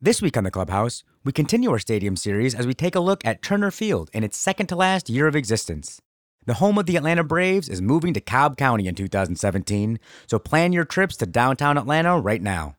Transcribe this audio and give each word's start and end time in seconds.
This 0.00 0.22
week 0.22 0.36
on 0.36 0.44
the 0.44 0.52
Clubhouse, 0.52 1.02
we 1.24 1.32
continue 1.32 1.72
our 1.72 1.80
stadium 1.80 2.14
series 2.14 2.54
as 2.54 2.68
we 2.68 2.72
take 2.72 2.94
a 2.94 3.00
look 3.00 3.20
at 3.24 3.42
Turner 3.42 3.72
Field 3.72 4.10
in 4.12 4.22
its 4.22 4.36
second 4.36 4.68
to 4.68 4.76
last 4.76 5.10
year 5.10 5.26
of 5.26 5.34
existence. 5.34 6.00
The 6.46 6.54
home 6.54 6.78
of 6.78 6.86
the 6.86 6.94
Atlanta 6.94 7.24
Braves 7.24 7.68
is 7.68 7.82
moving 7.82 8.14
to 8.14 8.20
Cobb 8.20 8.56
County 8.56 8.86
in 8.86 8.94
2017, 8.94 9.98
so 10.28 10.38
plan 10.38 10.72
your 10.72 10.84
trips 10.84 11.16
to 11.16 11.26
downtown 11.26 11.76
Atlanta 11.76 12.16
right 12.16 12.40
now. 12.40 12.76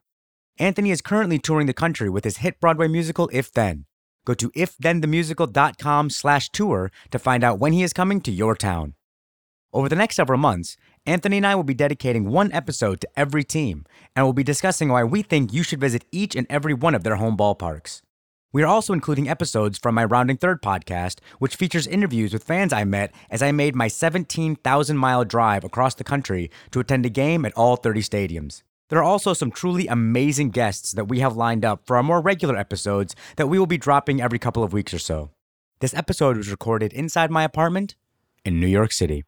Anthony 0.59 0.91
is 0.91 1.01
currently 1.01 1.39
touring 1.39 1.67
the 1.67 1.73
country 1.73 2.07
with 2.09 2.23
his 2.23 2.37
hit 2.37 2.61
Broadway 2.61 2.87
musical 2.87 3.29
If 3.33 3.51
Then. 3.51 3.83
Go 4.23 4.33
to 4.35 4.49
ifthenthemusical.com 4.51 6.11
slash 6.11 6.49
tour 6.51 6.89
to 7.11 7.19
find 7.19 7.43
out 7.43 7.59
when 7.59 7.73
he 7.73 7.83
is 7.83 7.91
coming 7.91 8.21
to 8.21 8.31
your 8.31 8.55
town. 8.55 8.93
Over 9.73 9.89
the 9.89 9.97
next 9.97 10.15
several 10.15 10.39
months, 10.39 10.77
Anthony 11.09 11.37
and 11.37 11.47
I 11.47 11.55
will 11.55 11.63
be 11.63 11.73
dedicating 11.73 12.29
one 12.29 12.51
episode 12.51 13.01
to 13.01 13.09
every 13.15 13.43
team, 13.43 13.83
and 14.15 14.23
we'll 14.23 14.33
be 14.33 14.43
discussing 14.43 14.89
why 14.89 15.03
we 15.03 15.23
think 15.23 15.51
you 15.51 15.63
should 15.63 15.81
visit 15.81 16.05
each 16.11 16.35
and 16.35 16.45
every 16.51 16.75
one 16.75 16.93
of 16.93 17.03
their 17.03 17.15
home 17.15 17.35
ballparks. 17.35 18.03
We 18.53 18.61
are 18.61 18.67
also 18.67 18.93
including 18.93 19.27
episodes 19.27 19.79
from 19.79 19.95
my 19.95 20.05
Rounding 20.05 20.37
Third 20.37 20.61
podcast, 20.61 21.17
which 21.39 21.55
features 21.55 21.87
interviews 21.87 22.31
with 22.31 22.43
fans 22.43 22.71
I 22.71 22.83
met 22.83 23.11
as 23.31 23.41
I 23.41 23.51
made 23.51 23.75
my 23.75 23.87
17,000 23.87 24.97
mile 24.97 25.25
drive 25.25 25.63
across 25.63 25.95
the 25.95 26.03
country 26.03 26.51
to 26.69 26.79
attend 26.79 27.07
a 27.07 27.09
game 27.09 27.43
at 27.43 27.53
all 27.53 27.75
30 27.75 28.01
stadiums. 28.01 28.61
There 28.89 28.99
are 28.99 29.03
also 29.03 29.33
some 29.33 29.49
truly 29.49 29.87
amazing 29.87 30.51
guests 30.51 30.91
that 30.91 31.07
we 31.07 31.21
have 31.21 31.35
lined 31.35 31.65
up 31.65 31.87
for 31.87 31.97
our 31.97 32.03
more 32.03 32.21
regular 32.21 32.55
episodes 32.55 33.15
that 33.37 33.47
we 33.47 33.57
will 33.57 33.65
be 33.65 33.79
dropping 33.79 34.21
every 34.21 34.37
couple 34.37 34.63
of 34.63 34.73
weeks 34.73 34.93
or 34.93 34.99
so. 34.99 35.31
This 35.79 35.95
episode 35.95 36.37
was 36.37 36.51
recorded 36.51 36.93
inside 36.93 37.31
my 37.31 37.43
apartment 37.43 37.95
in 38.45 38.59
New 38.59 38.67
York 38.67 38.91
City. 38.91 39.23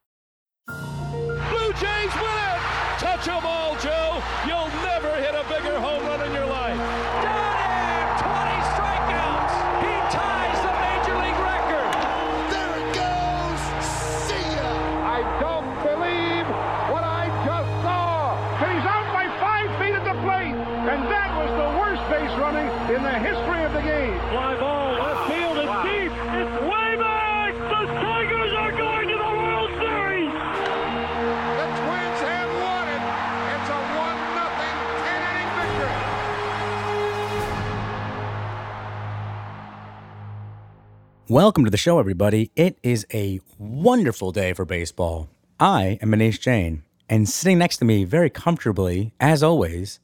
Welcome 41.32 41.64
to 41.64 41.72
the 41.72 41.78
show, 41.78 41.98
everybody. 41.98 42.52
It 42.58 42.78
is 42.84 43.08
a 43.14 43.40
wonderful 43.58 44.34
day 44.34 44.52
for 44.52 44.66
baseball. 44.66 45.30
I 45.62 45.98
am 46.02 46.12
Muneesh 46.12 46.42
Jain, 46.42 46.84
and 47.08 47.30
sitting 47.30 47.58
next 47.58 47.78
to 47.78 47.86
me 47.86 48.04
very 48.04 48.30
comfortably, 48.30 49.14
as 49.18 49.42
always, 49.42 50.02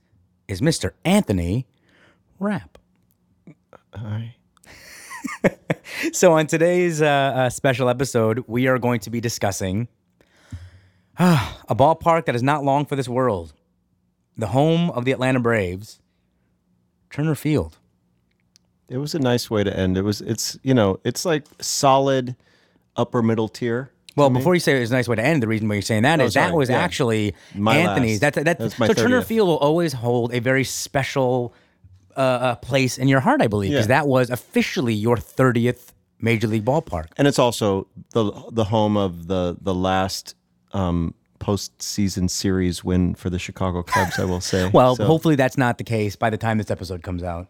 is 0.47 0.61
Mr. 0.61 0.91
Anthony 1.03 1.67
Rapp. 2.39 2.77
Hi. 3.93 4.37
So, 6.13 6.31
on 6.31 6.47
today's 6.47 7.01
uh, 7.01 7.05
uh, 7.07 7.49
special 7.49 7.89
episode, 7.89 8.45
we 8.47 8.67
are 8.67 8.79
going 8.79 9.01
to 9.01 9.09
be 9.09 9.19
discussing 9.19 9.89
ah, 11.19 11.61
a 11.67 11.75
ballpark 11.75 12.25
that 12.27 12.35
is 12.35 12.43
not 12.43 12.63
long 12.63 12.85
for 12.85 12.95
this 12.95 13.09
world, 13.09 13.51
the 14.37 14.47
home 14.47 14.91
of 14.91 15.03
the 15.03 15.11
Atlanta 15.11 15.41
Braves, 15.41 15.99
Turner 17.09 17.35
Field. 17.35 17.79
It 18.89 18.97
was 18.97 19.13
a 19.15 19.19
nice 19.19 19.49
way 19.49 19.63
to 19.63 19.75
end. 19.77 19.97
It 19.97 20.03
was. 20.03 20.21
It's 20.21 20.57
you 20.63 20.73
know. 20.73 20.99
It's 21.03 21.25
like 21.25 21.45
solid 21.59 22.35
upper 22.95 23.21
middle 23.21 23.47
tier. 23.49 23.91
Well, 24.15 24.31
before 24.31 24.55
you 24.55 24.59
say 24.59 24.75
it 24.77 24.79
was 24.79 24.89
a 24.89 24.95
nice 24.95 25.07
way 25.07 25.15
to 25.15 25.23
end, 25.23 25.43
the 25.43 25.47
reason 25.47 25.67
why 25.67 25.75
you're 25.75 25.81
saying 25.83 26.01
that 26.01 26.19
Oh, 26.19 26.23
is 26.25 26.33
that 26.33 26.51
was 26.55 26.69
Yeah. 26.69 26.77
actually 26.79 27.35
My 27.53 27.77
Anthony's. 27.77 28.19
last. 28.21 28.33
That, 28.33 28.45
that, 28.45 28.57
That's 28.59 28.79
my 28.79 28.87
so 28.87 28.93
Turner 28.93 29.21
Field 29.21 29.47
will 29.47 29.57
always 29.59 29.93
hold 29.93 30.33
a 30.33 30.39
very 30.39 30.63
special 30.63 31.53
uh, 32.15 32.19
uh, 32.19 32.55
place 32.55 32.97
in 32.97 33.07
your 33.07 33.19
heart, 33.19 33.43
I 33.43 33.47
believe, 33.47 33.69
because 33.71 33.83
Yeah. 33.85 33.99
that 34.01 34.07
was 34.07 34.31
officially 34.31 34.95
your 34.95 35.17
30th 35.17 35.89
Major 36.19 36.47
League 36.47 36.65
ballpark. 36.65 37.09
and 37.17 37.27
it's 37.27 37.37
also 37.37 37.85
the 38.13 38.31
the 38.51 38.63
home 38.63 38.97
of 38.97 39.27
the 39.27 39.55
the 39.61 39.75
last 39.75 40.33
um, 40.73 41.13
postseason 41.39 42.27
series 42.27 42.83
win 42.83 43.13
for 43.15 43.29
the 43.29 43.37
Chicago 43.37 43.83
Cubs. 43.83 44.17
I 44.17 44.25
will 44.25 44.41
say. 44.41 44.67
Well, 44.73 44.95
So, 44.95 45.05
hopefully 45.05 45.35
that's 45.35 45.57
not 45.57 45.77
the 45.77 45.83
case 45.83 46.15
by 46.15 46.31
the 46.31 46.37
time 46.37 46.57
this 46.57 46.71
episode 46.71 47.03
comes 47.03 47.21
out. 47.21 47.47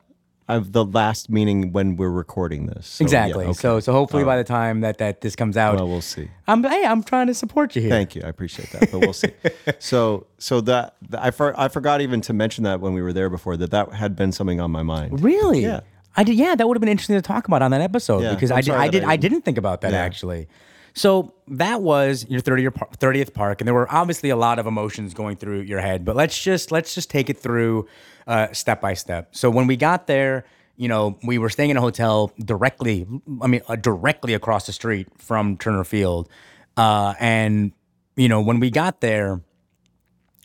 I've 0.49 0.71
the 0.71 0.85
last 0.85 1.29
meaning 1.29 1.73
when 1.73 1.97
we're 1.97 2.09
recording 2.09 2.67
this. 2.67 2.87
So, 2.87 3.03
yeah, 3.03 3.05
exactly. 3.05 3.45
okay. 3.45 3.53
So 3.53 3.79
so 3.79 3.91
hopefully 3.91 4.23
by 4.23 4.35
oh. 4.35 4.37
the 4.39 4.43
time 4.45 4.81
that, 4.81 4.97
that 4.99 5.21
this 5.21 5.35
comes 5.35 5.57
out, 5.57 5.75
Well, 5.75 5.87
we'll 5.87 6.01
see. 6.01 6.29
I'm 6.47 6.63
hey, 6.63 6.85
I'm 6.85 7.03
trying 7.03 7.27
to 7.27 7.33
support 7.33 7.75
you 7.75 7.81
here. 7.81 7.91
Thank 7.91 8.15
you. 8.15 8.21
I 8.23 8.29
appreciate 8.29 8.71
that, 8.71 8.91
but 8.91 8.99
we'll 8.99 9.13
see. 9.13 9.31
so, 9.79 10.27
so 10.37 10.61
that 10.61 10.95
I 11.17 11.31
for, 11.31 11.59
I 11.59 11.67
forgot 11.67 12.01
even 12.01 12.21
to 12.21 12.33
mention 12.33 12.63
that 12.63 12.79
when 12.79 12.93
we 12.93 13.01
were 13.01 13.13
there 13.13 13.29
before 13.29 13.57
that 13.57 13.71
that 13.71 13.91
had 13.93 14.15
been 14.15 14.31
something 14.31 14.61
on 14.61 14.71
my 14.71 14.83
mind. 14.83 15.21
Really? 15.21 15.61
Yeah. 15.61 15.81
I 16.15 16.23
did. 16.23 16.35
Yeah, 16.35 16.55
that 16.55 16.67
would 16.67 16.75
have 16.75 16.81
been 16.81 16.89
interesting 16.89 17.15
to 17.15 17.21
talk 17.21 17.47
about 17.47 17.61
on 17.61 17.71
that 17.71 17.81
episode 17.81 18.23
Yeah, 18.23 18.33
because 18.33 18.49
I'm 18.49 18.57
I 18.57 18.61
did. 18.61 18.73
I 18.73 18.87
did. 18.87 19.03
I, 19.03 19.11
I, 19.11 19.15
didn't 19.17 19.41
think 19.41 19.57
about 19.57 19.81
that 19.81 19.91
Yeah. 19.91 19.99
actually. 19.99 20.47
So 20.93 21.31
that 21.49 21.83
was 21.83 22.25
your 22.27 22.41
30th, 22.41 22.73
par- 22.73 22.89
30th 22.97 23.33
park, 23.35 23.61
and 23.61 23.67
there 23.67 23.75
were 23.75 23.87
obviously 23.93 24.31
a 24.31 24.35
lot 24.35 24.57
of 24.57 24.65
emotions 24.65 25.13
going 25.13 25.37
through 25.37 25.61
your 25.61 25.79
head. 25.79 26.03
But 26.03 26.15
let's 26.15 26.41
just 26.41 26.71
let's 26.71 26.95
just 26.95 27.11
take 27.11 27.29
it 27.29 27.37
through 27.37 27.87
uh, 28.27 28.51
step 28.53 28.81
by 28.81 28.93
step. 28.93 29.29
So 29.35 29.49
when 29.49 29.67
we 29.67 29.77
got 29.77 30.07
there, 30.07 30.45
you 30.75 30.87
know, 30.87 31.17
we 31.23 31.37
were 31.37 31.49
staying 31.49 31.71
in 31.71 31.77
a 31.77 31.81
hotel 31.81 32.31
directly. 32.37 33.07
I 33.41 33.47
mean, 33.47 33.61
uh, 33.67 33.75
directly 33.77 34.33
across 34.33 34.67
the 34.67 34.73
street 34.73 35.07
from 35.17 35.57
Turner 35.57 35.83
Field, 35.83 36.29
uh, 36.75 37.15
and 37.19 37.71
you 38.15 38.29
know, 38.29 38.41
when 38.41 38.59
we 38.59 38.69
got 38.69 39.01
there, 39.01 39.41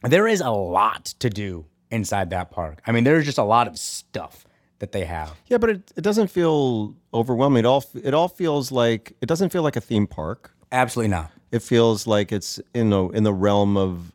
there 0.03 0.27
is 0.27 0.41
a 0.41 0.51
lot 0.51 1.07
to 1.21 1.29
do 1.29 1.67
inside 1.91 2.31
that 2.31 2.51
park. 2.51 2.81
I 2.87 2.93
mean, 2.93 3.05
there's 3.05 3.27
just 3.27 3.39
a 3.39 3.45
lot 3.45 3.69
of 3.69 3.79
stuff 3.79 4.47
that 4.79 4.93
they 4.93 5.05
have. 5.05 5.33
Yeah, 5.47 5.59
but 5.59 5.71
it, 5.71 5.93
it 5.97 6.01
doesn't 6.03 6.29
feel 6.29 6.95
overwhelming. 7.13 7.61
It 7.61 7.67
all 7.67 7.85
it 8.03 8.15
all 8.15 8.29
feels 8.29 8.73
like 8.73 9.13
it 9.21 9.27
doesn't 9.27 9.51
feel 9.51 9.63
like 9.63 9.77
a 9.77 9.81
theme 9.81 10.07
park. 10.07 10.55
Absolutely 10.73 11.11
not. 11.11 11.31
It 11.51 11.63
feels 11.63 12.07
like 12.07 12.33
it's 12.33 12.59
in 12.75 12.91
the 12.91 13.09
in 13.11 13.23
the 13.23 13.33
realm 13.33 13.77
of 13.77 14.13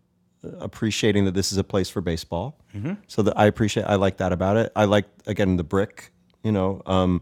appreciating 0.59 1.25
that 1.25 1.33
this 1.33 1.51
is 1.51 1.57
a 1.57 1.63
place 1.63 1.89
for 1.89 2.01
baseball. 2.01 2.59
Mm-hmm. 2.75 2.93
So 3.07 3.21
that 3.23 3.37
I 3.37 3.45
appreciate 3.45 3.85
I 3.85 3.95
like 3.95 4.17
that 4.17 4.31
about 4.31 4.57
it. 4.57 4.71
I 4.75 4.85
like 4.85 5.05
again 5.25 5.57
the 5.57 5.63
brick. 5.63 6.11
You 6.43 6.51
know, 6.51 6.81
um, 6.85 7.21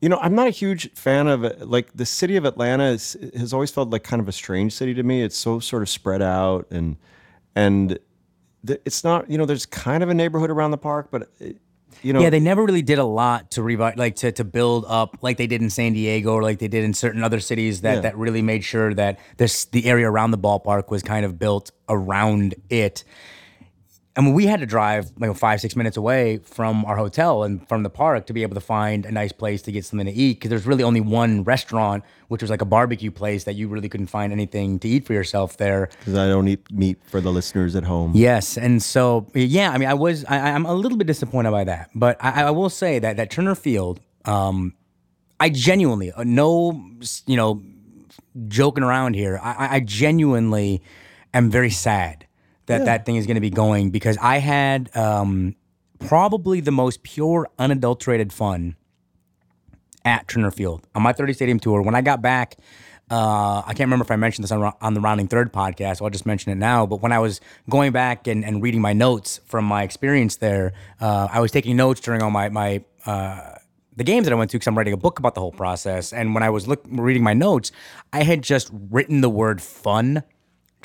you 0.00 0.08
know, 0.08 0.18
I'm 0.18 0.34
not 0.34 0.46
a 0.46 0.50
huge 0.50 0.92
fan 0.94 1.26
of 1.26 1.44
it. 1.44 1.68
Like 1.68 1.92
the 1.94 2.06
city 2.06 2.36
of 2.36 2.44
Atlanta 2.44 2.84
is, 2.84 3.16
has 3.36 3.52
always 3.52 3.70
felt 3.70 3.90
like 3.90 4.04
kind 4.04 4.20
of 4.20 4.28
a 4.28 4.32
strange 4.32 4.72
city 4.72 4.94
to 4.94 5.02
me. 5.02 5.22
It's 5.22 5.36
so 5.36 5.60
sort 5.60 5.82
of 5.82 5.88
spread 5.88 6.22
out 6.22 6.66
and 6.70 6.96
and 7.54 7.98
it's 8.66 9.04
not. 9.04 9.30
You 9.30 9.38
know, 9.38 9.46
there's 9.46 9.66
kind 9.66 10.02
of 10.02 10.08
a 10.08 10.14
neighborhood 10.14 10.50
around 10.50 10.70
the 10.72 10.78
park, 10.78 11.08
but. 11.10 11.30
It, 11.38 11.58
you 12.02 12.12
know, 12.12 12.20
Yeah, 12.20 12.30
they 12.30 12.40
never 12.40 12.64
really 12.64 12.82
did 12.82 12.98
a 12.98 13.04
lot 13.04 13.50
to 13.52 13.62
revive, 13.62 13.96
like 13.96 14.16
to, 14.16 14.32
to 14.32 14.44
build 14.44 14.84
up, 14.88 15.18
like 15.22 15.36
they 15.36 15.46
did 15.46 15.62
in 15.62 15.70
San 15.70 15.92
Diego 15.92 16.32
or 16.32 16.42
like 16.42 16.58
they 16.58 16.68
did 16.68 16.84
in 16.84 16.94
certain 16.94 17.22
other 17.24 17.40
cities 17.40 17.80
that, 17.82 17.94
Yeah. 17.96 18.00
that 18.02 18.16
really 18.16 18.42
made 18.42 18.64
sure 18.64 18.94
that 18.94 19.18
this 19.36 19.64
the 19.66 19.86
area 19.86 20.10
around 20.10 20.30
the 20.30 20.38
ballpark 20.38 20.90
was 20.90 21.02
kind 21.02 21.24
of 21.24 21.38
built 21.38 21.70
around 21.88 22.54
it. 22.70 23.04
Mean, 24.22 24.32
we 24.34 24.46
had 24.46 24.60
to 24.60 24.66
drive 24.66 25.12
like 25.18 25.34
five 25.36 25.60
six 25.60 25.76
minutes 25.76 25.96
away 25.96 26.38
from 26.38 26.84
our 26.86 26.96
hotel 26.96 27.42
and 27.42 27.66
from 27.68 27.82
the 27.82 27.90
park 27.90 28.26
to 28.26 28.32
be 28.32 28.42
able 28.42 28.54
to 28.54 28.60
find 28.60 29.04
a 29.04 29.12
nice 29.12 29.32
place 29.32 29.60
to 29.62 29.72
get 29.72 29.84
something 29.84 30.06
to 30.06 30.12
eat 30.12 30.34
because 30.34 30.48
there's 30.50 30.66
really 30.66 30.82
only 30.82 31.00
one 31.02 31.44
restaurant, 31.44 32.02
which 32.28 32.40
was 32.40 32.50
like 32.50 32.62
a 32.62 32.64
barbecue 32.64 33.10
place 33.10 33.44
that 33.44 33.54
you 33.54 33.68
really 33.68 33.88
couldn't 33.88 34.06
find 34.06 34.32
anything 34.32 34.78
to 34.78 34.88
eat 34.88 35.04
for 35.06 35.12
yourself 35.12 35.58
there. 35.58 35.88
because 35.98 36.14
I 36.16 36.28
don't 36.28 36.48
eat 36.48 36.70
meat 36.72 36.98
for 37.10 37.20
the 37.20 37.30
listeners 37.30 37.76
at 37.76 37.84
home. 37.84 38.12
Yes, 38.14 38.56
and 38.56 38.82
so 38.82 39.26
yeah, 39.34 39.70
I 39.70 39.78
mean, 39.78 39.88
I 39.88 39.94
was 39.94 40.24
I, 40.24 40.38
I'm 40.52 40.64
a 40.66 40.74
little 40.74 40.96
bit 40.98 41.06
disappointed 41.06 41.50
by 41.50 41.64
that, 41.64 41.90
but 41.94 42.16
I, 42.24 42.44
I 42.44 42.50
will 42.52 42.70
say 42.70 42.98
that 42.98 43.16
that 43.18 43.30
Turner 43.30 43.54
Field, 43.54 44.00
um, 44.24 44.72
I 45.38 45.50
genuinely 45.50 46.10
uh, 46.12 46.24
no, 46.24 46.72
you 47.26 47.36
know, 47.36 47.62
joking 48.48 48.82
around 48.84 49.14
here. 49.14 49.38
I- 49.42 49.76
I 49.76 49.80
genuinely 49.80 50.82
am 51.34 51.50
very 51.50 51.70
sad 51.70 52.25
that 52.66 52.84
that 52.84 53.06
thing 53.06 53.16
is 53.16 53.26
going 53.26 53.36
to 53.36 53.40
be 53.40 53.50
going 53.50 53.90
because 53.90 54.18
I 54.18 54.38
had 54.38 54.94
um, 54.96 55.54
probably 55.98 56.60
the 56.60 56.72
most 56.72 57.02
pure, 57.02 57.48
unadulterated 57.58 58.32
fun 58.32 58.76
at 60.04 60.28
Turner 60.28 60.50
Field 60.50 60.86
on 60.94 61.02
my 61.02 61.12
30 61.12 61.32
Stadium 61.32 61.60
tour. 61.60 61.82
When 61.82 61.94
I 61.94 62.02
got 62.02 62.22
back, 62.22 62.56
uh, 63.10 63.62
I 63.64 63.68
can't 63.68 63.86
remember 63.86 64.04
if 64.04 64.10
I 64.10 64.16
mentioned 64.16 64.44
this 64.44 64.52
on, 64.52 64.72
on 64.80 64.94
the 64.94 65.00
Rounding 65.00 65.28
Third 65.28 65.52
podcast, 65.52 65.98
so 65.98 66.04
I'll 66.04 66.10
just 66.10 66.26
mention 66.26 66.50
it 66.50 66.56
now. 66.56 66.86
But 66.86 67.02
when 67.02 67.12
I 67.12 67.18
was 67.20 67.40
going 67.70 67.92
back 67.92 68.26
and, 68.26 68.44
and 68.44 68.62
reading 68.62 68.80
my 68.80 68.92
notes 68.92 69.40
from 69.44 69.64
my 69.64 69.82
experience 69.82 70.36
there, 70.36 70.72
uh, 71.00 71.28
I 71.30 71.40
was 71.40 71.52
taking 71.52 71.76
notes 71.76 72.00
during 72.00 72.22
all 72.22 72.30
my, 72.30 72.48
my 72.48 72.84
uh, 73.04 73.56
the 73.94 74.04
games 74.04 74.26
that 74.26 74.32
I 74.32 74.36
went 74.36 74.50
to 74.50 74.56
because 74.56 74.66
I'm 74.66 74.76
writing 74.76 74.92
a 74.92 74.98
book 74.98 75.18
about 75.18 75.34
the 75.34 75.40
whole 75.40 75.52
process. 75.52 76.12
And 76.12 76.34
when 76.34 76.42
I 76.42 76.50
was 76.50 76.68
look, 76.68 76.84
reading 76.88 77.22
my 77.22 77.32
notes, 77.32 77.72
I 78.12 78.24
had 78.24 78.42
just 78.42 78.70
written 78.72 79.22
the 79.22 79.30
word 79.30 79.62
fun 79.62 80.22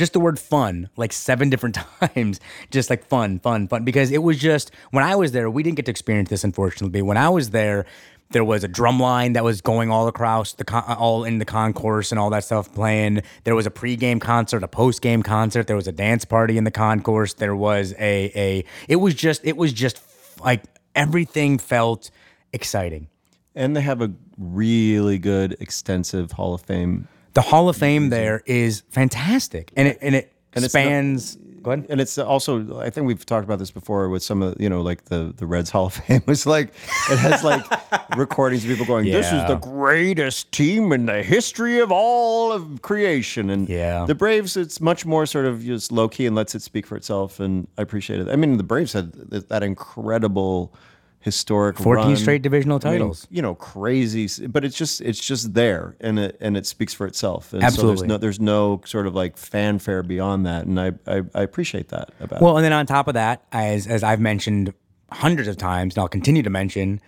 just 0.01 0.13
the 0.13 0.19
word 0.19 0.39
fun 0.39 0.89
like 0.97 1.13
seven 1.13 1.47
different 1.47 1.75
times 2.15 2.39
just 2.71 2.89
like 2.89 3.05
fun 3.05 3.37
fun 3.37 3.67
fun 3.67 3.83
because 3.83 4.09
it 4.11 4.23
was 4.23 4.39
just 4.39 4.71
when 4.89 5.03
i 5.03 5.15
was 5.15 5.31
there 5.31 5.47
we 5.47 5.61
didn't 5.61 5.75
get 5.75 5.85
to 5.85 5.91
experience 5.91 6.27
this 6.29 6.43
unfortunately. 6.43 7.03
When 7.03 7.17
i 7.17 7.29
was 7.29 7.51
there 7.51 7.85
there 8.31 8.43
was 8.43 8.63
a 8.63 8.67
drum 8.67 8.99
line 8.99 9.33
that 9.33 9.43
was 9.43 9.61
going 9.61 9.91
all 9.91 10.07
across 10.07 10.53
the 10.53 10.63
con- 10.63 10.85
uh, 10.87 10.95
all 10.97 11.23
in 11.23 11.37
the 11.37 11.45
concourse 11.45 12.11
and 12.11 12.17
all 12.17 12.31
that 12.31 12.43
stuff 12.43 12.73
playing. 12.73 13.21
There 13.43 13.53
was 13.53 13.67
a 13.67 13.69
pregame 13.69 14.19
concert 14.19 14.63
a 14.63 14.67
postgame 14.67 15.23
concert. 15.23 15.67
There 15.67 15.75
was 15.75 15.87
a 15.87 15.91
dance 15.91 16.25
party 16.25 16.57
in 16.57 16.63
the 16.63 16.71
concourse. 16.71 17.33
There 17.33 17.55
was 17.55 17.93
a 17.99 18.31
a 18.35 18.65
it 18.87 18.95
was 18.95 19.13
just 19.13 19.45
it 19.45 19.55
was 19.55 19.71
just 19.71 20.01
like 20.43 20.63
everything 20.95 21.59
felt 21.59 22.09
exciting. 22.51 23.07
And 23.53 23.75
they 23.75 23.81
have 23.81 24.01
a 24.01 24.11
really 24.39 25.19
good, 25.19 25.57
extensive 25.59 26.31
Hall 26.31 26.55
of 26.55 26.61
Fame. 26.61 27.07
The 27.33 27.41
hall 27.41 27.69
of 27.69 27.77
fame 27.77 28.09
there 28.09 28.41
is 28.45 28.83
fantastic 28.89 29.71
and 29.75 29.87
it 29.87 29.97
and 30.01 30.15
it 30.15 30.33
And 30.53 30.63
spans 30.65 31.37
go 31.63 31.71
ahead 31.71 31.85
And 31.89 32.01
it's 32.01 32.17
also, 32.17 32.79
I 32.79 32.89
think 32.89 33.05
we've 33.05 33.23
talked 33.25 33.45
about 33.45 33.59
this 33.59 33.69
before 33.71 34.09
with 34.09 34.23
some 34.23 34.41
of, 34.41 34.59
you 34.59 34.67
know, 34.67 34.81
like 34.81 35.05
the 35.05 35.31
the 35.37 35.45
Reds 35.45 35.69
Hall 35.69 35.85
of 35.85 35.93
Fame. 35.93 36.23
It's 36.27 36.45
like 36.45 36.69
it 37.11 37.19
has 37.19 37.43
like 37.43 37.63
recordings 38.17 38.63
of 38.65 38.69
people 38.71 38.85
going, 38.85 39.05
"This 39.05 39.31
is 39.31 39.43
the 39.47 39.55
greatest 39.61 40.51
team 40.51 40.91
in 40.91 41.05
the 41.05 41.21
history 41.23 41.79
of 41.79 41.91
all 41.91 42.51
of 42.51 42.81
creation." 42.81 43.49
And 43.49 43.69
Yeah. 43.69 44.05
the 44.07 44.15
Braves, 44.15 44.57
it's 44.57 44.81
much 44.81 45.05
more 45.05 45.25
sort 45.27 45.45
of 45.45 45.63
just 45.63 45.91
low 45.91 46.09
key 46.09 46.25
and 46.25 46.35
lets 46.35 46.55
it 46.55 46.61
speak 46.63 46.85
for 46.87 46.97
itself. 46.97 47.39
And 47.39 47.67
I 47.77 47.81
appreciate 47.83 48.19
it. 48.19 48.27
I 48.27 48.35
mean, 48.35 48.57
the 48.57 48.63
Braves 48.63 48.93
had 48.93 49.13
that 49.49 49.61
incredible 49.63 50.73
historic 51.21 51.77
14 51.77 52.05
run. 52.05 52.15
straight 52.17 52.41
divisional 52.41 52.79
I 52.83 52.89
mean, 52.89 52.99
titles. 52.99 53.27
you 53.29 53.41
know, 53.41 53.55
crazy, 53.55 54.47
but 54.47 54.65
it's 54.65 54.75
just 54.77 55.01
it's 55.01 55.19
just 55.25 55.53
there, 55.53 55.95
and 55.99 56.19
it 56.19 56.37
and 56.41 56.57
it 56.57 56.65
speaks 56.65 56.93
for 56.93 57.05
itself. 57.07 57.53
And 57.53 57.61
So 57.61 57.65
Absolutely. 57.67 57.95
there's 57.95 58.07
no 58.09 58.17
there's 58.17 58.39
no 58.39 58.81
sort 58.85 59.07
of 59.07 59.15
like 59.15 59.37
fanfare 59.37 60.03
beyond 60.03 60.45
that, 60.45 60.65
and 60.65 60.79
I 60.79 60.91
I, 61.07 61.21
I 61.33 61.41
appreciate 61.43 61.89
that 61.89 62.09
about. 62.19 62.41
Well, 62.41 62.57
and 62.57 62.65
then 62.65 62.73
on 62.73 62.85
top 62.85 63.07
of 63.07 63.13
that, 63.13 63.43
as 63.51 63.87
as 63.87 64.03
I've 64.03 64.19
mentioned 64.19 64.73
hundreds 65.11 65.47
of 65.47 65.57
times, 65.57 65.95
and 65.95 66.01
I'll 66.01 66.07
continue 66.07 66.41
to 66.43 66.49
mention, 66.49 66.99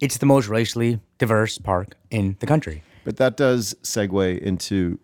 it's 0.00 0.18
the 0.18 0.26
most 0.26 0.48
racially 0.48 1.00
diverse 1.18 1.58
park 1.58 1.96
in 2.10 2.36
the 2.40 2.46
country. 2.46 2.82
But 3.04 3.16
that 3.18 3.36
does 3.36 3.74
segue 3.82 4.38
into 4.40 4.98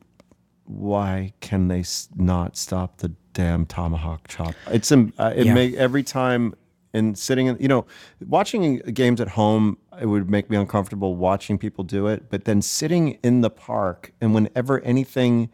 why 0.64 1.32
can 1.40 1.68
they 1.68 1.84
not 2.14 2.56
stop 2.56 2.98
the 2.98 3.12
damn 3.32 3.66
tomahawk 3.66 4.28
chop? 4.28 4.54
It's 4.68 4.90
um, 4.90 5.12
it 5.18 5.46
Yeah. 5.46 5.54
make 5.54 5.74
every 5.74 6.02
time 6.02 6.54
and 6.96 7.18
sitting 7.18 7.46
in 7.46 7.56
you 7.60 7.68
know 7.68 7.84
watching 8.26 8.78
games 8.78 9.20
at 9.20 9.28
home 9.28 9.76
it 10.00 10.06
would 10.06 10.28
make 10.30 10.48
me 10.50 10.56
uncomfortable 10.56 11.16
watching 11.16 11.58
people 11.58 11.84
do 11.84 12.06
it 12.06 12.30
but 12.30 12.44
then 12.44 12.62
sitting 12.62 13.18
in 13.22 13.40
the 13.42 13.50
park 13.50 14.12
and 14.20 14.34
whenever 14.34 14.80
anything 14.80 15.50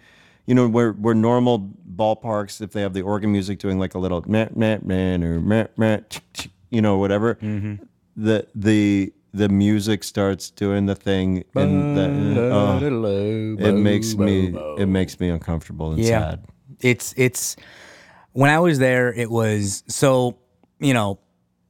you 0.47 0.55
know 0.55 0.69
where 0.69 0.93
where 0.93 1.15
normal 1.15 1.71
ballparks 1.97 2.61
if 2.61 2.73
they 2.73 2.81
have 2.81 2.95
the 2.95 3.03
organ 3.03 3.31
music 3.33 3.59
doing 3.59 3.79
like 3.79 3.95
a 3.95 3.99
little 3.99 4.23
meh, 4.27 4.49
meh, 4.55 4.79
meh, 4.83 5.15
or 5.17 5.41
meh, 5.41 5.67
meh, 5.77 6.01
you 6.71 6.81
know 6.81 6.97
whatever 6.99 7.35
mm-hmm. 7.37 7.75
the 8.17 8.47
the 8.55 9.13
the 9.35 9.49
music 9.49 10.05
starts 10.05 10.51
doing 10.51 10.85
the 10.87 10.95
thing 10.95 11.43
and 11.55 11.97
the, 11.97 12.51
oh, 12.53 12.79
it 13.59 13.73
makes 13.73 14.15
me 14.15 14.55
it 14.77 14.87
makes 14.87 15.19
me 15.19 15.31
uncomfortable 15.31 15.93
and 15.93 16.01
Yeah. 16.01 16.21
sad. 16.21 16.45
It's 16.81 17.15
it's 17.17 17.57
when 18.33 18.51
I 18.51 18.59
was 18.59 18.79
there, 18.79 19.11
it 19.13 19.31
was 19.31 19.85
so 19.89 20.37
you 20.83 20.93
know, 20.93 21.19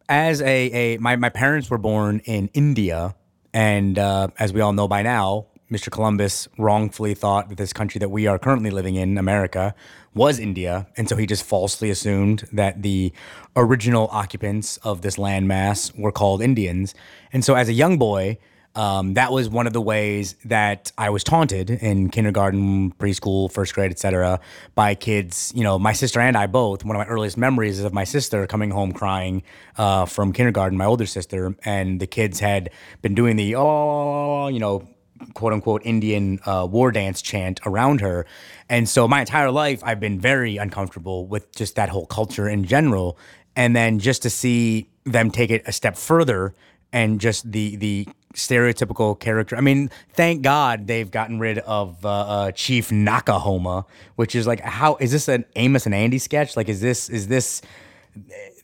as 0.09 0.41
a 0.43 0.47
a 0.47 0.99
my 0.99 1.17
my 1.17 1.29
parents 1.29 1.71
were 1.71 1.79
born 1.79 2.21
in 2.25 2.49
India, 2.55 3.15
and 3.53 3.99
uh, 3.99 4.29
as 4.39 4.53
we 4.53 4.61
all 4.61 4.73
know 4.73 4.89
by 4.89 5.03
now, 5.03 5.47
Mr. 5.71 5.91
Columbus 5.91 6.49
wrongfully 6.59 7.15
thought 7.15 7.49
that 7.49 7.59
this 7.59 7.73
country 7.73 7.99
that 7.99 8.11
we 8.11 8.27
are 8.27 8.39
currently 8.39 8.71
living 8.71 8.95
in, 8.97 9.17
America, 9.19 9.75
was 10.15 10.39
India, 10.39 10.87
and 10.97 11.09
so 11.09 11.17
he 11.17 11.27
just 11.27 11.45
falsely 11.45 11.91
assumed 11.91 12.49
that 12.53 12.83
the 12.83 13.13
original 13.57 14.09
occupants 14.13 14.77
of 14.79 15.03
this 15.03 15.17
landmass 15.17 15.97
were 15.99 16.13
called 16.13 16.43
Indians, 16.43 16.95
and 17.33 17.45
so 17.45 17.55
as 17.55 17.69
a 17.69 17.73
young 17.73 17.99
boy. 17.99 18.39
Um, 18.75 19.15
that 19.15 19.33
was 19.33 19.49
one 19.49 19.67
of 19.67 19.73
the 19.73 19.81
ways 19.81 20.35
that 20.45 20.93
I 20.97 21.11
was 21.11 21.23
taunted 21.25 21.71
in 21.71 22.09
kindergarten, 22.09 22.93
preschool, 22.93 23.53
first 23.53 23.75
grade, 23.75 23.91
etc., 23.91 24.41
by 24.75 24.95
kids. 24.95 25.53
You 25.55 25.63
know, 25.63 25.79
my 25.79 25.93
sister 25.93 26.21
and 26.21 26.37
I 26.37 26.47
both. 26.47 26.85
One 26.85 26.97
of 26.97 27.07
my 27.07 27.13
earliest 27.13 27.37
memories 27.37 27.79
is 27.79 27.85
of 27.85 27.93
my 27.93 28.05
sister 28.05 28.47
coming 28.47 28.71
home 28.71 28.93
crying 28.93 29.43
uh, 29.77 30.07
from 30.07 30.33
kindergarten, 30.33 30.79
my 30.79 30.87
older 30.87 31.07
sister, 31.07 31.55
and 31.65 32.01
the 32.01 32.07
kids 32.07 32.41
had 32.41 32.71
been 33.03 33.15
doing 33.15 33.37
the 33.37 33.57
oh, 33.57 34.49
you 34.49 34.59
know, 34.59 34.89
quote 35.35 35.53
unquote 35.53 35.83
Indian 35.85 36.41
uh, 36.47 36.67
war 36.71 36.93
dance 36.93 37.21
chant 37.21 37.61
around 37.67 38.01
her. 38.01 38.27
And 38.69 38.89
so 38.89 39.07
my 39.07 39.21
entire 39.21 39.51
life, 39.51 39.83
I've 39.85 40.01
been 40.01 40.19
very 40.19 40.57
uncomfortable 40.57 41.27
with 41.27 41.55
just 41.55 41.77
that 41.77 41.91
whole 41.91 42.07
culture 42.07 42.49
in 42.49 42.65
general. 42.65 43.19
And 43.55 43.77
then 43.77 43.99
just 43.99 44.23
to 44.23 44.31
see 44.31 44.89
them 45.05 45.31
take 45.31 45.51
it 45.51 45.63
a 45.67 45.73
step 45.73 45.97
further 45.97 46.55
and 46.93 47.21
just 47.21 47.51
the 47.51 47.77
the 47.77 48.09
stereotypical 48.33 49.19
character. 49.19 49.57
I 49.57 49.61
mean, 49.61 49.91
thank 50.13 50.43
God 50.43 50.87
they've 50.87 51.11
gotten 51.11 51.39
rid 51.39 51.59
of 51.59 52.05
uh, 52.05 52.09
uh, 52.09 52.53
Chief 52.53 52.91
Noc-A-Homa, 52.91 53.87
which 54.17 54.35
is 54.35 54.47
like, 54.47 54.61
how 54.61 54.97
is 54.97 55.13
this 55.13 55.29
an 55.29 55.45
Amos 55.57 55.87
and 55.87 55.95
Andy 55.95 56.19
sketch? 56.19 56.57
Like, 56.57 56.69
is 56.69 56.81
this 56.81 57.09
is 57.09 57.29
this 57.29 57.63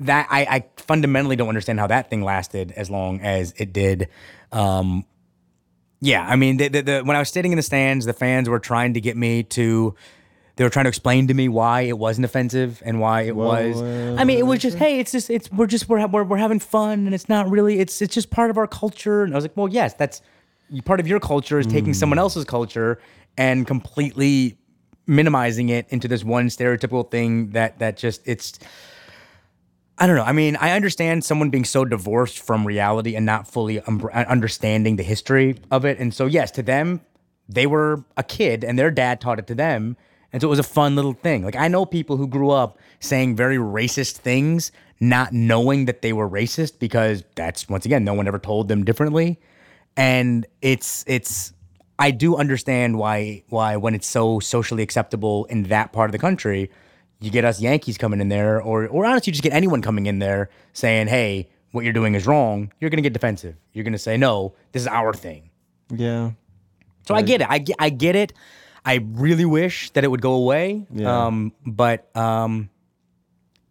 that 0.01 0.27
I, 0.31 0.41
I 0.43 0.65
fundamentally 0.77 1.37
don't 1.37 1.49
understand 1.49 1.81
how 1.81 1.87
that 1.87 2.11
thing 2.11 2.23
lasted 2.23 2.73
as 2.73 2.91
long 2.91 3.21
as 3.21 3.55
it 3.57 3.73
did. 3.73 4.09
Um, 4.53 5.07
yeah, 6.01 6.27
I 6.27 6.37
mean, 6.37 6.59
the, 6.59 6.69
the, 6.69 6.83
the, 6.83 7.01
when 7.03 7.17
I 7.17 7.19
was 7.19 7.31
sitting 7.31 7.53
in 7.53 7.57
the 7.57 7.63
stands, 7.63 8.05
the 8.05 8.13
fans 8.13 8.49
were 8.49 8.61
trying 8.61 8.95
to 8.95 9.01
get 9.01 9.17
me 9.17 9.43
to. 9.45 9.95
They 10.59 10.65
were 10.65 10.71
trying 10.71 10.87
to 10.87 10.89
explain 10.89 11.29
to 11.29 11.35
me 11.35 11.49
why 11.49 11.83
it 11.83 11.97
wasn't 11.97 12.25
offensive 12.25 12.83
and 12.85 12.99
why 12.99 13.23
it 13.23 13.37
was. 13.37 13.81
I 13.81 14.25
mean, 14.25 14.39
it 14.39 14.47
was 14.47 14.59
just, 14.59 14.77
hey, 14.77 14.99
it's 14.99 15.13
just, 15.13 15.31
it's 15.31 15.51
we're 15.53 15.69
just 15.69 15.89
we're, 15.89 16.05
we're 16.09 16.25
we're 16.25 16.37
having 16.37 16.59
fun 16.59 17.07
and 17.07 17.15
it's 17.15 17.29
not 17.29 17.49
really, 17.49 17.79
it's 17.79 18.03
it's 18.03 18.13
just 18.13 18.31
part 18.31 18.51
of 18.51 18.59
our 18.59 18.67
culture. 18.67 19.23
And 19.23 19.33
I 19.33 19.37
was 19.37 19.45
like, 19.45 19.57
well, 19.57 19.69
yes, 19.69 19.95
that's 19.95 20.21
part 20.85 20.99
of 20.99 21.07
your 21.07 21.21
culture 21.21 21.61
is 21.61 21.67
taking 21.69 21.95
someone 21.95 22.19
else's 22.19 22.45
culture 22.45 23.01
and 23.37 23.69
completely 23.69 24.59
minimizing 25.07 25.69
it 25.69 25.87
into 25.91 26.09
this 26.09 26.25
one 26.25 26.49
stereotypical 26.49 27.09
thing 27.09 27.51
that 27.51 27.79
that 27.79 27.97
just 27.97 28.27
it's 28.27 28.59
I 29.97 30.09
don't 30.09 30.17
know. 30.17 30.25
I 30.25 30.33
mean, 30.33 30.57
I 30.57 30.73
understand 30.73 31.25
someone 31.25 31.51
being 31.51 31.65
so 31.65 31.85
divorced 31.85 32.41
from 32.41 32.67
reality 32.67 33.15
and 33.15 33.25
not 33.25 33.47
fully 33.47 33.81
um, 33.83 34.05
understanding 34.13 34.97
the 34.97 35.05
history 35.05 35.57
of 35.71 35.85
it. 35.85 35.99
And 35.99 36.13
so, 36.13 36.27
yes, 36.27 36.51
to 36.53 36.63
them, 36.63 37.01
they 37.49 37.67
were 37.67 38.05
a 38.17 38.25
kid 38.25 38.65
and 38.65 38.77
their 38.77 38.91
dad 38.91 39.21
taught 39.21 39.39
it 39.39 39.47
to 39.47 39.55
them. 39.55 39.97
And 40.33 40.43
so 40.43 40.49
it 40.49 40.51
was 40.51 40.59
a 40.59 40.65
fun 40.65 40.95
little 40.95 41.15
thing. 41.15 41.45
Like, 41.45 41.57
I 41.57 41.69
know 41.69 41.87
people 41.87 42.17
who 42.17 42.27
grew 42.27 42.51
up 42.51 42.79
saying 43.01 43.37
very 43.37 43.57
racist 43.57 44.17
things, 44.17 44.73
not 45.01 45.33
knowing 45.33 45.87
that 45.87 46.03
they 46.03 46.13
were 46.13 46.29
racist 46.29 46.79
because 46.79 47.25
that's, 47.35 47.69
once 47.69 47.87
again, 47.87 48.05
no 48.05 48.15
one 48.15 48.29
ever 48.29 48.39
told 48.39 48.69
them 48.69 48.85
differently. 48.85 49.41
And 49.97 50.47
it's, 50.61 51.05
it's, 51.07 51.53
I 51.99 52.11
do 52.11 52.37
understand 52.37 52.99
why, 52.99 53.43
why 53.49 53.77
when 53.77 53.95
it's 53.95 54.07
so 54.07 54.39
socially 54.39 54.83
acceptable 54.83 55.47
in 55.47 55.65
that 55.65 55.93
part 55.93 56.09
of 56.09 56.13
the 56.13 56.19
country, 56.19 56.71
you 57.21 57.31
get 57.31 57.45
us 57.45 57.61
Yankees 57.61 57.99
coming 57.99 58.21
in 58.21 58.29
there, 58.29 58.61
or 58.61 58.87
or 58.87 59.05
honestly, 59.05 59.31
you 59.31 59.33
just 59.33 59.43
get 59.43 59.53
anyone 59.53 59.83
coming 59.83 60.07
in 60.07 60.19
there 60.19 60.51
saying, 60.73 61.09
"Hey, 61.09 61.49
what 61.73 61.85
you're 61.85 61.93
doing 61.93 62.15
is 62.15 62.27
wrong." 62.27 62.73
You're 62.81 62.91
gonna 62.91 63.03
get 63.03 63.13
defensive. 63.13 63.57
You're 63.73 63.85
gonna 63.85 63.99
say, 63.99 64.17
"No, 64.17 64.55
this 64.73 64.83
is 64.83 64.89
our 64.89 65.13
thing." 65.13 65.51
Yeah. 65.91 66.33
So 67.07 67.15
I 67.15 67.23
get 67.23 67.41
it. 67.41 67.49
I 67.51 67.59
get, 67.59 67.77
I 67.79 67.89
get 67.89 68.15
it. 68.15 68.35
I 68.89 69.05
really 69.13 69.45
wish 69.45 69.91
that 69.91 70.03
it 70.03 70.09
would 70.09 70.23
go 70.23 70.33
away. 70.33 70.87
Yeah. 70.91 71.27
Um, 71.27 71.53
but 71.67 72.09
um, 72.17 72.71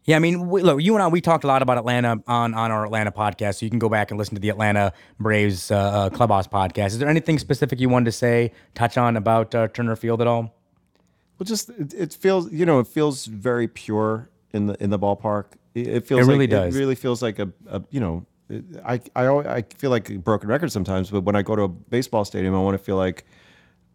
yeah, 0.03 0.15
I 0.15 0.19
mean, 0.19 0.47
we, 0.47 0.61
look, 0.61 0.79
you 0.79 0.93
and 0.93 1.01
I, 1.01 1.07
we 1.07 1.21
talked 1.21 1.43
a 1.43 1.47
lot 1.47 1.63
about 1.63 1.79
Atlanta 1.79 2.21
on 2.27 2.53
on 2.53 2.69
our 2.69 2.85
Atlanta 2.85 3.11
podcast, 3.11 3.55
so 3.55 3.65
you 3.65 3.71
can 3.71 3.79
go 3.79 3.89
back 3.89 4.11
and 4.11 4.19
listen 4.19 4.35
to 4.35 4.41
the 4.41 4.49
Atlanta 4.49 4.93
Braves 5.19 5.71
uh, 5.71 5.75
uh, 5.75 6.09
Clubhouse 6.11 6.47
podcast. 6.47 6.87
Is 6.89 6.99
there 6.99 7.09
anything 7.09 7.39
specific 7.39 7.79
you 7.79 7.89
wanted 7.89 8.05
to 8.05 8.11
say, 8.11 8.51
touch 8.75 8.95
on 8.95 9.17
about 9.17 9.55
uh, 9.55 9.69
Turner 9.69 9.95
Field 9.95 10.21
at 10.21 10.27
all? 10.27 10.55
Well, 11.39 11.45
just 11.45 11.71
it, 11.71 11.95
it 11.95 12.13
feels 12.13 12.51
you 12.53 12.67
know 12.67 12.79
it 12.79 12.87
feels 12.87 13.25
very 13.25 13.67
pure 13.67 14.29
in 14.53 14.67
the 14.67 14.81
in 14.83 14.91
the 14.91 14.99
ballpark. 14.99 15.45
It, 15.73 15.87
it 15.87 16.07
feels 16.07 16.27
It 16.27 16.29
really 16.29 16.45
like, 16.45 16.51
does. 16.51 16.75
It 16.75 16.79
really 16.79 16.95
feels 16.95 17.23
like 17.23 17.39
a, 17.39 17.51
a 17.67 17.81
you 17.89 17.99
know. 17.99 18.25
I 18.85 19.01
I 19.15 19.25
al- 19.25 19.47
I 19.47 19.63
feel 19.77 19.89
like 19.89 20.11
a 20.11 20.17
broken 20.19 20.47
record 20.47 20.71
sometimes, 20.71 21.09
but 21.09 21.21
when 21.21 21.35
I 21.35 21.41
go 21.41 21.55
to 21.55 21.63
a 21.63 21.67
baseball 21.67 22.23
stadium, 22.23 22.53
I 22.53 22.59
want 22.59 22.77
to 22.77 22.83
feel 22.83 22.97
like 22.97 23.25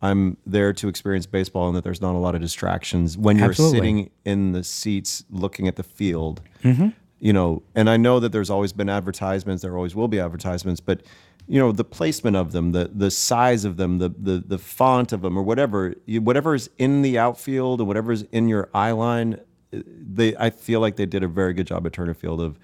I'm 0.03 0.37
there 0.45 0.73
to 0.73 0.89
experience 0.89 1.27
baseball 1.27 1.69
and 1.69 1.77
that 1.77 1.85
there's 1.85 2.01
not 2.01 2.15
a 2.15 2.19
lot 2.19 2.35
of 2.35 2.41
distractions 2.41 3.17
when 3.17 3.39
you're 3.39 3.51
Absolutely. 3.51 3.79
sitting 3.79 4.11
in 4.25 4.53
the 4.53 4.65
seats 4.65 5.25
looking 5.31 5.69
at 5.69 5.77
the 5.77 5.85
field. 5.85 6.43
Mm-hmm. 6.65 6.89
You 7.21 7.33
know, 7.33 7.63
and 7.77 7.89
I 7.89 7.97
know 7.97 8.19
that 8.19 8.33
there's 8.33 8.51
always 8.51 8.73
been 8.73 8.89
advertisements. 8.89 9.63
There 9.63 9.77
always 9.77 9.95
will 9.95 10.09
be 10.09 10.19
advertisements, 10.19 10.81
but 10.81 11.03
you 11.47 11.59
know 11.59 11.71
the 11.71 11.85
placement 11.85 12.37
of 12.37 12.51
them, 12.51 12.73
the 12.73 12.91
the 12.93 13.13
size 13.13 13.65
of 13.65 13.77
them, 13.77 13.99
the 13.99 14.09
the 14.09 14.43
the 14.45 14.59
font 14.59 15.13
of 15.13 15.23
them, 15.23 15.39
or 15.39 15.43
whatever, 15.43 15.95
you, 16.05 16.21
whatever 16.21 16.55
is 16.55 16.69
in 16.79 17.03
the 17.03 17.19
outfield 17.19 17.81
and 17.81 17.87
whatever 17.87 18.11
is 18.11 18.23
in 18.33 18.49
your 18.49 18.71
eye 18.75 18.91
line, 18.91 19.41
they 19.71 20.37
I 20.37 20.51
feel 20.51 20.81
like 20.81 20.97
they 20.97 21.07
did 21.07 21.23
a 21.23 21.29
very 21.29 21.55
good 21.55 21.69
job 21.69 21.87
at 21.87 21.93
Turner 21.93 22.15
Field 22.15 22.41
of 22.41 22.59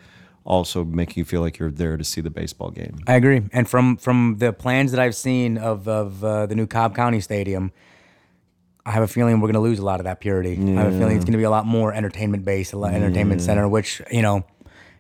also 0.48 0.82
making 0.82 1.20
you 1.20 1.24
feel 1.24 1.42
like 1.42 1.58
you're 1.58 1.70
there 1.70 1.96
to 1.96 2.02
see 2.02 2.20
the 2.20 2.30
baseball 2.30 2.70
game. 2.70 2.98
I 3.06 3.14
agree. 3.14 3.42
And 3.52 3.68
from 3.68 3.96
from 3.98 4.36
the 4.38 4.52
plans 4.52 4.90
that 4.90 5.00
I've 5.00 5.14
seen 5.14 5.58
of 5.58 5.86
of 5.86 6.24
uh, 6.24 6.46
the 6.46 6.56
new 6.56 6.66
Cobb 6.66 6.96
County 6.96 7.20
Stadium, 7.20 7.70
I 8.84 8.90
have 8.90 9.02
a 9.02 9.08
feeling 9.08 9.40
we're 9.40 9.48
going 9.48 9.54
to 9.54 9.60
lose 9.60 9.78
a 9.78 9.84
lot 9.84 10.00
of 10.00 10.04
that 10.04 10.20
purity. 10.20 10.54
I 10.54 10.82
have 10.82 10.92
a 10.94 10.98
feeling 10.98 11.16
it's 11.16 11.24
going 11.24 11.32
to 11.32 11.38
be 11.38 11.44
a 11.44 11.50
lot 11.50 11.66
more 11.66 11.92
entertainment 11.92 12.44
based, 12.44 12.72
a 12.72 12.78
lot 12.78 12.94
entertainment 12.94 13.42
center. 13.42 13.68
Which 13.68 14.02
you 14.10 14.22
know, 14.22 14.44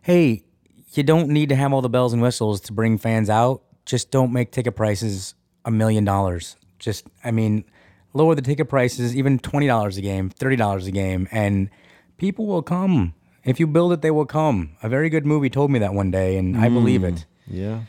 hey, 0.02 0.44
you 0.92 1.02
don't 1.02 1.30
need 1.30 1.48
to 1.48 1.56
have 1.56 1.72
all 1.72 1.80
the 1.80 1.88
bells 1.88 2.12
and 2.12 2.22
whistles 2.22 2.60
to 2.62 2.72
bring 2.72 2.98
fans 2.98 3.30
out. 3.30 3.62
Just 3.86 4.10
don't 4.10 4.32
make 4.32 4.52
ticket 4.52 4.76
prices 4.76 5.34
a 5.64 5.70
million 5.70 6.04
dollars. 6.04 6.56
Just, 6.78 7.06
I 7.24 7.30
mean, 7.30 7.64
lower 8.12 8.34
the 8.34 8.42
ticket 8.42 8.68
prices, 8.68 9.16
even 9.16 9.38
twenty 9.38 9.66
dollars 9.66 9.96
a 9.96 10.02
game, 10.02 10.28
thirty 10.28 10.56
dollars 10.56 10.86
a 10.86 10.90
game, 10.90 11.26
and 11.32 11.70
people 12.18 12.46
will 12.46 12.62
come. 12.62 13.14
If 13.48 13.58
you 13.58 13.66
build 13.66 13.92
it, 13.92 14.02
they 14.02 14.10
will 14.10 14.26
come. 14.26 14.76
A 14.82 14.88
very 14.88 15.08
good 15.08 15.24
movie 15.24 15.50
told 15.50 15.70
me 15.70 15.78
that 15.78 15.94
one 15.94 16.10
day, 16.10 16.36
and 16.36 16.56
I 16.56 16.68
believe 16.68 17.04
it. 17.04 17.24
Yeah. 17.46 17.80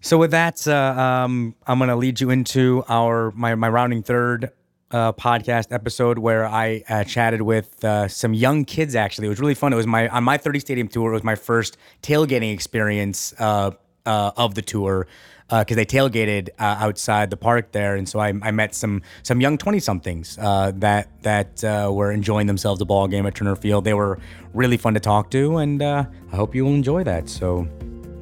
So 0.00 0.18
with 0.18 0.32
that, 0.32 0.66
uh, 0.66 0.74
um, 0.74 1.54
I'm 1.66 1.78
going 1.78 1.88
to 1.88 1.96
lead 1.96 2.20
you 2.20 2.30
into 2.30 2.84
our 2.88 3.30
my 3.32 3.54
my 3.54 3.68
rounding 3.68 4.02
third 4.02 4.50
uh, 4.90 5.12
podcast 5.12 5.72
episode 5.72 6.18
where 6.18 6.46
I 6.46 6.84
uh, 6.88 7.04
chatted 7.04 7.42
with 7.42 7.84
uh, 7.84 8.08
some 8.08 8.32
young 8.34 8.64
kids. 8.64 8.94
Actually, 8.94 9.26
it 9.26 9.30
was 9.30 9.40
really 9.40 9.54
fun. 9.54 9.72
It 9.72 9.76
was 9.76 9.86
my 9.86 10.08
on 10.08 10.24
my 10.24 10.38
30 10.38 10.60
stadium 10.60 10.88
tour. 10.88 11.10
It 11.10 11.14
was 11.14 11.24
my 11.24 11.34
first 11.34 11.76
tailgating 12.02 12.52
experience 12.52 13.34
uh, 13.38 13.72
uh, 14.06 14.30
of 14.36 14.54
the 14.54 14.62
tour 14.62 15.06
because 15.48 15.76
they 15.76 15.84
tailgated 15.84 16.48
uh, 16.58 16.76
outside 16.80 17.30
the 17.30 17.36
park 17.36 17.72
there, 17.72 17.96
and 17.96 18.08
so 18.08 18.18
I, 18.18 18.28
I 18.42 18.50
met 18.50 18.74
some 18.74 19.02
some 19.22 19.40
young 19.40 19.58
20 19.58 19.78
somethings 19.78 20.38
uh, 20.38 20.72
that 20.76 21.08
that 21.22 21.62
uh, 21.62 21.90
were 21.92 22.12
enjoying 22.12 22.46
themselves 22.46 22.80
a 22.80 22.84
ball 22.84 23.08
game 23.08 23.26
at 23.26 23.34
Turner 23.34 23.56
Field. 23.56 23.84
They 23.84 23.94
were 23.94 24.18
really 24.52 24.76
fun 24.76 24.94
to 24.94 25.00
talk 25.00 25.30
to, 25.32 25.58
and 25.58 25.82
uh, 25.82 26.04
I 26.32 26.36
hope 26.36 26.54
you 26.54 26.64
will 26.64 26.74
enjoy 26.74 27.04
that. 27.04 27.28
So 27.28 27.68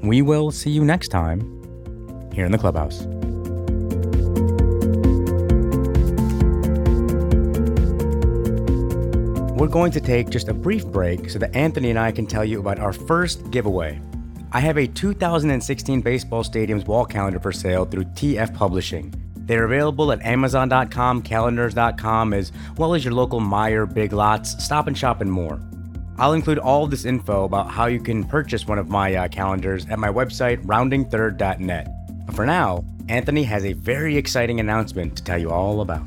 we 0.02 0.21
will 0.21 0.50
see 0.50 0.71
you 0.71 0.85
next 0.85 1.09
time 1.09 1.41
here 2.33 2.45
in 2.45 2.52
the 2.52 2.59
clubhouse. 2.59 3.07
We're 9.62 9.69
going 9.69 9.93
to 9.93 10.00
take 10.00 10.29
just 10.29 10.49
a 10.49 10.55
brief 10.55 10.85
break 10.85 11.31
so 11.31 11.38
that 11.38 11.55
Anthony 11.55 11.91
and 11.91 11.99
I 11.99 12.11
can 12.11 12.26
tell 12.26 12.45
you 12.45 12.59
about 12.59 12.81
our 12.81 12.93
first 12.93 13.49
giveaway. 13.52 14.00
I 14.54 14.61
have 14.61 14.76
a 14.76 14.87
2016 14.87 16.02
baseball 16.02 16.44
stadiums 16.44 16.87
wall 16.87 17.06
calendar 17.06 17.40
for 17.40 17.52
sale 17.52 17.87
through 17.87 18.04
TF 18.04 18.54
Publishing. 18.54 19.14
They're 19.35 19.64
available 19.64 20.12
at 20.12 20.21
Amazon.com, 20.21 21.23
calendars.com, 21.23 22.35
as 22.35 22.52
well 22.76 22.92
as 22.92 23.02
your 23.02 23.14
local 23.14 23.40
Meijer, 23.40 23.92
Big 23.92 24.12
Lots, 24.12 24.62
Stop 24.62 24.88
and 24.88 24.97
Shop, 24.97 25.23
and 25.23 25.32
more. 25.32 25.59
I'll 26.18 26.35
include 26.35 26.59
all 26.59 26.85
of 26.85 26.90
this 26.90 27.06
info 27.06 27.44
about 27.44 27.71
how 27.71 27.87
you 27.87 27.99
can 27.99 28.25
purchase 28.25 28.66
one 28.66 28.78
of 28.78 28.90
my 28.90 29.14
uh, 29.14 29.28
calendars 29.28 29.87
at 29.88 29.99
my 29.99 30.09
website, 30.09 30.62
roundingthird.net. 30.66 31.88
But 32.26 32.37
for 32.37 32.44
now, 32.44 32.85
Anthony 33.09 33.44
has 33.44 33.64
a 33.64 33.73
very 33.73 34.18
exciting 34.18 34.61
announcement 34.61 35.16
to 35.16 35.25
tell 35.25 35.38
you 35.38 35.50
all 35.50 35.80
about. 35.80 36.02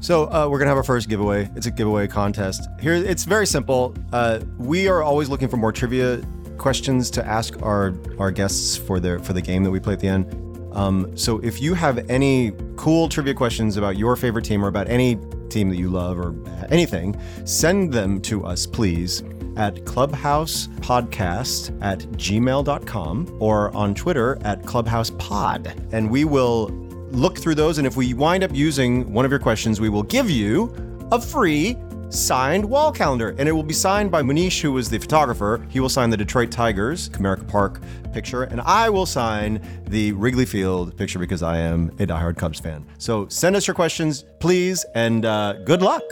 So 0.00 0.30
uh, 0.32 0.46
we're 0.48 0.60
gonna 0.60 0.70
have 0.70 0.76
our 0.76 0.84
first 0.84 1.08
giveaway. 1.08 1.50
It's 1.56 1.66
a 1.66 1.72
giveaway 1.72 2.06
contest. 2.06 2.68
Here, 2.80 2.94
it's 2.94 3.24
very 3.24 3.46
simple. 3.46 3.96
Uh, 4.12 4.38
we 4.56 4.86
are 4.86 5.02
always 5.02 5.28
looking 5.28 5.48
for 5.48 5.56
more 5.56 5.72
trivia 5.72 6.22
questions 6.58 7.10
to 7.10 7.26
ask 7.26 7.60
our 7.62 7.94
our 8.18 8.30
guests 8.30 8.76
for 8.76 9.00
their 9.00 9.18
for 9.18 9.32
the 9.32 9.42
game 9.42 9.64
that 9.64 9.70
we 9.70 9.80
play 9.80 9.94
at 9.94 10.00
the 10.00 10.08
end. 10.08 10.48
Um, 10.72 11.16
so 11.16 11.38
if 11.38 11.60
you 11.60 11.74
have 11.74 12.08
any 12.10 12.52
cool 12.76 13.08
trivia 13.08 13.34
questions 13.34 13.76
about 13.76 13.96
your 13.96 14.16
favorite 14.16 14.44
team 14.44 14.64
or 14.64 14.68
about 14.68 14.88
any 14.88 15.18
team 15.48 15.68
that 15.70 15.76
you 15.76 15.88
love 15.88 16.18
or 16.18 16.34
anything, 16.70 17.18
send 17.44 17.92
them 17.92 18.20
to 18.22 18.44
us, 18.44 18.66
please, 18.66 19.22
at 19.56 19.74
clubhousepodcast 19.76 21.78
at 21.82 22.00
gmail.com 22.00 23.36
or 23.40 23.76
on 23.76 23.94
Twitter 23.94 24.38
at 24.42 24.62
clubhousepod. 24.62 25.92
And 25.92 26.10
we 26.10 26.24
will 26.24 26.68
look 27.10 27.38
through 27.38 27.56
those. 27.56 27.78
And 27.78 27.86
if 27.86 27.96
we 27.96 28.14
wind 28.14 28.44
up 28.44 28.54
using 28.54 29.12
one 29.12 29.24
of 29.24 29.30
your 29.30 29.40
questions, 29.40 29.80
we 29.80 29.88
will 29.88 30.02
give 30.02 30.30
you 30.30 30.72
a 31.10 31.20
free 31.20 31.76
signed 32.10 32.64
wall 32.64 32.92
calendar. 32.92 33.34
And 33.38 33.48
it 33.48 33.52
will 33.52 33.62
be 33.62 33.74
signed 33.74 34.10
by 34.10 34.22
Muneesh, 34.22 34.60
who 34.60 34.72
was 34.72 34.88
the 34.90 34.98
photographer. 34.98 35.64
He 35.68 35.80
will 35.80 35.88
sign 35.88 36.10
the 36.10 36.16
Detroit 36.16 36.50
Tigers, 36.50 37.08
Comerica 37.08 37.46
Park 37.48 37.80
picture. 38.12 38.44
And 38.44 38.60
I 38.62 38.88
will 38.88 39.06
sign 39.06 39.60
the 39.86 40.12
Wrigley 40.12 40.46
Field 40.46 40.96
picture 40.96 41.18
because 41.18 41.42
I 41.42 41.58
am 41.58 41.88
a 41.98 42.06
diehard 42.06 42.36
Cubs 42.36 42.60
fan. 42.60 42.86
So 42.98 43.28
send 43.28 43.56
us 43.56 43.66
your 43.66 43.74
questions, 43.74 44.24
please, 44.38 44.84
and 44.94 45.24
uh, 45.24 45.54
good 45.64 45.82
luck. 45.82 46.02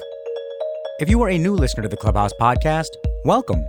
If 0.99 1.11
you 1.11 1.21
are 1.23 1.29
a 1.29 1.38
new 1.38 1.55
listener 1.55 1.83
to 1.83 1.88
the 1.88 1.97
Clubhouse 1.97 2.33
podcast, 2.41 2.88
welcome. 3.25 3.65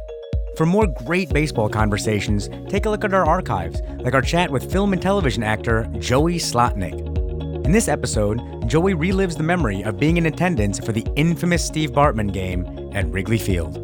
For 0.58 0.66
more 0.66 0.88
great 0.88 1.30
baseball 1.30 1.70
conversations, 1.70 2.50
take 2.68 2.88
a 2.88 2.90
look 2.90 3.04
at 3.04 3.14
our 3.14 3.28
archives, 3.28 3.80
like 4.00 4.16
our 4.16 4.24
chat 4.24 4.50
with 4.50 4.72
film 4.72 4.92
and 4.92 5.00
television 5.00 5.44
actor 5.44 5.88
Joey 6.00 6.38
Slotnick. 6.38 7.07
In 7.68 7.74
this 7.74 7.90
episode, 7.90 8.40
Joey 8.70 8.94
relives 8.94 9.36
the 9.36 9.44
memory 9.44 9.82
of 9.82 10.00
being 10.00 10.16
in 10.16 10.26
attendance 10.26 10.80
for 10.80 10.94
the 10.94 11.06
infamous 11.18 11.66
Steve 11.66 11.92
Bartman 11.92 12.32
game 12.32 12.66
at 12.96 13.06
Wrigley 13.10 13.38
Field. 13.38 13.76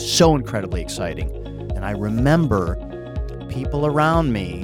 so 0.00 0.36
incredibly 0.36 0.80
exciting. 0.80 1.28
And 1.74 1.84
I 1.84 1.90
remember 1.90 2.76
people 3.48 3.84
around 3.84 4.32
me, 4.32 4.60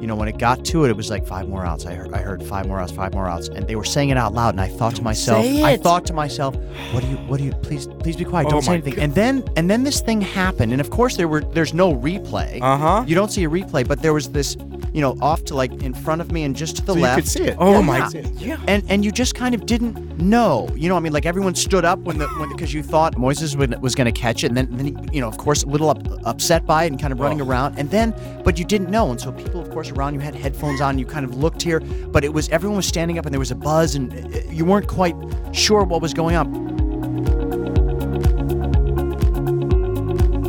you 0.00 0.08
know, 0.08 0.16
when 0.16 0.26
it 0.26 0.36
got 0.36 0.64
to 0.64 0.84
it, 0.84 0.90
it 0.90 0.96
was 0.96 1.10
like 1.10 1.28
five 1.28 1.48
more 1.48 1.64
outs. 1.64 1.86
I 1.86 1.94
heard, 1.94 2.12
I 2.12 2.22
heard 2.22 2.42
five 2.42 2.66
more 2.66 2.80
outs, 2.80 2.90
five 2.90 3.14
more 3.14 3.28
outs, 3.28 3.46
and 3.46 3.68
they 3.68 3.76
were 3.76 3.84
saying 3.84 4.08
it 4.08 4.16
out 4.16 4.34
loud. 4.34 4.54
And 4.54 4.60
I 4.60 4.66
thought 4.66 4.96
to 4.96 5.02
myself, 5.02 5.44
say 5.44 5.62
I 5.62 5.76
thought 5.76 6.04
to 6.06 6.12
myself, 6.12 6.56
what 6.90 7.04
do 7.04 7.06
you, 7.08 7.18
what 7.18 7.38
do 7.38 7.44
you, 7.44 7.52
please, 7.52 7.86
please 7.86 8.16
be 8.16 8.24
quiet, 8.24 8.48
Oh 8.48 8.50
don't 8.50 8.62
say 8.62 8.70
my 8.70 8.74
anything. 8.78 8.98
And 8.98 9.14
then, 9.14 9.44
and 9.54 9.70
then 9.70 9.84
this 9.84 10.00
thing 10.00 10.20
happened, 10.20 10.72
and 10.72 10.80
of 10.80 10.90
course 10.90 11.16
there 11.16 11.28
were, 11.28 11.42
there's 11.42 11.72
no 11.72 11.94
replay. 11.94 12.60
Uh-huh. 12.60 13.04
You 13.06 13.14
don't 13.14 13.30
see 13.30 13.44
a 13.44 13.48
replay, 13.48 13.86
but 13.86 14.02
there 14.02 14.12
was 14.12 14.30
this, 14.30 14.56
you 14.94 15.00
know, 15.00 15.16
off 15.20 15.44
to 15.44 15.54
like 15.56 15.72
in 15.82 15.92
front 15.92 16.20
of 16.20 16.30
me 16.30 16.44
and 16.44 16.54
just 16.54 16.76
to 16.76 16.82
the 16.82 16.92
So 16.92 16.96
you 16.98 17.02
left. 17.02 17.16
could 17.16 17.28
see 17.28 17.42
it. 17.42 17.56
Oh 17.58 17.72
Yeah, 17.72 17.80
my- 17.80 18.08
yeah. 18.14 18.26
yeah. 18.38 18.56
And 18.68 18.84
and 18.88 19.04
you 19.04 19.10
just 19.10 19.34
kind 19.34 19.52
of 19.52 19.66
didn't 19.66 20.18
know. 20.18 20.68
You 20.76 20.88
know, 20.88 20.96
I 20.96 21.00
mean, 21.00 21.12
like 21.12 21.26
everyone 21.26 21.56
stood 21.56 21.84
up 21.84 21.98
when 21.98 22.18
the 22.18 22.28
when 22.38 22.48
because 22.50 22.72
you 22.72 22.80
thought 22.82 23.16
Moises 23.16 23.56
was, 23.56 23.68
was 23.80 23.94
going 23.96 24.06
to 24.06 24.12
catch 24.20 24.44
it, 24.44 24.46
and 24.46 24.56
then 24.56 24.68
then 24.76 24.86
he, 24.86 24.96
you 25.16 25.20
know, 25.20 25.26
of 25.26 25.36
course, 25.36 25.64
a 25.64 25.66
little 25.66 25.90
up, 25.90 25.98
upset 26.24 26.64
by 26.64 26.84
it 26.84 26.92
and 26.92 27.00
kind 27.00 27.12
of 27.12 27.18
running 27.18 27.40
around, 27.40 27.76
and 27.76 27.90
then 27.90 28.14
but 28.44 28.56
you 28.56 28.64
didn't 28.64 28.88
know, 28.88 29.10
and 29.10 29.20
so 29.20 29.32
people, 29.32 29.60
of 29.60 29.68
course, 29.70 29.90
around 29.90 30.14
you 30.14 30.20
had 30.20 30.34
headphones 30.34 30.80
on. 30.80 30.96
You 30.96 31.06
kind 31.06 31.24
of 31.24 31.34
looked 31.36 31.60
here, 31.60 31.80
but 31.80 32.22
it 32.24 32.32
was 32.32 32.48
everyone 32.50 32.76
was 32.76 32.86
standing 32.86 33.18
up, 33.18 33.26
and 33.26 33.32
there 33.34 33.40
was 33.40 33.50
a 33.50 33.56
buzz, 33.56 33.96
and 33.96 34.12
uh, 34.12 34.38
you 34.48 34.64
weren't 34.64 34.86
quite 34.86 35.16
sure 35.52 35.82
what 35.82 36.02
was 36.02 36.14
going 36.14 36.36
on. 36.36 36.62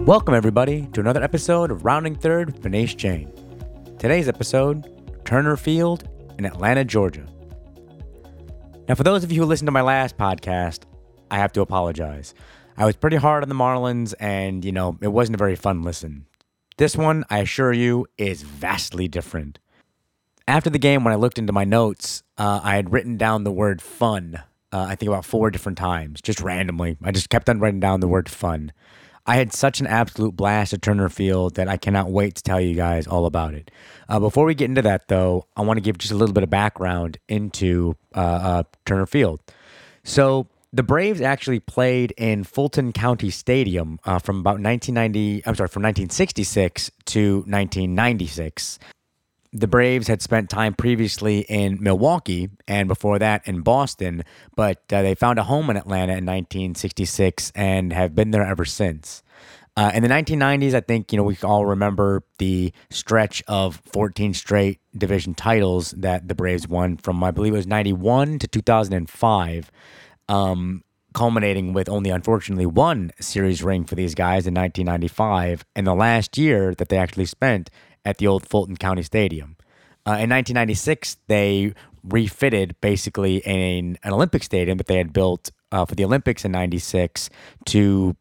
Welcome, 0.05 0.35
everybody, 0.35 0.87
to 0.93 0.99
another 0.99 1.23
episode 1.23 1.71
of 1.71 1.83
Rounding 1.83 2.13
Third 2.15 2.45
with 2.53 2.61
Muneesh 2.61 2.95
Jain. 2.95 3.31
Today's 4.05 4.29
episode 4.29 4.85
Turner 5.25 5.57
Field 5.57 6.07
in 6.37 6.45
Atlanta, 6.45 6.85
Georgia. 6.85 7.25
Now, 8.87 8.93
for 8.93 9.01
those 9.01 9.23
of 9.23 9.31
you 9.31 9.41
who 9.41 9.47
listened 9.47 9.65
to 9.65 9.71
my 9.71 9.81
last 9.81 10.15
podcast, 10.15 10.81
I 11.31 11.37
have 11.37 11.51
to 11.53 11.61
apologize. 11.61 12.35
I 12.77 12.85
was 12.85 12.95
pretty 12.95 13.17
hard 13.17 13.41
on 13.41 13.49
the 13.49 13.55
Marlins, 13.55 14.13
and, 14.19 14.63
you 14.63 14.71
know, 14.71 14.95
it 15.01 15.07
wasn't 15.07 15.33
a 15.33 15.37
very 15.39 15.55
fun 15.55 15.81
listen. 15.81 16.27
This 16.77 16.95
one, 16.95 17.25
I 17.31 17.39
assure 17.39 17.73
you, 17.73 18.05
is 18.15 18.43
vastly 18.43 19.07
different. 19.07 19.57
After 20.47 20.69
the 20.69 20.77
game, 20.77 21.03
when 21.03 21.11
I 21.11 21.17
looked 21.17 21.39
into 21.39 21.51
my 21.51 21.63
notes, 21.63 22.21
uh, 22.37 22.61
I 22.63 22.75
had 22.75 22.93
written 22.93 23.17
down 23.17 23.43
the 23.43 23.51
word 23.51 23.81
fun, 23.81 24.39
uh, 24.71 24.85
I 24.87 24.93
think 24.93 25.09
about 25.09 25.25
four 25.25 25.49
different 25.49 25.79
times, 25.79 26.21
just 26.21 26.41
randomly. 26.41 26.95
I 27.03 27.11
just 27.11 27.31
kept 27.31 27.49
on 27.49 27.59
writing 27.59 27.79
down 27.79 28.01
the 28.01 28.07
word 28.07 28.29
fun. 28.29 28.71
I 29.27 29.37
had 29.37 29.53
such 29.53 29.79
an 29.79 29.87
absolute 29.87 30.35
blast 30.35 30.73
at 30.73 30.81
Turner 30.81 31.09
Field 31.09 31.55
that 31.55 31.67
I 31.67 31.77
cannot 31.77 32.11
wait 32.11 32.35
to 32.35 32.43
tell 32.43 32.61
you 32.61 32.75
guys 32.75 33.07
all 33.07 33.25
about 33.25 33.53
it. 33.55 33.71
Uh, 34.07 34.19
before 34.19 34.45
we 34.45 34.53
get 34.53 34.69
into 34.69 34.83
that, 34.83 35.07
though, 35.07 35.47
I 35.57 35.61
want 35.61 35.77
to 35.77 35.81
give 35.81 35.97
just 35.97 36.11
a 36.11 36.15
little 36.15 36.33
bit 36.33 36.43
of 36.43 36.49
background 36.49 37.17
into 37.27 37.95
uh, 38.15 38.19
uh, 38.19 38.63
Turner 38.85 39.07
Field. 39.07 39.41
So 40.03 40.47
the 40.71 40.83
Braves 40.83 41.21
actually 41.21 41.59
played 41.59 42.13
in 42.17 42.43
Fulton 42.43 42.91
County 42.91 43.31
Stadium 43.31 43.99
uh, 44.05 44.19
from 44.19 44.39
about 44.39 44.59
1990. 44.59 45.43
I'm 45.45 45.55
sorry, 45.55 45.69
from 45.69 45.83
1966 45.83 46.91
to 47.05 47.37
1996 47.47 48.79
the 49.55 49.67
Braves 49.67 50.07
had 50.07 50.21
spent 50.21 50.49
time 50.49 50.73
previously 50.73 51.39
in 51.47 51.81
Milwaukee 51.81 52.49
and 52.67 52.89
before 52.89 53.17
that 53.19 53.47
in 53.47 53.61
Boston, 53.61 54.23
but 54.53 54.81
uh, 54.91 55.01
they 55.01 55.15
found 55.15 55.39
a 55.39 55.43
home 55.43 55.69
in 55.69 55.77
Atlanta 55.77 56.11
in 56.11 56.25
1966 56.25 57.53
and 57.55 57.93
have 57.93 58.13
been 58.13 58.31
there 58.31 58.45
ever 58.45 58.65
since. 58.65 59.23
Uh, 59.77 59.91
in 59.93 60.03
the 60.03 60.09
1990s, 60.09 60.73
I 60.73 60.81
think 60.81 61.11
you 61.11 61.17
know 61.17 61.23
we 61.23 61.37
all 61.41 61.65
remember 61.65 62.23
the 62.37 62.73
stretch 62.89 63.43
of 63.47 63.81
14 63.93 64.33
straight 64.33 64.79
division 64.97 65.33
titles 65.33 65.91
that 65.91 66.27
the 66.27 66.35
Braves 66.35 66.67
won 66.67 66.97
from 66.97 67.23
I 67.23 67.31
believe 67.31 67.53
it 67.53 67.57
was 67.57 67.67
91 67.67 68.39
to 68.39 68.47
2005, 68.47 69.71
um, 70.27 70.83
culminating 71.13 71.71
with 71.73 71.87
only 71.87 72.09
unfortunately 72.09 72.65
one 72.65 73.11
series 73.21 73.63
ring 73.63 73.85
for 73.85 73.95
these 73.95 74.15
guys 74.15 74.47
in 74.47 74.53
1995, 74.53 75.65
and 75.75 75.87
the 75.87 75.95
last 75.95 76.37
year 76.37 76.75
that 76.75 76.89
they 76.89 76.97
actually 76.97 77.25
spent 77.25 77.69
at 78.05 78.19
the 78.19 78.27
old 78.27 78.47
Fulton 78.47 78.77
County 78.77 79.03
Stadium. 79.03 79.57
Uh, 80.07 80.21
in 80.21 80.29
1996, 80.29 81.17
they 81.27 81.73
refitted 82.03 82.75
basically 82.81 83.43
an, 83.45 83.97
an 84.03 84.13
Olympic 84.13 84.43
stadium 84.43 84.77
that 84.77 84.87
they 84.87 84.97
had 84.97 85.11
built 85.11 85.51
uh, 85.71 85.83
for 85.85 85.95
the 85.95 86.05
Olympics 86.05 86.45
in 86.45 86.51
96 86.51 87.29
to 87.65 88.15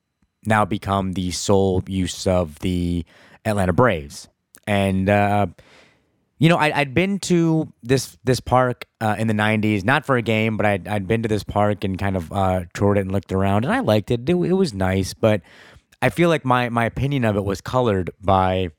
now 0.46 0.64
become 0.64 1.12
the 1.12 1.30
sole 1.30 1.82
use 1.86 2.26
of 2.26 2.58
the 2.60 3.04
Atlanta 3.44 3.74
Braves. 3.74 4.28
And 4.66 5.10
uh, 5.10 5.46
You 6.38 6.48
know, 6.48 6.56
I, 6.56 6.80
I'd 6.80 6.94
been 6.94 7.18
to 7.20 7.72
this 7.82 8.18
this 8.24 8.40
park 8.40 8.86
uh, 9.00 9.16
in 9.18 9.28
the 9.28 9.34
'90s, 9.34 9.84
not 9.84 10.04
for 10.04 10.16
a 10.16 10.22
game, 10.22 10.56
but 10.56 10.66
I'd, 10.66 10.88
I'd 10.88 11.06
been 11.06 11.22
to 11.22 11.28
this 11.28 11.44
park 11.44 11.84
and 11.84 11.98
kind 11.98 12.16
of 12.16 12.32
uh, 12.32 12.64
toured 12.74 12.98
it 12.98 13.02
and 13.02 13.12
looked 13.12 13.32
around, 13.32 13.64
and 13.64 13.72
I 13.72 13.80
liked 13.80 14.10
it. 14.10 14.28
it. 14.28 14.34
It 14.34 14.52
was 14.52 14.74
nice, 14.74 15.14
but 15.14 15.42
I 16.02 16.10
feel 16.10 16.28
like 16.28 16.44
my 16.44 16.68
my 16.70 16.84
opinion 16.86 17.24
of 17.24 17.36
it 17.36 17.44
was 17.44 17.60
colored 17.60 18.10
by 18.20 18.70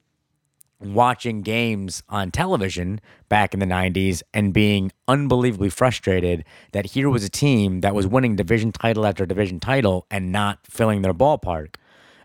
watching 0.79 1.41
games 1.41 2.03
on 2.09 2.31
television 2.31 2.99
back 3.29 3.53
in 3.53 3.59
the 3.59 3.65
90s 3.65 4.21
and 4.33 4.53
being 4.53 4.91
unbelievably 5.07 5.69
frustrated 5.69 6.43
that 6.71 6.87
here 6.87 7.09
was 7.09 7.23
a 7.23 7.29
team 7.29 7.81
that 7.81 7.95
was 7.95 8.05
winning 8.05 8.35
division 8.35 8.71
title 8.71 9.05
after 9.05 9.25
division 9.25 9.59
title 9.59 10.05
and 10.11 10.31
not 10.31 10.59
filling 10.67 11.01
their 11.01 11.13
ballpark. 11.13 11.75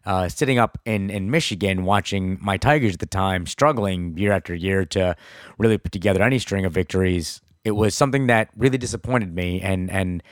Uh, 0.06 0.28
sitting 0.28 0.58
up 0.58 0.78
in, 0.86 1.10
in 1.10 1.30
Michigan 1.30 1.84
watching 1.84 2.38
my 2.40 2.56
Tigers 2.56 2.94
at 2.94 3.00
the 3.00 3.06
time 3.06 3.46
struggling 3.46 4.16
year 4.16 4.32
after 4.32 4.54
year 4.54 4.84
to 4.86 5.14
really 5.58 5.76
put 5.76 5.92
together 5.92 6.22
any 6.22 6.38
string 6.38 6.64
of 6.64 6.72
victories, 6.72 7.42
it 7.64 7.72
was 7.72 7.94
something 7.94 8.26
that 8.26 8.48
really 8.56 8.78
disappointed 8.78 9.34
me 9.34 9.60
and, 9.60 9.90
and 9.90 10.22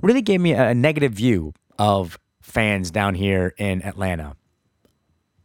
really 0.00 0.22
gave 0.22 0.40
me 0.40 0.52
a 0.52 0.74
negative 0.74 1.12
view 1.12 1.54
of 1.78 2.18
fans 2.42 2.90
down 2.90 3.14
here 3.14 3.54
in 3.56 3.82
Atlanta. 3.82 4.36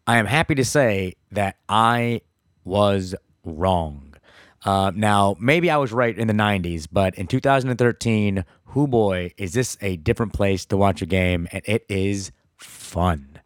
I 0.07 0.17
am 0.17 0.25
happy 0.25 0.55
to 0.55 0.63
say 0.63 1.15
that 1.31 1.57
I 1.67 2.21
was 2.63 3.13
wrong. 3.43 4.15
Uh, 4.63 4.91
now, 4.95 5.35
maybe 5.37 5.69
I 5.69 5.75
was 5.75 5.91
right 5.91 6.17
in 6.17 6.27
the 6.27 6.33
90s, 6.33 6.87
but 6.89 7.13
in 7.15 7.27
2013, 7.27 8.45
who 8.67 8.87
boy, 8.87 9.33
is 9.37 9.51
this 9.51 9.77
a 9.81 9.97
different 9.97 10.31
place 10.31 10.65
to 10.67 10.77
watch 10.77 11.01
a 11.01 11.05
game, 11.05 11.47
and 11.51 11.61
it 11.65 11.85
is 11.89 12.31
fun. 12.55 13.39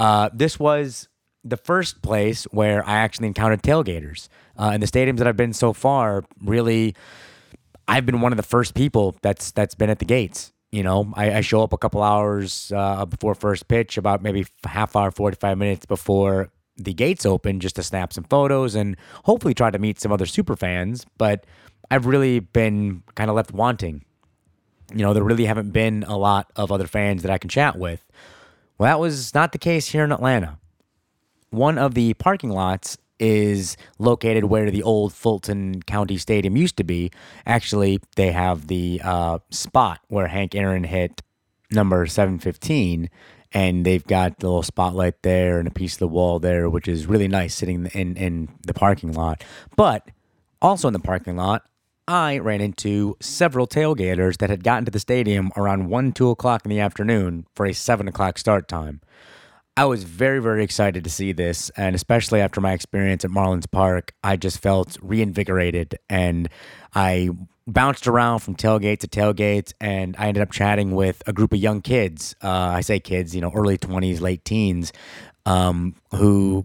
Uh, 0.00 0.30
this 0.32 0.58
was 0.58 1.08
the 1.44 1.58
first 1.58 2.00
place 2.00 2.44
where 2.44 2.86
I 2.88 2.94
actually 2.94 3.26
encountered 3.26 3.62
tailgaters. 3.62 4.28
Uh, 4.58 4.72
in 4.74 4.80
the 4.80 4.86
stadiums 4.86 5.18
that 5.18 5.26
I've 5.26 5.36
been 5.36 5.52
so 5.52 5.74
far, 5.74 6.24
really, 6.42 6.94
I've 7.86 8.06
been 8.06 8.22
one 8.22 8.32
of 8.32 8.38
the 8.38 8.42
first 8.42 8.74
people 8.74 9.16
that's 9.20 9.50
that's 9.50 9.74
been 9.74 9.90
at 9.90 9.98
the 9.98 10.06
gates. 10.06 10.53
You 10.74 10.82
know, 10.82 11.12
I, 11.14 11.36
I 11.36 11.40
show 11.40 11.62
up 11.62 11.72
a 11.72 11.78
couple 11.78 12.02
hours 12.02 12.72
uh, 12.74 13.04
before 13.06 13.36
first 13.36 13.68
pitch, 13.68 13.96
about 13.96 14.22
maybe 14.22 14.44
half 14.64 14.96
hour, 14.96 15.12
forty 15.12 15.36
five 15.36 15.56
minutes 15.56 15.86
before 15.86 16.50
the 16.76 16.92
gates 16.92 17.24
open, 17.24 17.60
just 17.60 17.76
to 17.76 17.82
snap 17.84 18.12
some 18.12 18.24
photos 18.24 18.74
and 18.74 18.96
hopefully 19.22 19.54
try 19.54 19.70
to 19.70 19.78
meet 19.78 20.00
some 20.00 20.10
other 20.10 20.26
super 20.26 20.56
fans. 20.56 21.06
But 21.16 21.46
I've 21.92 22.06
really 22.06 22.40
been 22.40 23.04
kind 23.14 23.30
of 23.30 23.36
left 23.36 23.52
wanting. 23.52 24.04
You 24.92 25.04
know, 25.04 25.14
there 25.14 25.22
really 25.22 25.44
haven't 25.44 25.70
been 25.70 26.02
a 26.08 26.18
lot 26.18 26.50
of 26.56 26.72
other 26.72 26.88
fans 26.88 27.22
that 27.22 27.30
I 27.30 27.38
can 27.38 27.50
chat 27.50 27.78
with. 27.78 28.04
Well, 28.76 28.88
that 28.90 28.98
was 28.98 29.32
not 29.32 29.52
the 29.52 29.58
case 29.58 29.86
here 29.86 30.02
in 30.02 30.10
Atlanta. 30.10 30.58
One 31.50 31.78
of 31.78 31.94
the 31.94 32.14
parking 32.14 32.50
lots 32.50 32.98
is 33.18 33.76
located 33.98 34.44
where 34.44 34.70
the 34.70 34.82
old 34.82 35.12
Fulton 35.12 35.82
County 35.82 36.18
Stadium 36.18 36.56
used 36.56 36.76
to 36.76 36.84
be. 36.84 37.10
Actually, 37.46 38.00
they 38.16 38.32
have 38.32 38.66
the 38.66 39.00
uh, 39.04 39.38
spot 39.50 40.00
where 40.08 40.26
Hank 40.26 40.54
Aaron 40.54 40.84
hit 40.84 41.22
number 41.70 42.06
715, 42.06 43.08
and 43.52 43.86
they've 43.86 44.06
got 44.06 44.38
the 44.38 44.46
little 44.46 44.62
spotlight 44.62 45.22
there 45.22 45.58
and 45.58 45.68
a 45.68 45.70
piece 45.70 45.94
of 45.94 46.00
the 46.00 46.08
wall 46.08 46.38
there, 46.38 46.68
which 46.68 46.88
is 46.88 47.06
really 47.06 47.28
nice 47.28 47.54
sitting 47.54 47.86
in, 47.94 48.16
in 48.16 48.48
the 48.66 48.74
parking 48.74 49.12
lot. 49.12 49.44
But 49.76 50.08
also 50.60 50.88
in 50.88 50.92
the 50.94 51.00
parking 51.00 51.36
lot, 51.36 51.62
I 52.06 52.38
ran 52.38 52.60
into 52.60 53.16
several 53.20 53.66
tailgaters 53.66 54.36
that 54.38 54.50
had 54.50 54.62
gotten 54.62 54.84
to 54.84 54.90
the 54.90 54.98
stadium 54.98 55.50
around 55.56 55.88
1, 55.88 56.12
2 56.12 56.30
o'clock 56.30 56.64
in 56.64 56.70
the 56.70 56.80
afternoon 56.80 57.46
for 57.54 57.64
a 57.64 57.72
7 57.72 58.06
o'clock 58.08 58.36
start 58.36 58.68
time. 58.68 59.00
I 59.76 59.86
was 59.86 60.04
very, 60.04 60.40
very 60.40 60.62
excited 60.62 61.02
to 61.02 61.10
see 61.10 61.32
this, 61.32 61.68
and 61.70 61.96
especially 61.96 62.40
after 62.40 62.60
my 62.60 62.72
experience 62.72 63.24
at 63.24 63.32
Marlins 63.32 63.68
Park, 63.68 64.12
I 64.22 64.36
just 64.36 64.62
felt 64.62 64.96
reinvigorated 65.02 65.98
and 66.08 66.48
I 66.94 67.30
bounced 67.66 68.06
around 68.06 68.38
from 68.40 68.54
tailgate 68.54 68.98
to 68.98 69.08
tailgate, 69.08 69.72
and 69.80 70.14
I 70.16 70.28
ended 70.28 70.42
up 70.42 70.52
chatting 70.52 70.92
with 70.94 71.24
a 71.26 71.32
group 71.32 71.52
of 71.52 71.58
young 71.58 71.80
kids. 71.80 72.36
Uh, 72.42 72.48
I 72.48 72.82
say 72.82 73.00
kids, 73.00 73.34
you 73.34 73.40
know, 73.40 73.50
early 73.52 73.76
20s, 73.76 74.20
late 74.20 74.44
teens, 74.44 74.92
um, 75.44 75.96
who 76.12 76.64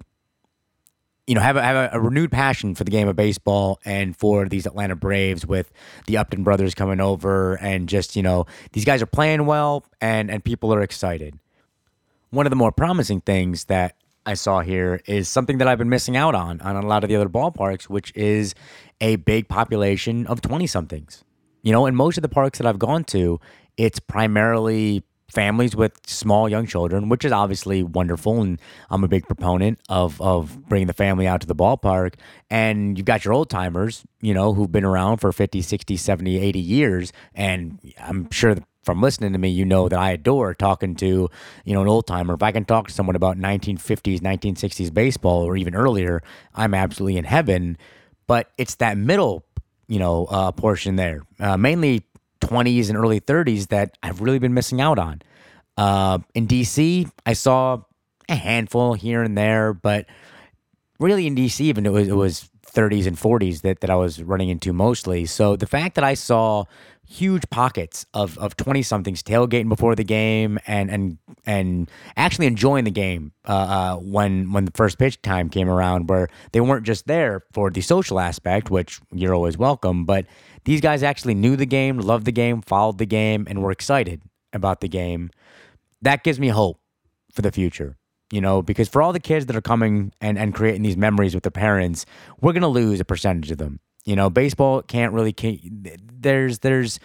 you 1.25 1.35
know, 1.35 1.41
have 1.41 1.57
a, 1.57 1.61
have 1.61 1.93
a, 1.93 1.95
a, 1.95 1.99
renewed 1.99 2.31
passion 2.31 2.73
for 2.73 2.83
the 2.83 2.89
game 2.89 3.07
of 3.07 3.15
baseball 3.15 3.79
and 3.85 4.17
for 4.17 4.49
these 4.49 4.65
Atlanta 4.65 4.95
Braves 4.95 5.45
with 5.45 5.71
the 6.07 6.17
Upton 6.17 6.43
brothers 6.43 6.73
coming 6.73 6.99
over 6.99 7.53
and 7.55 7.87
just, 7.87 8.15
you 8.15 8.23
know, 8.23 8.47
these 8.71 8.83
guys 8.83 8.99
are 9.03 9.07
playing 9.07 9.45
well 9.45 9.85
and, 10.01 10.31
and 10.31 10.43
people 10.43 10.73
are 10.73 10.81
excited. 10.81 11.37
One 12.31 12.45
of 12.45 12.49
the 12.51 12.55
more 12.55 12.71
promising 12.71 13.21
things 13.21 13.65
that 13.65 13.95
I 14.25 14.35
saw 14.35 14.59
here 14.59 15.01
is 15.07 15.27
something 15.27 15.57
that 15.57 15.67
I've 15.67 15.79
been 15.79 15.89
missing 15.89 16.15
out 16.15 16.35
on 16.35 16.61
on 16.61 16.75
a 16.75 16.85
lot 16.85 17.03
of 17.03 17.09
the 17.09 17.15
other 17.15 17.29
ballparks, 17.29 17.83
which 17.83 18.11
is 18.15 18.53
a 19.01 19.15
big 19.15 19.47
population 19.47 20.27
of 20.27 20.41
20 20.41 20.67
somethings. 20.67 21.23
You 21.63 21.71
know, 21.71 21.85
in 21.87 21.95
most 21.95 22.17
of 22.17 22.21
the 22.21 22.29
parks 22.29 22.59
that 22.59 22.67
I've 22.67 22.79
gone 22.79 23.03
to, 23.05 23.39
it's 23.77 23.99
primarily 23.99 25.03
families 25.29 25.75
with 25.75 25.93
small 26.05 26.49
young 26.49 26.65
children, 26.65 27.09
which 27.09 27.23
is 27.23 27.31
obviously 27.31 27.83
wonderful. 27.83 28.41
And 28.41 28.59
I'm 28.89 29.03
a 29.03 29.07
big 29.07 29.25
proponent 29.25 29.79
of, 29.89 30.19
of 30.21 30.67
bringing 30.67 30.87
the 30.87 30.93
family 30.93 31.27
out 31.27 31.41
to 31.41 31.47
the 31.47 31.55
ballpark. 31.55 32.15
And 32.49 32.97
you've 32.97 33.05
got 33.05 33.25
your 33.25 33.33
old 33.33 33.49
timers, 33.49 34.03
you 34.21 34.33
know, 34.33 34.53
who've 34.53 34.71
been 34.71 34.85
around 34.85 35.17
for 35.17 35.31
50, 35.31 35.61
60, 35.61 35.97
70, 35.97 36.39
80 36.39 36.59
years. 36.59 37.13
And 37.33 37.79
I'm 37.99 38.29
sure 38.31 38.55
from 38.83 39.01
listening 39.01 39.33
to 39.33 39.39
me, 39.39 39.49
you 39.49 39.65
know 39.65 39.89
that 39.89 39.99
I 39.99 40.11
adore 40.11 40.53
talking 40.53 40.95
to, 40.95 41.29
you 41.65 41.73
know, 41.73 41.81
an 41.81 41.87
old 41.87 42.07
timer. 42.07 42.33
If 42.33 42.43
I 42.43 42.51
can 42.51 42.65
talk 42.65 42.87
to 42.87 42.93
someone 42.93 43.15
about 43.15 43.37
1950s, 43.37 44.19
1960s 44.19 44.93
baseball 44.93 45.43
or 45.43 45.57
even 45.57 45.75
earlier, 45.75 46.21
I'm 46.55 46.73
absolutely 46.73 47.17
in 47.17 47.25
heaven. 47.25 47.77
But 48.27 48.51
it's 48.57 48.75
that 48.75 48.97
middle, 48.97 49.43
you 49.87 49.99
know, 49.99 50.25
uh, 50.25 50.51
portion 50.51 50.95
there, 50.95 51.23
uh, 51.39 51.57
mainly 51.57 52.03
20s 52.41 52.89
and 52.89 52.97
early 52.97 53.19
30s 53.19 53.67
that 53.67 53.97
I've 54.01 54.21
really 54.21 54.39
been 54.39 54.53
missing 54.53 54.79
out 54.81 54.97
on. 54.97 55.21
Uh, 55.77 56.19
in 56.33 56.47
DC, 56.47 57.09
I 57.25 57.33
saw 57.33 57.81
a 58.27 58.35
handful 58.35 58.93
here 58.93 59.23
and 59.23 59.37
there, 59.37 59.73
but 59.73 60.05
really 60.99 61.27
in 61.27 61.35
DC, 61.35 61.61
even 61.61 61.85
it 61.85 61.91
was 61.91 62.07
it 62.07 62.15
was 62.15 62.49
30s 62.69 63.07
and 63.07 63.17
40s 63.17 63.61
that, 63.61 63.81
that 63.81 63.89
I 63.89 63.95
was 63.95 64.21
running 64.21 64.49
into 64.49 64.73
mostly. 64.73 65.25
So 65.25 65.55
the 65.55 65.67
fact 65.67 65.95
that 65.95 66.03
I 66.03 66.13
saw 66.13 66.65
huge 67.11 67.49
pockets 67.49 68.05
of 68.13 68.37
of 68.37 68.55
20 68.55 68.83
somethings 68.83 69.23
tailgating 69.23 69.67
before 69.67 69.95
the 69.95 70.03
game 70.03 70.59
and 70.67 70.91
and 70.91 71.17
and 71.43 71.89
actually 72.15 72.45
enjoying 72.45 72.83
the 72.83 72.91
game 72.91 73.31
uh, 73.47 73.51
uh, 73.51 73.95
when 73.95 74.51
when 74.51 74.65
the 74.65 74.71
first 74.75 74.99
pitch 74.99 75.19
time 75.23 75.49
came 75.49 75.67
around 75.67 76.07
where 76.07 76.27
they 76.51 76.61
weren't 76.61 76.85
just 76.85 77.07
there 77.07 77.43
for 77.51 77.71
the 77.71 77.81
social 77.81 78.19
aspect 78.19 78.69
which 78.69 78.99
you're 79.11 79.33
always 79.33 79.57
welcome 79.57 80.05
but 80.05 80.27
these 80.65 80.81
guys 80.81 81.03
actually 81.03 81.35
knew 81.35 81.55
the 81.55 81.65
game, 81.65 81.97
loved 81.97 82.25
the 82.25 82.31
game, 82.31 82.61
followed 82.61 82.97
the 82.97 83.05
game, 83.05 83.47
and 83.49 83.63
were 83.63 83.71
excited 83.71 84.21
about 84.53 84.81
the 84.81 84.87
game. 84.87 85.31
That 86.01 86.23
gives 86.23 86.39
me 86.39 86.49
hope 86.49 86.79
for 87.33 87.41
the 87.41 87.51
future. 87.51 87.97
You 88.31 88.41
know, 88.41 88.61
because 88.61 88.87
for 88.87 89.01
all 89.01 89.11
the 89.11 89.19
kids 89.19 89.47
that 89.47 89.55
are 89.55 89.61
coming 89.61 90.13
and, 90.21 90.37
and 90.37 90.53
creating 90.53 90.83
these 90.83 90.97
memories 90.97 91.33
with 91.33 91.43
their 91.43 91.51
parents, 91.51 92.05
we're 92.39 92.53
gonna 92.53 92.67
lose 92.67 92.99
a 92.99 93.05
percentage 93.05 93.49
of 93.49 93.57
them. 93.57 93.79
You 94.05 94.15
know, 94.15 94.29
baseball 94.29 94.81
can't 94.81 95.13
really. 95.13 95.35
There's 96.11 96.59
there's 96.59 96.99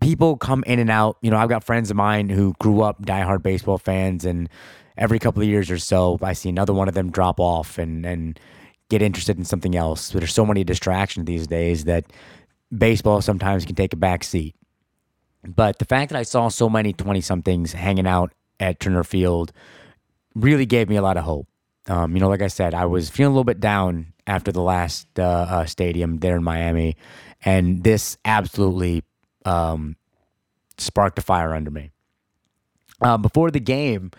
people 0.00 0.36
come 0.36 0.64
in 0.66 0.78
and 0.78 0.90
out. 0.90 1.16
You 1.22 1.30
know, 1.30 1.36
I've 1.36 1.48
got 1.48 1.64
friends 1.64 1.90
of 1.90 1.96
mine 1.96 2.28
who 2.28 2.54
grew 2.58 2.82
up 2.82 3.02
diehard 3.02 3.42
baseball 3.42 3.78
fans, 3.78 4.24
and 4.24 4.48
every 4.96 5.18
couple 5.18 5.42
of 5.42 5.48
years 5.48 5.70
or 5.70 5.78
so, 5.78 6.18
I 6.22 6.32
see 6.32 6.48
another 6.48 6.74
one 6.74 6.88
of 6.88 6.94
them 6.94 7.10
drop 7.10 7.40
off, 7.40 7.78
and 7.78 8.04
and 8.04 8.38
get 8.88 9.00
interested 9.00 9.38
in 9.38 9.44
something 9.44 9.76
else. 9.76 10.10
There's 10.10 10.34
so 10.34 10.44
many 10.44 10.64
distractions 10.64 11.26
these 11.26 11.46
days 11.46 11.84
that 11.84 12.06
baseball 12.76 13.22
sometimes 13.22 13.64
can 13.64 13.76
take 13.76 13.92
a 13.92 13.96
back 13.96 14.24
seat. 14.24 14.54
But 15.46 15.78
the 15.78 15.84
fact 15.84 16.10
that 16.10 16.18
I 16.18 16.22
saw 16.22 16.48
so 16.48 16.68
many 16.68 16.92
20 16.92 17.20
somethings 17.20 17.72
hanging 17.72 18.06
out 18.06 18.32
at 18.58 18.80
Turner 18.80 19.04
Field 19.04 19.52
really 20.34 20.66
gave 20.66 20.88
me 20.88 20.96
a 20.96 21.02
lot 21.02 21.16
of 21.16 21.24
hope. 21.24 21.48
Um, 21.88 22.14
you 22.14 22.20
know, 22.20 22.28
like 22.28 22.42
I 22.42 22.48
said, 22.48 22.74
I 22.74 22.84
was 22.84 23.08
feeling 23.08 23.30
a 23.30 23.34
little 23.34 23.44
bit 23.44 23.60
down 23.60 24.12
after 24.30 24.52
the 24.52 24.62
last 24.62 25.06
uh, 25.18 25.22
uh, 25.22 25.64
stadium 25.66 26.18
there 26.18 26.36
in 26.36 26.44
Miami, 26.44 26.96
and 27.44 27.82
this 27.82 28.16
absolutely 28.24 29.02
um, 29.44 29.96
sparked 30.78 31.18
a 31.18 31.22
fire 31.22 31.52
under 31.52 31.70
me. 31.70 31.90
Uh, 33.02 33.18
before 33.18 33.50
the 33.50 33.58
game, 33.58 34.12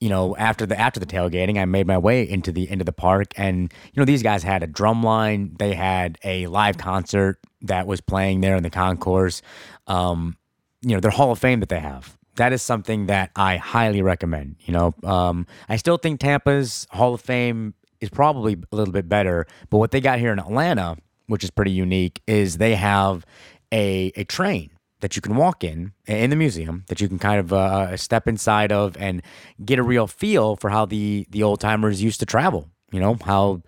you 0.00 0.10
know, 0.10 0.36
after 0.36 0.66
the 0.66 0.78
after 0.78 1.00
the 1.00 1.06
tailgating, 1.06 1.58
I 1.58 1.64
made 1.64 1.86
my 1.86 1.96
way 1.96 2.28
into 2.28 2.52
the 2.52 2.70
into 2.70 2.84
the 2.84 2.92
park, 2.92 3.32
and 3.36 3.72
you 3.92 4.00
know, 4.00 4.04
these 4.04 4.22
guys 4.22 4.42
had 4.42 4.62
a 4.62 4.66
drum 4.66 5.02
line. 5.02 5.56
They 5.58 5.72
had 5.72 6.18
a 6.22 6.46
live 6.48 6.76
concert 6.76 7.38
that 7.62 7.86
was 7.86 8.02
playing 8.02 8.42
there 8.42 8.56
in 8.56 8.62
the 8.62 8.70
concourse. 8.70 9.40
Um, 9.86 10.36
you 10.82 10.90
know, 10.90 11.00
their 11.00 11.10
Hall 11.10 11.32
of 11.32 11.38
Fame 11.38 11.60
that 11.60 11.70
they 11.70 11.80
have. 11.80 12.18
That 12.36 12.52
is 12.52 12.60
something 12.60 13.06
that 13.06 13.30
I 13.34 13.56
highly 13.56 14.02
recommend. 14.02 14.56
You 14.60 14.74
know, 14.74 14.94
um, 15.04 15.46
I 15.68 15.76
still 15.76 15.96
think 15.96 16.20
Tampa's 16.20 16.86
Hall 16.90 17.14
of 17.14 17.22
Fame 17.22 17.72
is 18.04 18.10
probably 18.10 18.56
a 18.72 18.76
little 18.76 18.92
bit 18.92 19.08
better, 19.08 19.46
but 19.70 19.78
what 19.78 19.90
they 19.90 20.00
got 20.00 20.18
here 20.18 20.32
in 20.32 20.38
Atlanta, 20.38 20.96
which 21.26 21.42
is 21.42 21.50
pretty 21.50 21.72
unique, 21.72 22.22
is 22.26 22.58
they 22.58 22.74
have 22.76 23.26
a 23.72 24.12
a 24.16 24.24
train 24.24 24.70
that 25.00 25.16
you 25.16 25.22
can 25.22 25.36
walk 25.36 25.64
in 25.64 25.92
in 26.06 26.30
the 26.30 26.36
museum 26.36 26.84
that 26.88 27.00
you 27.00 27.08
can 27.08 27.18
kind 27.18 27.40
of 27.40 27.52
uh, 27.52 27.96
step 27.96 28.26
inside 28.26 28.72
of 28.72 28.96
and 28.96 29.22
get 29.64 29.78
a 29.78 29.82
real 29.82 30.06
feel 30.06 30.56
for 30.56 30.70
how 30.70 30.86
the 30.86 31.26
the 31.30 31.42
old 31.42 31.60
timers 31.60 32.02
used 32.02 32.20
to 32.20 32.26
travel. 32.26 32.70
You 32.92 33.00
know 33.00 33.16
how 33.24 33.62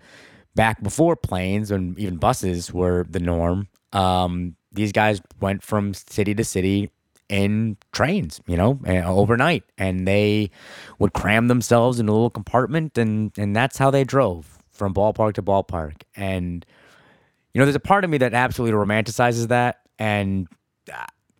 back 0.55 0.81
before 0.81 1.15
planes 1.15 1.69
and 1.69 1.97
even 1.99 2.17
buses 2.17 2.73
were 2.73 3.05
the 3.09 3.19
norm, 3.19 3.67
um, 3.93 4.55
these 4.71 4.91
guys 4.91 5.21
went 5.39 5.61
from 5.63 5.93
city 5.93 6.33
to 6.33 6.43
city 6.43 6.89
in 7.29 7.77
trains, 7.91 8.41
you 8.47 8.55
know, 8.55 8.79
uh, 8.87 9.03
overnight, 9.03 9.63
and 9.77 10.07
they 10.07 10.49
would 10.99 11.13
cram 11.13 11.47
themselves 11.47 11.99
in 11.99 12.07
a 12.07 12.11
little 12.11 12.29
compartment, 12.29 12.97
and 12.97 13.31
and 13.37 13.55
that's 13.55 13.77
how 13.77 13.91
they 13.91 14.03
drove 14.03 14.59
from 14.71 14.93
ballpark 14.93 15.33
to 15.33 15.41
ballpark. 15.41 16.01
And 16.15 16.65
you 17.53 17.59
know, 17.59 17.65
there's 17.65 17.75
a 17.75 17.79
part 17.79 18.03
of 18.03 18.09
me 18.09 18.17
that 18.19 18.33
absolutely 18.33 18.77
romanticizes 18.77 19.47
that, 19.47 19.81
and 19.99 20.47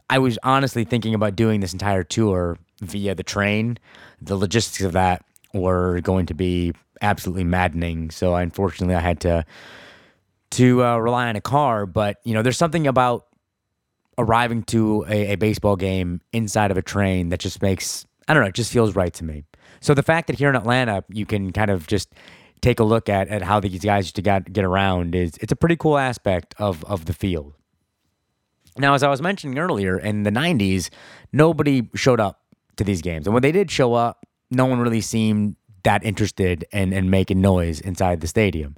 I 0.09 0.19
was 0.19 0.37
honestly 0.43 0.83
thinking 0.83 1.13
about 1.13 1.35
doing 1.35 1.59
this 1.59 1.73
entire 1.73 2.03
tour 2.03 2.57
via 2.81 3.15
the 3.15 3.23
train. 3.23 3.77
The 4.21 4.35
logistics 4.35 4.83
of 4.83 4.93
that 4.93 5.23
were 5.53 6.01
going 6.01 6.25
to 6.27 6.33
be 6.33 6.73
absolutely 7.01 7.43
maddening. 7.43 8.11
So 8.11 8.35
unfortunately, 8.35 8.95
I 8.95 9.01
had 9.01 9.19
to 9.21 9.45
to 10.49 10.83
uh, 10.83 10.97
rely 10.97 11.27
on 11.27 11.35
a 11.35 11.41
car. 11.41 11.85
But 11.85 12.17
you 12.23 12.33
know, 12.33 12.41
there's 12.41 12.57
something 12.57 12.87
about 12.87 13.26
arriving 14.17 14.63
to 14.63 15.05
a, 15.07 15.33
a 15.33 15.35
baseball 15.35 15.75
game 15.75 16.21
inside 16.33 16.71
of 16.71 16.77
a 16.77 16.81
train 16.81 17.29
that 17.29 17.39
just 17.39 17.61
makes 17.61 18.05
I 18.27 18.33
don't 18.33 18.43
know, 18.43 18.49
it 18.49 18.55
just 18.55 18.73
feels 18.73 18.95
right 18.95 19.13
to 19.13 19.23
me. 19.23 19.43
So 19.79 19.93
the 19.93 20.03
fact 20.03 20.27
that 20.27 20.37
here 20.37 20.49
in 20.49 20.55
Atlanta 20.55 21.03
you 21.09 21.25
can 21.25 21.51
kind 21.51 21.71
of 21.71 21.87
just 21.87 22.13
take 22.61 22.79
a 22.79 22.83
look 22.83 23.07
at, 23.09 23.27
at 23.29 23.43
how 23.43 23.59
these 23.59 23.83
guys 23.83 24.05
used 24.05 24.15
to 24.15 24.21
get, 24.21 24.51
get 24.51 24.65
around 24.65 25.15
is 25.15 25.37
it's 25.39 25.51
a 25.51 25.55
pretty 25.55 25.75
cool 25.75 25.97
aspect 25.97 26.55
of 26.57 26.83
of 26.85 27.05
the 27.05 27.13
field. 27.13 27.53
Now, 28.77 28.93
as 28.93 29.01
I 29.01 29.09
was 29.09 29.21
mentioning 29.21 29.57
earlier, 29.57 29.97
in 29.97 30.23
the 30.23 30.29
90s, 30.29 30.89
nobody 31.33 31.89
showed 31.95 32.19
up 32.19 32.41
to 32.75 32.83
these 32.83 33.01
games. 33.01 33.25
And 33.25 33.33
when 33.33 33.41
they 33.41 33.51
did 33.51 33.71
show 33.71 33.95
up, 33.95 34.25
no 34.51 34.65
one 34.65 34.79
really 34.79 35.01
seemed 35.01 35.55
that 35.83 36.03
interested 36.03 36.65
in, 36.71 36.93
in 36.93 37.09
making 37.09 37.41
noise 37.41 37.79
inside 37.79 38.21
the 38.21 38.27
stadium. 38.27 38.75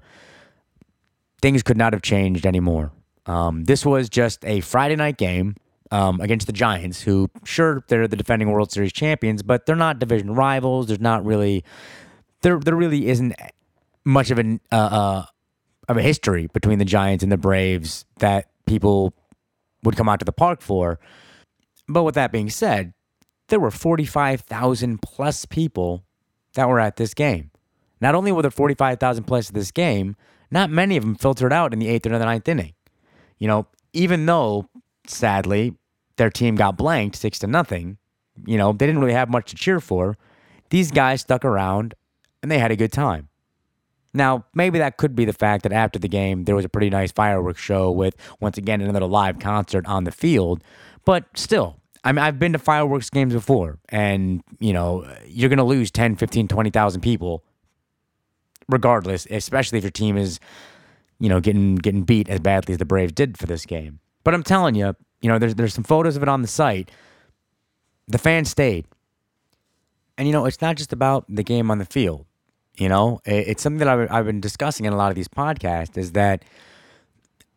Things 1.42 1.64
could 1.64 1.78
not 1.78 1.94
have 1.94 2.02
changed 2.02 2.46
anymore. 2.46 2.92
Um, 3.30 3.66
this 3.66 3.86
was 3.86 4.10
just 4.10 4.44
a 4.44 4.60
Friday 4.62 4.96
night 4.96 5.18
game 5.18 5.56
um, 5.92 6.20
against 6.20 6.48
the 6.48 6.54
Giants, 6.54 7.04
who, 7.04 7.30
sure, 7.44 7.84
they're 7.88 8.08
the 8.08 8.16
defending 8.16 8.50
World 8.50 8.72
Series 8.72 8.92
champions, 8.92 9.44
but 9.44 9.68
they're 9.68 9.76
not 9.76 10.00
division 10.00 10.34
rivals. 10.34 10.88
There's 10.88 11.00
not 11.00 11.24
really, 11.24 11.64
there, 12.42 12.60
there 12.60 12.76
really 12.76 13.08
isn't 13.08 13.36
much 14.04 14.32
of 14.32 14.40
an, 14.40 14.60
uh, 14.72 14.76
uh, 14.76 15.26
of 15.88 15.98
a 15.98 16.02
history 16.02 16.48
between 16.48 16.80
the 16.80 16.86
Giants 16.86 17.22
and 17.22 17.32
the 17.32 17.38
Braves 17.38 18.04
that 18.18 18.50
people 18.66 19.14
would 19.84 19.96
come 19.96 20.10
out 20.10 20.18
to 20.20 20.26
the 20.26 20.32
park 20.32 20.62
for. 20.62 21.00
But 21.88 22.04
with 22.04 22.16
that 22.16 22.32
being 22.32 22.50
said, 22.50 22.94
there 23.50 23.60
were 23.60 23.72
45,000 23.72 25.04
plus 25.04 25.46
people 25.46 26.04
that 26.56 26.68
were 26.68 26.80
at 26.80 26.96
this 26.96 27.14
game. 27.14 27.52
Not 28.02 28.16
only 28.16 28.32
were 28.32 28.42
there 28.42 28.50
45,000 28.50 29.26
plus 29.26 29.50
at 29.50 29.56
this 29.56 29.70
game, 29.70 30.16
not 30.50 30.72
many 30.72 30.98
of 30.98 31.04
them 31.04 31.14
filtered 31.14 31.54
out 31.54 31.74
in 31.74 31.80
the 31.80 31.90
eighth 31.90 32.08
or 32.08 32.18
the 32.18 32.26
ninth 32.26 32.48
inning. 32.48 32.74
You 33.40 33.48
know, 33.48 33.68
even 33.94 34.26
though, 34.26 34.70
sadly, 35.08 35.76
their 36.18 36.30
team 36.30 36.56
got 36.56 36.78
blanked 36.78 37.16
six 37.16 37.40
to 37.40 37.48
nothing, 37.48 37.98
you 38.46 38.58
know, 38.58 38.72
they 38.72 38.86
didn't 38.86 39.02
really 39.02 39.14
have 39.14 39.30
much 39.30 39.50
to 39.50 39.56
cheer 39.56 39.80
for. 39.80 40.18
These 40.70 40.92
guys 40.92 41.22
stuck 41.22 41.44
around 41.44 41.96
and 42.44 42.52
they 42.52 42.60
had 42.60 42.72
a 42.72 42.76
good 42.76 42.92
time. 42.92 43.30
Now, 44.14 44.46
maybe 44.54 44.80
that 44.80 44.98
could 44.98 45.16
be 45.16 45.26
the 45.26 45.34
fact 45.34 45.64
that 45.64 45.72
after 45.72 46.00
the 46.00 46.08
game, 46.08 46.46
there 46.46 46.56
was 46.56 46.66
a 46.66 46.70
pretty 46.70 46.90
nice 46.90 47.12
fireworks 47.12 47.62
show 47.62 47.92
with, 47.92 48.16
once 48.40 48.58
again, 48.58 48.82
another 48.82 49.06
live 49.06 49.40
concert 49.40 49.86
on 49.86 50.04
the 50.04 50.12
field. 50.12 50.64
But 51.06 51.26
still, 51.36 51.78
I 52.04 52.12
mean, 52.12 52.20
I've 52.20 52.40
been 52.40 52.54
to 52.54 52.60
fireworks 52.60 53.10
games 53.10 53.34
before, 53.34 53.78
and, 53.90 54.42
you 54.60 54.74
know, 54.74 55.08
you're 55.28 55.50
going 55.50 55.58
to 55.58 55.64
lose 55.64 55.92
10, 55.92 56.16
15, 56.16 56.48
20,000 56.48 57.02
people 57.02 57.44
regardless, 58.68 59.28
especially 59.30 59.80
if 59.80 59.84
your 59.84 59.92
team 59.92 60.16
is, 60.18 60.40
you 61.20 61.30
know, 61.30 61.40
getting 61.40 61.76
getting 61.76 62.04
beat 62.04 62.30
as 62.30 62.40
badly 62.40 62.74
as 62.74 62.78
the 62.78 62.86
Braves 62.86 63.12
did 63.12 63.38
for 63.38 63.46
this 63.46 63.66
game. 63.66 64.00
But 64.24 64.34
I'm 64.34 64.44
telling 64.44 64.76
you, 64.76 64.96
you 65.22 65.30
know, 65.30 65.40
there's 65.40 65.56
there's 65.56 65.74
some 65.74 65.84
photos 65.84 66.16
of 66.16 66.24
it 66.24 66.30
on 66.30 66.42
the 66.42 66.48
site. 66.48 66.92
The 68.08 68.18
fans 68.18 68.50
stayed. 68.50 68.86
And, 70.18 70.28
you 70.28 70.34
know, 70.34 70.46
it's 70.46 70.62
not 70.62 70.76
just 70.76 70.92
about 70.92 71.26
the 71.30 71.44
game 71.44 71.72
on 71.72 71.78
the 71.78 71.86
field. 71.86 72.26
You 72.76 72.90
know, 72.90 73.22
it's 73.26 73.62
something 73.62 73.80
that 73.80 73.88
I've, 73.88 74.12
I've 74.12 74.26
been 74.26 74.42
discussing 74.42 74.86
in 74.86 74.92
a 74.92 74.98
lot 74.98 75.12
of 75.12 75.16
these 75.16 75.28
podcasts 75.28 75.98
is 75.98 76.12
that 76.14 76.44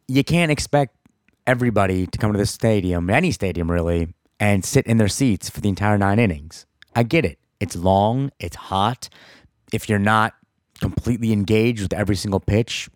you 0.06 0.22
can't 0.22 0.52
expect 0.52 0.96
everybody 1.46 2.06
to 2.06 2.18
come 2.18 2.32
to 2.32 2.38
the 2.38 2.46
stadium, 2.46 3.10
any 3.10 3.32
stadium 3.32 3.70
really, 3.70 4.14
and 4.38 4.64
sit 4.64 4.86
in 4.86 4.98
their 4.98 5.08
seats 5.08 5.48
for 5.48 5.60
the 5.60 5.68
entire 5.68 5.98
nine 5.98 6.18
innings. 6.18 6.66
I 6.94 7.02
get 7.02 7.24
it. 7.24 7.38
It's 7.58 7.74
long, 7.76 8.30
it's 8.38 8.56
hot. 8.56 9.08
If 9.72 9.88
you're 9.88 9.98
not 9.98 10.34
completely 10.80 11.32
engaged 11.32 11.82
with 11.82 11.92
every 11.92 12.16
single 12.16 12.40
pitch, 12.40 12.88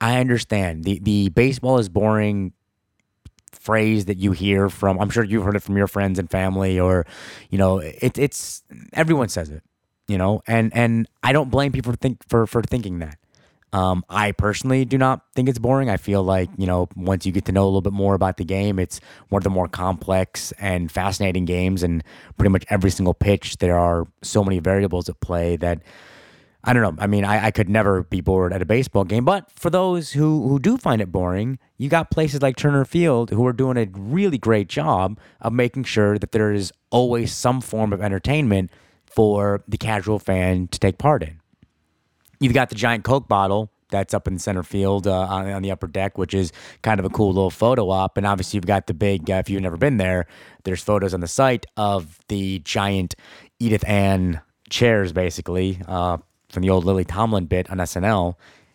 I 0.00 0.18
understand. 0.20 0.84
The 0.84 0.98
the 1.00 1.28
baseball 1.30 1.78
is 1.78 1.88
boring 1.88 2.52
phrase 3.52 4.04
that 4.06 4.18
you 4.18 4.32
hear 4.32 4.68
from 4.68 5.00
I'm 5.00 5.10
sure 5.10 5.24
you've 5.24 5.44
heard 5.44 5.56
it 5.56 5.62
from 5.62 5.76
your 5.76 5.88
friends 5.88 6.18
and 6.18 6.30
family 6.30 6.78
or 6.78 7.06
you 7.50 7.58
know, 7.58 7.78
it, 7.78 8.18
it's 8.18 8.62
everyone 8.92 9.28
says 9.28 9.50
it 9.50 9.62
you 10.08 10.16
know, 10.16 10.42
and 10.46 10.74
and 10.74 11.06
I 11.22 11.32
don't 11.32 11.50
blame 11.50 11.70
people 11.70 11.92
for 11.92 11.98
think 11.98 12.26
for 12.28 12.46
for 12.46 12.62
thinking 12.62 12.98
that. 12.98 13.18
Um, 13.70 14.02
I 14.08 14.32
personally 14.32 14.86
do 14.86 14.96
not 14.96 15.20
think 15.34 15.46
it's 15.46 15.58
boring. 15.58 15.90
I 15.90 15.98
feel 15.98 16.22
like 16.22 16.48
you 16.56 16.66
know 16.66 16.88
once 16.96 17.26
you 17.26 17.32
get 17.32 17.44
to 17.44 17.52
know 17.52 17.64
a 17.64 17.66
little 17.66 17.82
bit 17.82 17.92
more 17.92 18.14
about 18.14 18.38
the 18.38 18.44
game, 18.44 18.78
it's 18.78 19.00
one 19.28 19.40
of 19.40 19.44
the 19.44 19.50
more 19.50 19.68
complex 19.68 20.52
and 20.58 20.90
fascinating 20.90 21.44
games. 21.44 21.82
And 21.82 22.02
pretty 22.38 22.50
much 22.50 22.64
every 22.70 22.90
single 22.90 23.12
pitch, 23.12 23.58
there 23.58 23.78
are 23.78 24.06
so 24.22 24.42
many 24.42 24.58
variables 24.58 25.10
at 25.10 25.20
play 25.20 25.56
that 25.56 25.82
I 26.64 26.72
don't 26.72 26.82
know. 26.82 27.02
I 27.02 27.06
mean, 27.06 27.24
I, 27.24 27.46
I 27.46 27.50
could 27.50 27.68
never 27.68 28.02
be 28.02 28.20
bored 28.20 28.52
at 28.52 28.60
a 28.60 28.66
baseball 28.66 29.04
game. 29.04 29.24
But 29.24 29.50
for 29.52 29.70
those 29.70 30.12
who 30.12 30.48
who 30.48 30.58
do 30.58 30.76
find 30.76 31.00
it 31.00 31.12
boring, 31.12 31.58
you 31.76 31.88
got 31.88 32.10
places 32.10 32.42
like 32.42 32.56
Turner 32.56 32.84
Field 32.84 33.30
who 33.30 33.46
are 33.46 33.52
doing 33.52 33.76
a 33.76 33.88
really 33.92 34.38
great 34.38 34.68
job 34.68 35.18
of 35.40 35.52
making 35.52 35.84
sure 35.84 36.18
that 36.18 36.32
there 36.32 36.52
is 36.52 36.72
always 36.90 37.32
some 37.32 37.60
form 37.60 37.92
of 37.92 38.02
entertainment 38.02 38.70
for 39.06 39.62
the 39.68 39.78
casual 39.78 40.18
fan 40.18 40.68
to 40.68 40.78
take 40.78 40.98
part 40.98 41.22
in. 41.22 41.40
You've 42.40 42.54
got 42.54 42.68
the 42.68 42.74
giant 42.74 43.04
Coke 43.04 43.28
bottle 43.28 43.70
that's 43.90 44.12
up 44.12 44.28
in 44.28 44.38
center 44.38 44.62
field 44.62 45.06
uh, 45.06 45.20
on, 45.20 45.50
on, 45.50 45.62
the 45.62 45.70
upper 45.70 45.86
deck, 45.86 46.18
which 46.18 46.34
is 46.34 46.52
kind 46.82 47.00
of 47.00 47.06
a 47.06 47.10
cool 47.10 47.28
little 47.28 47.50
photo 47.50 47.88
op. 47.90 48.16
And 48.16 48.26
obviously, 48.26 48.58
you've 48.58 48.66
got 48.66 48.86
the 48.86 48.94
big, 48.94 49.30
uh, 49.30 49.34
if 49.34 49.48
you've 49.48 49.62
never 49.62 49.76
been 49.76 49.96
there, 49.96 50.26
there's 50.64 50.82
photos 50.82 51.14
on 51.14 51.20
the 51.20 51.28
site 51.28 51.66
of 51.76 52.18
the 52.28 52.58
giant 52.60 53.14
Edith 53.58 53.86
Ann 53.88 54.40
chairs, 54.68 55.12
basically, 55.12 55.80
uh, 55.88 56.18
from 56.50 56.62
the 56.62 56.70
old 56.70 56.84
Lily 56.84 57.04
Tomlin 57.04 57.46
bit 57.46 57.70
on 57.70 57.78
SNL. 57.78 58.34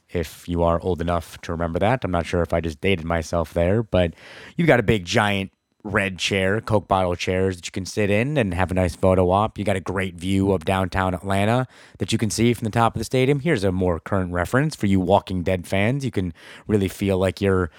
If 0.10 0.48
you 0.48 0.62
are 0.62 0.80
old 0.82 1.02
enough 1.02 1.40
to 1.42 1.52
remember 1.52 1.80
that, 1.80 2.04
I'm 2.04 2.12
not 2.12 2.26
sure 2.26 2.42
if 2.42 2.54
I 2.54 2.62
just 2.62 2.82
dated 2.82 3.06
myself 3.06 3.54
there, 3.54 3.82
but 3.82 4.14
you've 4.56 4.68
got 4.68 4.80
a 4.80 4.84
big, 4.84 5.06
giant 5.06 5.52
red 5.84 6.18
chair, 6.18 6.62
Coke 6.62 6.88
bottle 6.88 7.16
chairs 7.16 7.58
that 7.58 7.66
you 7.66 7.72
can 7.72 7.86
sit 7.86 8.10
in 8.10 8.38
and 8.38 8.54
have 8.54 8.72
a 8.72 8.74
nice 8.74 8.96
photo 8.96 9.30
op. 9.32 9.58
You 9.58 9.66
got 9.66 9.76
a 9.76 9.82
great 9.82 10.16
view 10.16 10.52
of 10.52 10.66
downtown 10.66 11.14
Atlanta 11.14 11.68
that 11.98 12.12
you 12.12 12.18
can 12.18 12.30
see 12.30 12.54
from 12.54 12.66
the 12.66 12.72
top 12.72 12.96
of 12.96 13.00
the 13.00 13.06
stadium. 13.06 13.40
Here's 13.42 13.64
a 13.64 13.72
more 13.72 14.00
current 14.00 14.32
reference 14.32 14.76
for 14.76 14.86
you 14.86 15.00
Walking 15.00 15.44
Dead 15.44 15.68
fans. 15.68 16.06
You 16.06 16.12
can 16.12 16.34
really 16.68 16.88
feel 16.88 17.18
like 17.18 17.42
you're 17.42 17.70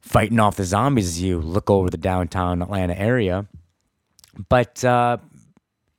fighting 0.00 0.40
off 0.40 0.56
the 0.56 0.64
zombies 0.64 1.06
as 1.06 1.22
you 1.22 1.40
look 1.40 1.70
over 1.70 1.90
the 1.90 1.98
downtown 1.98 2.62
Atlanta 2.62 2.98
area. 2.98 3.46
But 4.48 4.82
uh, 4.84 5.18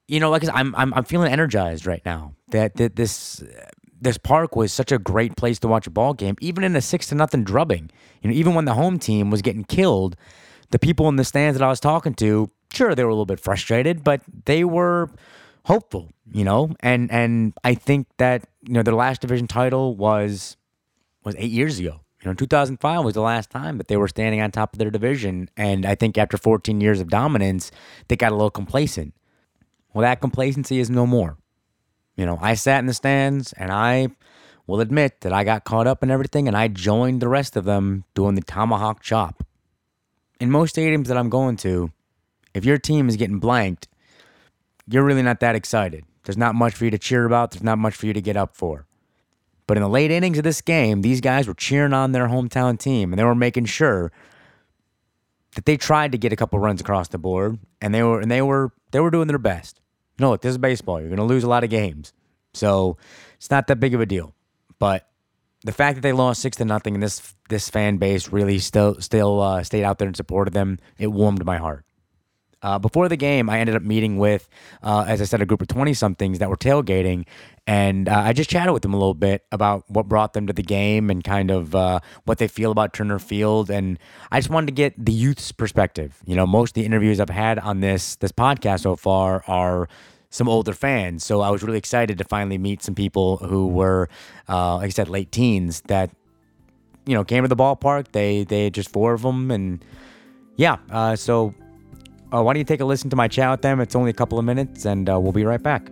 you 0.07 0.19
know, 0.19 0.29
like 0.29 0.43
I'm 0.53 0.75
I'm 0.75 0.93
I'm 0.93 1.03
feeling 1.03 1.31
energized 1.31 1.85
right 1.85 2.01
now. 2.05 2.33
That 2.49 2.75
that 2.75 2.95
this 2.95 3.43
this 3.99 4.17
park 4.17 4.55
was 4.55 4.71
such 4.71 4.91
a 4.91 4.99
great 4.99 5.35
place 5.35 5.59
to 5.59 5.67
watch 5.67 5.87
a 5.87 5.89
ball 5.89 6.13
game, 6.13 6.35
even 6.41 6.63
in 6.63 6.75
a 6.75 6.81
six 6.81 7.07
to 7.07 7.15
nothing 7.15 7.43
drubbing. 7.43 7.89
You 8.21 8.29
know, 8.29 8.35
even 8.35 8.53
when 8.53 8.65
the 8.65 8.73
home 8.73 8.99
team 8.99 9.31
was 9.31 9.41
getting 9.41 9.63
killed 9.63 10.15
the 10.71 10.79
people 10.79 11.07
in 11.09 11.15
the 11.15 11.23
stands 11.23 11.57
that 11.57 11.65
I 11.65 11.69
was 11.69 11.79
talking 11.79 12.13
to, 12.15 12.49
sure, 12.73 12.95
they 12.95 13.03
were 13.03 13.09
a 13.09 13.13
little 13.13 13.25
bit 13.25 13.39
frustrated, 13.39 14.03
but 14.03 14.21
they 14.45 14.63
were 14.63 15.09
hopeful, 15.63 16.11
you 16.31 16.43
know. 16.43 16.75
And 16.79 17.11
and 17.11 17.53
I 17.63 17.75
think 17.75 18.07
that 18.17 18.47
you 18.63 18.73
know 18.73 18.83
their 18.83 18.93
last 18.93 19.21
division 19.21 19.47
title 19.47 19.95
was 19.95 20.57
was 21.23 21.35
eight 21.37 21.51
years 21.51 21.79
ago. 21.79 22.01
You 22.21 22.31
know, 22.31 22.33
2005 22.33 23.05
was 23.05 23.13
the 23.13 23.21
last 23.21 23.51
time 23.51 23.77
that 23.77 23.87
they 23.87 23.97
were 23.97 24.07
standing 24.07 24.41
on 24.41 24.49
top 24.49 24.73
of 24.73 24.79
their 24.79 24.89
division, 24.89 25.49
and 25.55 25.85
I 25.85 25.93
think 25.93 26.17
after 26.17 26.37
14 26.37 26.81
years 26.81 26.99
of 26.99 27.09
dominance, 27.09 27.71
they 28.07 28.15
got 28.15 28.31
a 28.31 28.35
little 28.35 28.49
complacent. 28.49 29.13
Well, 29.95 30.03
that 30.03 30.21
complacency 30.21 30.79
is 30.79 30.91
no 30.91 31.07
more. 31.07 31.37
You 32.15 32.27
know, 32.27 32.37
I 32.39 32.53
sat 32.53 32.79
in 32.79 32.85
the 32.85 32.93
stands, 32.93 33.53
and 33.53 33.71
I 33.71 34.09
will 34.67 34.81
admit 34.81 35.21
that 35.21 35.33
I 35.33 35.43
got 35.43 35.63
caught 35.63 35.87
up 35.87 36.03
in 36.03 36.11
everything, 36.11 36.47
and 36.47 36.55
I 36.55 36.67
joined 36.67 37.21
the 37.21 37.27
rest 37.27 37.55
of 37.55 37.65
them 37.65 38.03
doing 38.13 38.35
the 38.35 38.41
tomahawk 38.41 39.01
chop 39.01 39.43
in 40.39 40.51
most 40.51 40.75
stadiums 40.75 41.07
that 41.07 41.17
I'm 41.17 41.29
going 41.29 41.55
to, 41.57 41.91
if 42.53 42.65
your 42.65 42.77
team 42.77 43.09
is 43.09 43.15
getting 43.15 43.39
blanked, 43.39 43.87
you're 44.87 45.03
really 45.03 45.21
not 45.21 45.39
that 45.39 45.55
excited. 45.55 46.03
There's 46.23 46.37
not 46.37 46.55
much 46.55 46.73
for 46.73 46.85
you 46.85 46.91
to 46.91 46.97
cheer 46.97 47.25
about. 47.25 47.51
There's 47.51 47.63
not 47.63 47.77
much 47.77 47.95
for 47.95 48.05
you 48.05 48.13
to 48.13 48.21
get 48.21 48.37
up 48.37 48.55
for. 48.55 48.85
But 49.67 49.77
in 49.77 49.83
the 49.83 49.89
late 49.89 50.11
innings 50.11 50.37
of 50.37 50.43
this 50.43 50.61
game, 50.61 51.01
these 51.01 51.21
guys 51.21 51.47
were 51.47 51.53
cheering 51.53 51.93
on 51.93 52.11
their 52.11 52.27
hometown 52.27 52.77
team 52.77 53.11
and 53.11 53.19
they 53.19 53.23
were 53.23 53.35
making 53.35 53.65
sure 53.65 54.11
that 55.55 55.65
they 55.65 55.77
tried 55.77 56.11
to 56.11 56.17
get 56.17 56.33
a 56.33 56.35
couple 56.35 56.59
runs 56.59 56.81
across 56.81 57.07
the 57.07 57.17
board 57.17 57.57
and 57.81 57.93
they 57.93 58.03
were 58.03 58.19
and 58.19 58.29
they 58.29 58.41
were 58.41 58.71
they 58.91 58.99
were 58.99 59.09
doing 59.09 59.27
their 59.27 59.39
best. 59.39 59.79
No, 60.19 60.31
look, 60.31 60.41
this 60.41 60.51
is 60.51 60.57
baseball. 60.57 60.99
You're 60.99 61.09
going 61.09 61.17
to 61.17 61.23
lose 61.23 61.43
a 61.43 61.49
lot 61.49 61.63
of 61.63 61.69
games. 61.69 62.13
So, 62.53 62.97
it's 63.35 63.51
not 63.51 63.67
that 63.67 63.79
big 63.79 63.93
of 63.93 64.01
a 64.01 64.05
deal. 64.05 64.33
But 64.79 65.07
the 65.63 65.71
fact 65.71 65.95
that 65.95 66.01
they 66.01 66.13
lost 66.13 66.41
six 66.41 66.57
to 66.57 66.65
nothing 66.65 66.93
and 66.93 67.03
this 67.03 67.35
this 67.49 67.69
fan 67.69 67.97
base 67.97 68.29
really 68.29 68.59
still 68.59 69.01
still 69.01 69.41
uh, 69.41 69.63
stayed 69.63 69.83
out 69.83 69.97
there 69.97 70.07
and 70.07 70.15
supported 70.15 70.53
them, 70.53 70.79
it 70.97 71.07
warmed 71.07 71.43
my 71.45 71.57
heart. 71.57 71.84
Uh, 72.65 72.79
before 72.79 73.07
the 73.07 73.15
game, 73.15 73.47
I 73.47 73.59
ended 73.59 73.75
up 73.75 73.83
meeting 73.83 74.17
with, 74.17 74.49
uh, 74.81 75.05
as 75.07 75.21
I 75.21 75.25
said, 75.25 75.39
a 75.39 75.45
group 75.45 75.61
of 75.61 75.67
20 75.67 75.93
somethings 75.93 76.39
that 76.39 76.49
were 76.49 76.57
tailgating. 76.57 77.27
And 77.67 78.09
uh, 78.09 78.21
I 78.25 78.33
just 78.33 78.49
chatted 78.49 78.73
with 78.73 78.81
them 78.81 78.91
a 78.91 78.97
little 78.97 79.13
bit 79.13 79.45
about 79.51 79.83
what 79.87 80.07
brought 80.07 80.33
them 80.33 80.47
to 80.47 80.53
the 80.53 80.63
game 80.63 81.11
and 81.11 81.23
kind 81.23 81.51
of 81.51 81.75
uh, 81.75 81.99
what 82.23 82.39
they 82.39 82.47
feel 82.47 82.71
about 82.71 82.91
Turner 82.91 83.19
Field. 83.19 83.69
And 83.69 83.99
I 84.31 84.39
just 84.39 84.49
wanted 84.49 84.65
to 84.65 84.71
get 84.71 84.93
the 84.97 85.11
youth's 85.11 85.51
perspective. 85.51 86.17
You 86.25 86.35
know, 86.35 86.47
most 86.47 86.71
of 86.71 86.73
the 86.73 86.85
interviews 86.85 87.19
I've 87.19 87.29
had 87.29 87.59
on 87.59 87.81
this 87.81 88.15
this 88.15 88.31
podcast 88.31 88.79
so 88.79 88.95
far 88.95 89.43
are 89.45 89.87
some 90.31 90.49
older 90.49 90.73
fans. 90.73 91.23
So 91.23 91.41
I 91.41 91.51
was 91.51 91.61
really 91.61 91.77
excited 91.77 92.17
to 92.17 92.23
finally 92.23 92.57
meet 92.57 92.81
some 92.81 92.95
people 92.95 93.37
who 93.37 93.67
were, 93.67 94.09
uh, 94.49 94.77
like 94.77 94.87
I 94.87 94.89
said, 94.89 95.07
late 95.07 95.31
teens 95.31 95.81
that, 95.81 96.09
you 97.05 97.13
know, 97.13 97.23
came 97.23 97.43
to 97.43 97.47
the 97.47 97.55
ballpark. 97.55 98.11
They 98.11 98.43
they 98.43 98.71
just 98.71 98.91
four 98.91 99.13
of 99.13 99.21
them, 99.21 99.51
and 99.51 99.85
yeah. 100.55 100.77
Uh, 100.89 101.15
so 101.15 101.53
uh, 102.33 102.41
why 102.41 102.53
don't 102.53 102.59
you 102.59 102.65
take 102.65 102.81
a 102.81 102.85
listen 102.85 103.09
to 103.09 103.15
my 103.15 103.27
chat 103.27 103.51
with 103.51 103.61
them? 103.61 103.79
It's 103.79 103.95
only 103.95 104.09
a 104.09 104.13
couple 104.13 104.39
of 104.39 104.45
minutes, 104.45 104.85
and 104.85 105.09
uh, 105.09 105.19
we'll 105.19 105.31
be 105.31 105.45
right 105.45 105.61
back. 105.61 105.87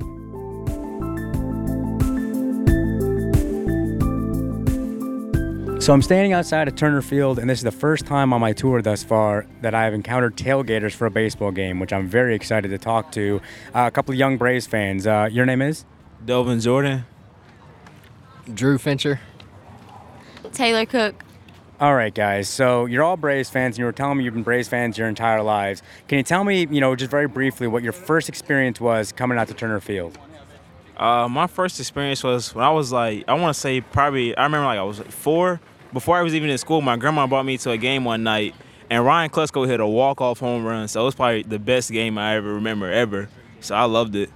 So 5.83 5.91
I'm 5.91 6.01
standing 6.01 6.31
outside 6.31 6.69
of 6.69 6.77
Turner 6.77 7.01
Field, 7.01 7.39
and 7.39 7.49
this 7.49 7.59
is 7.59 7.63
the 7.65 7.71
first 7.71 8.05
time 8.05 8.31
on 8.31 8.39
my 8.39 8.53
tour 8.53 8.81
thus 8.81 9.03
far 9.03 9.45
that 9.61 9.75
I've 9.75 9.93
encountered 9.93 10.37
tailgaters 10.37 10.93
for 10.93 11.07
a 11.07 11.11
baseball 11.11 11.51
game, 11.51 11.81
which 11.81 11.91
I'm 11.91 12.07
very 12.07 12.35
excited 12.35 12.69
to 12.69 12.77
talk 12.77 13.11
to. 13.11 13.41
Uh, 13.75 13.83
a 13.87 13.91
couple 13.91 14.13
of 14.13 14.17
young 14.17 14.37
Braves 14.37 14.65
fans. 14.65 15.05
Uh, 15.05 15.27
your 15.29 15.45
name 15.45 15.61
is? 15.61 15.83
Delvin 16.23 16.61
Jordan. 16.61 17.03
Drew 18.53 18.77
Fincher. 18.77 19.19
Taylor 20.53 20.85
Cook. 20.85 21.21
All 21.83 21.95
right, 21.95 22.15
guys. 22.15 22.47
So 22.47 22.85
you're 22.85 23.03
all 23.03 23.17
Braves 23.17 23.49
fans, 23.49 23.75
and 23.75 23.79
you 23.79 23.83
were 23.83 23.91
telling 23.91 24.17
me 24.17 24.23
you've 24.23 24.33
been 24.33 24.43
Braves 24.43 24.69
fans 24.69 24.97
your 24.97 25.09
entire 25.09 25.43
lives. 25.43 25.83
Can 26.07 26.17
you 26.17 26.23
tell 26.23 26.45
me, 26.45 26.65
you 26.71 26.79
know, 26.79 26.95
just 26.95 27.11
very 27.11 27.27
briefly, 27.27 27.67
what 27.67 27.83
your 27.83 27.91
first 27.91 28.29
experience 28.29 28.79
was 28.79 29.11
coming 29.11 29.37
out 29.37 29.49
to 29.49 29.53
Turner 29.53 29.81
Field? 29.81 30.17
Uh, 30.95 31.27
my 31.27 31.45
first 31.45 31.81
experience 31.81 32.23
was 32.23 32.55
when 32.55 32.63
I 32.63 32.69
was 32.69 32.93
like, 32.93 33.25
I 33.27 33.33
want 33.33 33.53
to 33.53 33.59
say 33.59 33.81
probably, 33.81 34.33
I 34.37 34.43
remember 34.43 34.65
like 34.65 34.79
I 34.79 34.83
was 34.83 34.99
like 34.99 35.11
four. 35.11 35.59
Before 35.91 36.15
I 36.17 36.21
was 36.21 36.33
even 36.33 36.49
in 36.49 36.57
school, 36.57 36.79
my 36.79 36.95
grandma 36.95 37.27
brought 37.27 37.45
me 37.45 37.57
to 37.57 37.71
a 37.71 37.77
game 37.77 38.05
one 38.05 38.23
night, 38.23 38.55
and 38.89 39.03
Ryan 39.03 39.29
Klesko 39.29 39.67
hit 39.67 39.81
a 39.81 39.85
walk-off 39.85 40.39
home 40.39 40.63
run. 40.63 40.87
So 40.87 41.01
it 41.01 41.03
was 41.03 41.15
probably 41.15 41.43
the 41.43 41.59
best 41.59 41.91
game 41.91 42.17
I 42.17 42.37
ever 42.37 42.53
remember 42.53 42.89
ever. 42.89 43.27
So 43.59 43.75
I 43.75 43.83
loved 43.83 44.15
it. 44.15 44.29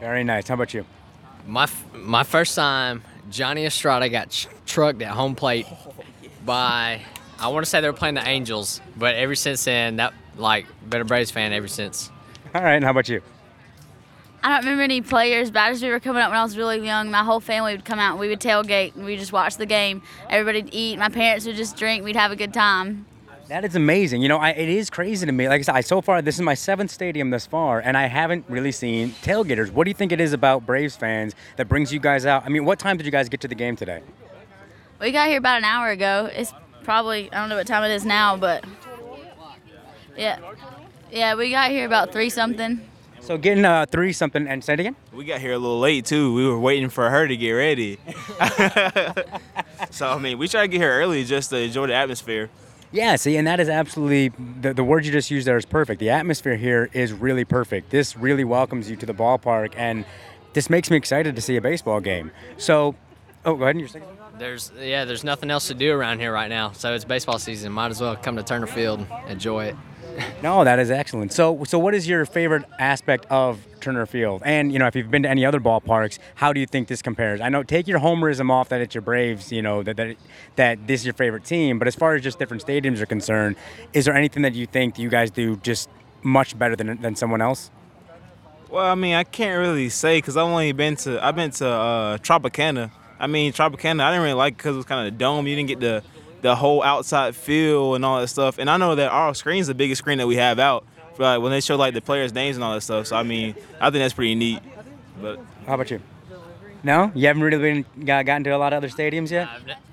Very 0.00 0.24
nice. 0.24 0.48
How 0.48 0.54
about 0.54 0.74
you? 0.74 0.84
My 1.46 1.62
f- 1.62 1.94
my 1.94 2.24
first 2.24 2.56
time, 2.56 3.04
Johnny 3.30 3.66
Estrada 3.66 4.08
got 4.08 4.30
ch- 4.30 4.48
trucked 4.66 5.00
at 5.00 5.12
home 5.12 5.36
plate 5.36 5.68
by 6.48 7.02
I 7.38 7.48
want 7.48 7.64
to 7.64 7.70
say 7.70 7.80
they 7.80 7.88
were 7.88 7.92
playing 7.92 8.14
the 8.14 8.26
Angels, 8.26 8.80
but 8.96 9.14
ever 9.14 9.36
since 9.36 9.64
then, 9.64 9.96
that 9.96 10.14
like 10.36 10.66
been 10.88 11.02
a 11.02 11.04
Braves 11.04 11.30
fan 11.30 11.52
ever 11.52 11.68
since. 11.68 12.10
All 12.54 12.62
right. 12.62 12.74
And 12.74 12.84
how 12.84 12.90
about 12.90 13.08
you? 13.08 13.20
I 14.42 14.48
don't 14.48 14.60
remember 14.60 14.82
any 14.82 15.02
players, 15.02 15.50
but 15.50 15.60
I 15.60 15.70
just 15.70 15.82
remember 15.82 16.02
coming 16.02 16.22
up 16.22 16.30
when 16.30 16.38
I 16.38 16.42
was 16.42 16.56
really 16.56 16.84
young. 16.84 17.10
My 17.10 17.22
whole 17.22 17.40
family 17.40 17.74
would 17.74 17.84
come 17.84 17.98
out 17.98 18.12
and 18.12 18.20
we 18.20 18.28
would 18.28 18.40
tailgate 18.40 18.94
and 18.94 19.04
we 19.04 19.12
would 19.12 19.20
just 19.20 19.32
watch 19.32 19.56
the 19.56 19.66
game. 19.66 20.02
Everybody 20.30 20.62
would 20.62 20.74
eat. 20.74 20.98
My 20.98 21.10
parents 21.10 21.44
would 21.46 21.56
just 21.56 21.76
drink. 21.76 22.02
We'd 22.02 22.16
have 22.16 22.32
a 22.32 22.36
good 22.36 22.54
time. 22.54 23.06
That 23.48 23.64
is 23.64 23.76
amazing. 23.76 24.22
You 24.22 24.28
know, 24.28 24.38
I, 24.38 24.50
it 24.50 24.68
is 24.68 24.90
crazy 24.90 25.26
to 25.26 25.32
me. 25.32 25.48
Like 25.48 25.60
I 25.60 25.62
said, 25.62 25.74
I, 25.74 25.80
so 25.82 26.00
far 26.00 26.22
this 26.22 26.36
is 26.36 26.42
my 26.42 26.54
seventh 26.54 26.90
stadium 26.90 27.30
thus 27.30 27.46
far, 27.46 27.80
and 27.80 27.96
I 27.96 28.06
haven't 28.06 28.44
really 28.48 28.72
seen 28.72 29.10
tailgaters. 29.22 29.70
What 29.70 29.84
do 29.84 29.90
you 29.90 29.94
think 29.94 30.12
it 30.12 30.20
is 30.20 30.32
about 30.32 30.66
Braves 30.66 30.96
fans 30.96 31.34
that 31.56 31.68
brings 31.68 31.92
you 31.92 31.98
guys 32.00 32.26
out? 32.26 32.44
I 32.44 32.48
mean, 32.48 32.64
what 32.64 32.78
time 32.78 32.96
did 32.96 33.06
you 33.06 33.12
guys 33.12 33.28
get 33.28 33.40
to 33.42 33.48
the 33.48 33.54
game 33.54 33.74
today? 33.74 34.02
We 35.00 35.12
got 35.12 35.28
here 35.28 35.38
about 35.38 35.58
an 35.58 35.64
hour 35.64 35.90
ago. 35.90 36.28
It's 36.32 36.52
probably 36.82 37.30
I 37.32 37.40
don't 37.40 37.48
know 37.48 37.56
what 37.56 37.66
time 37.66 37.84
it 37.84 37.94
is 37.94 38.04
now, 38.04 38.36
but 38.36 38.64
yeah, 40.16 40.38
yeah, 41.10 41.34
we 41.34 41.50
got 41.50 41.70
here 41.70 41.86
about 41.86 42.12
three 42.12 42.30
something. 42.30 42.80
So 43.20 43.36
getting 43.36 43.64
uh, 43.64 43.86
three 43.86 44.12
something 44.12 44.48
and 44.48 44.64
say 44.64 44.74
it 44.74 44.80
again. 44.80 44.96
We 45.12 45.24
got 45.24 45.40
here 45.40 45.52
a 45.52 45.58
little 45.58 45.78
late 45.78 46.06
too. 46.06 46.34
We 46.34 46.46
were 46.46 46.58
waiting 46.58 46.88
for 46.88 47.10
her 47.10 47.28
to 47.28 47.36
get 47.36 47.52
ready. 47.52 47.98
so 49.90 50.08
I 50.08 50.18
mean, 50.18 50.38
we 50.38 50.48
try 50.48 50.62
to 50.62 50.68
get 50.68 50.80
here 50.80 50.92
early 50.92 51.24
just 51.24 51.50
to 51.50 51.58
enjoy 51.58 51.86
the 51.86 51.94
atmosphere. 51.94 52.50
Yeah, 52.90 53.16
see, 53.16 53.36
and 53.36 53.46
that 53.46 53.60
is 53.60 53.68
absolutely 53.68 54.32
the, 54.62 54.72
the 54.72 54.82
word 54.82 55.04
you 55.04 55.12
just 55.12 55.30
used 55.30 55.46
there 55.46 55.58
is 55.58 55.66
perfect. 55.66 56.00
The 56.00 56.08
atmosphere 56.08 56.56
here 56.56 56.88
is 56.94 57.12
really 57.12 57.44
perfect. 57.44 57.90
This 57.90 58.16
really 58.16 58.44
welcomes 58.44 58.88
you 58.88 58.96
to 58.96 59.04
the 59.04 59.12
ballpark, 59.12 59.74
and 59.76 60.06
this 60.54 60.70
makes 60.70 60.90
me 60.90 60.96
excited 60.96 61.36
to 61.36 61.42
see 61.42 61.56
a 61.56 61.60
baseball 61.60 62.00
game. 62.00 62.30
So, 62.56 62.94
oh, 63.44 63.56
go 63.56 63.64
ahead. 63.64 63.76
And 63.76 63.80
you're 63.80 63.88
saying? 63.90 64.06
There's 64.38 64.70
yeah, 64.80 65.04
there's 65.04 65.24
nothing 65.24 65.50
else 65.50 65.68
to 65.68 65.74
do 65.74 65.92
around 65.92 66.20
here 66.20 66.32
right 66.32 66.48
now, 66.48 66.72
so 66.72 66.94
it's 66.94 67.04
baseball 67.04 67.38
season. 67.38 67.72
Might 67.72 67.90
as 67.90 68.00
well 68.00 68.16
come 68.16 68.36
to 68.36 68.42
Turner 68.42 68.66
Field, 68.66 69.00
and 69.10 69.30
enjoy 69.30 69.66
it. 69.66 69.76
No, 70.42 70.64
that 70.64 70.80
is 70.80 70.90
excellent. 70.90 71.32
So, 71.32 71.62
so 71.62 71.78
what 71.78 71.94
is 71.94 72.08
your 72.08 72.26
favorite 72.26 72.64
aspect 72.80 73.24
of 73.30 73.64
Turner 73.80 74.04
Field? 74.04 74.42
And 74.44 74.72
you 74.72 74.80
know, 74.80 74.86
if 74.88 74.96
you've 74.96 75.10
been 75.12 75.22
to 75.22 75.28
any 75.28 75.44
other 75.44 75.60
ballparks, 75.60 76.18
how 76.34 76.52
do 76.52 76.58
you 76.58 76.66
think 76.66 76.88
this 76.88 77.02
compares? 77.02 77.40
I 77.40 77.48
know 77.50 77.62
take 77.62 77.86
your 77.86 78.00
homerism 78.00 78.50
off 78.50 78.68
that 78.70 78.80
it's 78.80 78.96
your 78.96 79.02
Braves, 79.02 79.52
you 79.52 79.62
know 79.62 79.84
that 79.84 79.96
that 79.96 80.16
that 80.56 80.86
this 80.88 81.02
is 81.02 81.06
your 81.06 81.14
favorite 81.14 81.44
team. 81.44 81.78
But 81.78 81.86
as 81.86 81.94
far 81.94 82.16
as 82.16 82.22
just 82.22 82.38
different 82.38 82.64
stadiums 82.64 83.00
are 83.00 83.06
concerned, 83.06 83.54
is 83.92 84.06
there 84.06 84.14
anything 84.14 84.42
that 84.42 84.54
you 84.54 84.66
think 84.66 84.98
you 84.98 85.08
guys 85.08 85.30
do 85.30 85.56
just 85.56 85.88
much 86.22 86.58
better 86.58 86.74
than 86.74 87.00
than 87.00 87.14
someone 87.14 87.40
else? 87.40 87.70
Well, 88.70 88.84
I 88.84 88.94
mean, 88.96 89.14
I 89.14 89.24
can't 89.24 89.58
really 89.58 89.88
say 89.88 90.18
because 90.18 90.36
I've 90.36 90.46
only 90.46 90.72
been 90.72 90.96
to 90.96 91.24
I've 91.24 91.36
been 91.36 91.52
to 91.52 91.68
uh, 91.68 92.18
Tropicana. 92.18 92.90
I 93.18 93.26
mean, 93.26 93.52
Tropicana 93.52 94.00
I 94.02 94.10
didn't 94.10 94.22
really 94.22 94.34
like 94.34 94.56
because 94.56 94.74
it 94.74 94.78
was 94.78 94.86
kind 94.86 95.06
of 95.06 95.12
the 95.12 95.18
dome. 95.18 95.46
You 95.46 95.56
didn't 95.56 95.68
get 95.68 95.80
the 95.80 96.02
the 96.40 96.54
whole 96.54 96.82
outside 96.82 97.34
feel 97.34 97.94
and 97.94 98.04
all 98.04 98.20
that 98.20 98.28
stuff. 98.28 98.58
And 98.58 98.70
I 98.70 98.76
know 98.76 98.94
that 98.94 99.10
our 99.10 99.34
screen's 99.34 99.66
the 99.66 99.74
biggest 99.74 99.98
screen 99.98 100.18
that 100.18 100.26
we 100.26 100.36
have 100.36 100.58
out. 100.58 100.84
For, 101.14 101.24
like, 101.24 101.40
when 101.40 101.50
they 101.50 101.60
show 101.60 101.76
like 101.76 101.94
the 101.94 102.00
players' 102.00 102.32
names 102.32 102.56
and 102.56 102.62
all 102.62 102.74
that 102.74 102.82
stuff. 102.82 103.08
So 103.08 103.16
I 103.16 103.24
mean, 103.24 103.54
I 103.80 103.90
think 103.90 104.02
that's 104.02 104.14
pretty 104.14 104.34
neat. 104.36 104.60
But 105.20 105.40
How 105.66 105.74
about 105.74 105.90
you? 105.90 106.00
No, 106.84 107.10
you 107.14 107.26
haven't 107.26 107.42
really 107.42 107.58
been 107.58 108.04
got, 108.04 108.24
gotten 108.24 108.44
to 108.44 108.50
a 108.50 108.56
lot 108.56 108.72
of 108.72 108.76
other 108.78 108.88
stadiums 108.88 109.30
yet. 109.30 109.48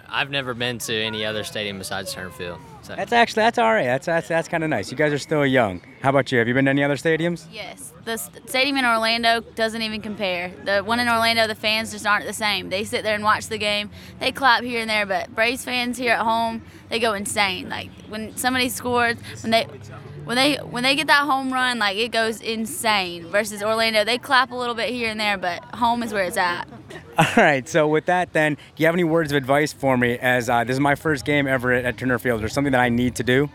I've, 0.10 0.30
never 0.30 0.54
been 0.54 0.78
to 0.80 0.94
any 0.94 1.26
other 1.26 1.44
stadium 1.44 1.78
besides 1.78 2.14
Turner 2.14 2.30
Field. 2.30 2.60
So. 2.82 2.96
That's 2.96 3.14
actually 3.14 3.44
that's 3.44 3.58
all 3.58 3.74
right. 3.74 3.86
That's 3.86 4.06
that's 4.06 4.28
that's 4.28 4.48
kind 4.48 4.64
of 4.64 4.70
nice. 4.70 4.92
You 4.92 4.98
guys 4.98 5.12
are 5.12 5.18
still 5.18 5.46
young. 5.46 5.82
How 6.02 6.10
about 6.10 6.32
you? 6.32 6.40
Have 6.40 6.48
you 6.48 6.54
been 6.54 6.66
to 6.66 6.72
any 6.72 6.84
other 6.84 6.96
stadiums? 6.96 7.48
Yes, 7.52 7.94
the 8.04 8.18
st- 8.18 8.48
stadium 8.48 8.78
in 8.78 8.86
Orlando 8.86 9.42
doesn't 9.42 9.82
even 9.82 10.02
compare. 10.02 10.52
The 10.64 10.82
one 10.82 11.00
in 11.00 11.08
Orlando, 11.08 11.48
the 11.48 11.56
fans 11.56 11.92
just 11.92 12.06
aren't 12.06 12.26
the 12.26 12.34
same. 12.34 12.70
They 12.70 12.84
sit 12.84 13.04
there 13.04 13.16
and 13.16 13.24
watch 13.24 13.48
the 13.48 13.58
game. 13.58 13.90
They 14.20 14.32
clap 14.32 14.64
here 14.64 14.82
and 14.82 14.90
there, 14.90 15.06
but 15.06 15.34
Braves 15.34 15.66
fans 15.66 15.98
here 15.98 16.14
at 16.14 16.22
home, 16.22 16.62
they 16.90 17.00
go 17.00 17.14
insane. 17.14 17.70
Like 17.70 17.90
when 18.08 18.38
somebody 18.38 18.70
scores, 18.70 19.18
when 19.42 19.52
they 19.52 19.68
when 20.26 20.36
they 20.36 20.56
when 20.58 20.84
they 20.84 20.96
get 20.96 21.08
that 21.08 21.24
home 21.24 21.54
run, 21.54 21.80
like 21.80 21.98
it 21.98 22.10
goes 22.12 22.42
insane. 22.42 23.28
Versus 23.28 23.64
Orlando, 23.64 24.04
they 24.04 24.18
clap 24.18 24.52
a 24.52 24.56
little 24.56 24.76
bit 24.76 24.90
here 24.90 25.10
and 25.10 25.20
there, 25.20 25.38
but 25.38 25.64
home 25.76 26.04
is 26.04 26.12
where 26.14 26.24
it's 26.24 26.38
at. 26.38 26.68
All 27.18 27.26
right. 27.38 27.68
So 27.68 27.88
with 27.88 28.06
that, 28.06 28.34
then, 28.34 28.56
do 28.56 28.60
you 28.78 28.86
have 28.88 28.96
any 28.96 29.04
words 29.04 29.32
of 29.32 29.38
advice 29.38 29.72
for 29.72 29.98
me? 29.98 30.18
As 30.18 30.50
uh, 30.50 30.64
this 30.64 30.74
is 30.76 30.80
my 30.80 30.96
first 30.96 31.26
game 31.26 31.48
ever 31.48 31.72
at, 31.72 31.86
at 31.86 31.98
Turner 31.98 32.20
Field, 32.20 32.44
or 32.44 32.50
something 32.50 32.72
that 32.72 32.82
I 32.82 32.90
need 32.90 33.16
to 33.16 33.24
do? 33.24 33.50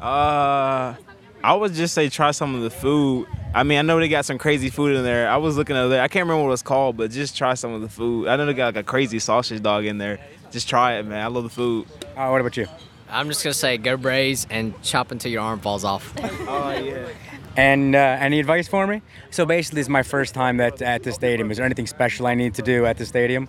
uh, 0.00 0.94
I 1.42 1.54
would 1.54 1.72
just 1.72 1.94
say 1.94 2.08
try 2.08 2.32
some 2.32 2.54
of 2.54 2.62
the 2.62 2.70
food. 2.70 3.28
I 3.54 3.62
mean, 3.62 3.78
I 3.78 3.82
know 3.82 3.98
they 3.98 4.08
got 4.08 4.24
some 4.24 4.38
crazy 4.38 4.70
food 4.70 4.96
in 4.96 5.04
there. 5.04 5.28
I 5.28 5.36
was 5.36 5.56
looking 5.56 5.76
over 5.76 5.88
there. 5.88 6.02
I 6.02 6.08
can't 6.08 6.24
remember 6.26 6.46
what 6.46 6.52
it's 6.52 6.62
called, 6.62 6.96
but 6.96 7.10
just 7.10 7.36
try 7.36 7.54
some 7.54 7.72
of 7.72 7.80
the 7.80 7.88
food. 7.88 8.28
I 8.28 8.36
know 8.36 8.46
they 8.46 8.54
got 8.54 8.74
like 8.74 8.76
a 8.76 8.82
crazy 8.82 9.18
sausage 9.18 9.62
dog 9.62 9.84
in 9.84 9.98
there. 9.98 10.18
Just 10.50 10.68
try 10.68 10.94
it, 10.94 11.06
man. 11.06 11.22
I 11.22 11.28
love 11.28 11.44
the 11.44 11.50
food. 11.50 11.86
Uh, 12.16 12.28
what 12.28 12.40
about 12.40 12.56
you? 12.56 12.66
I'm 13.10 13.28
just 13.28 13.42
gonna 13.42 13.54
say 13.54 13.78
go 13.78 13.96
Braves 13.96 14.46
and 14.50 14.80
chop 14.82 15.10
until 15.10 15.30
your 15.32 15.42
arm 15.42 15.60
falls 15.60 15.84
off. 15.84 16.14
Oh 16.48 16.70
yeah. 16.70 17.08
And 17.56 17.96
uh, 17.96 17.98
any 18.20 18.38
advice 18.38 18.68
for 18.68 18.86
me? 18.86 19.02
So 19.30 19.44
basically, 19.44 19.80
this 19.80 19.86
is 19.86 19.90
my 19.90 20.04
first 20.04 20.32
time 20.32 20.60
at, 20.60 20.80
at 20.80 21.02
the 21.02 21.12
stadium. 21.12 21.50
Is 21.50 21.56
there 21.56 21.66
anything 21.66 21.88
special 21.88 22.28
I 22.28 22.34
need 22.34 22.54
to 22.54 22.62
do 22.62 22.86
at 22.86 22.98
the 22.98 23.04
stadium? 23.04 23.48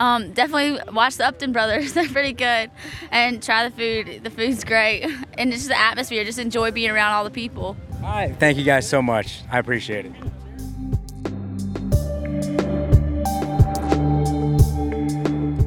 Um, 0.00 0.32
definitely 0.32 0.80
watch 0.94 1.16
the 1.16 1.26
Upton 1.26 1.52
Brothers. 1.52 1.92
They're 1.94 2.08
pretty 2.08 2.32
good, 2.32 2.70
and 3.10 3.42
try 3.42 3.68
the 3.68 3.76
food. 3.76 4.24
The 4.24 4.30
food's 4.30 4.64
great, 4.64 5.04
and 5.38 5.52
just 5.52 5.68
the 5.68 5.78
atmosphere. 5.78 6.24
Just 6.24 6.38
enjoy 6.38 6.70
being 6.70 6.90
around 6.90 7.12
all 7.12 7.24
the 7.24 7.30
people. 7.30 7.76
All 8.02 8.08
right. 8.08 8.34
Thank 8.38 8.56
you 8.56 8.64
guys 8.64 8.88
so 8.88 9.02
much. 9.02 9.42
I 9.50 9.58
appreciate 9.58 10.06
it. 10.06 10.12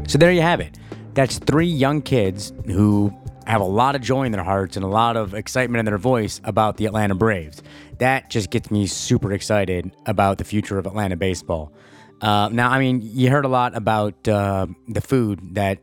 So 0.10 0.18
there 0.18 0.32
you 0.32 0.42
have 0.42 0.60
it. 0.60 0.79
That's 1.13 1.39
three 1.39 1.67
young 1.67 2.02
kids 2.02 2.54
who 2.65 3.13
have 3.48 3.62
a 3.62 3.65
lot 3.65 3.95
of 3.95 4.02
joy 4.02 4.24
in 4.24 4.32
their 4.32 4.43
hearts 4.43 4.76
and 4.76 4.86
a 4.86 4.88
lot 4.88 5.17
of 5.17 5.34
excitement 5.34 5.80
in 5.80 5.86
their 5.86 5.98
voice 5.98 6.39
about 6.43 6.78
the 6.78 6.86
Atlanta 6.86 7.15
Braves. 7.15 7.63
That 7.98 8.30
just 8.30 8.52
gets 8.52 8.69
me 8.69 8.86
super 8.86 9.34
excited 9.34 9.91
about 10.06 10.38
the 10.38 10.43
future 10.43 10.78
of 10.78 10.86
Atlanta 10.86 11.17
baseball. 11.17 11.74
Uh, 12.22 12.50
now, 12.52 12.69
I 12.69 12.80
mean, 12.80 13.02
you 13.02 13.30
heard 13.30 13.45
a 13.45 13.50
lot 13.50 13.76
about 13.76 14.28
uh, 14.28 14.67
the 14.88 15.02
food 15.02 15.56
that 15.56 15.80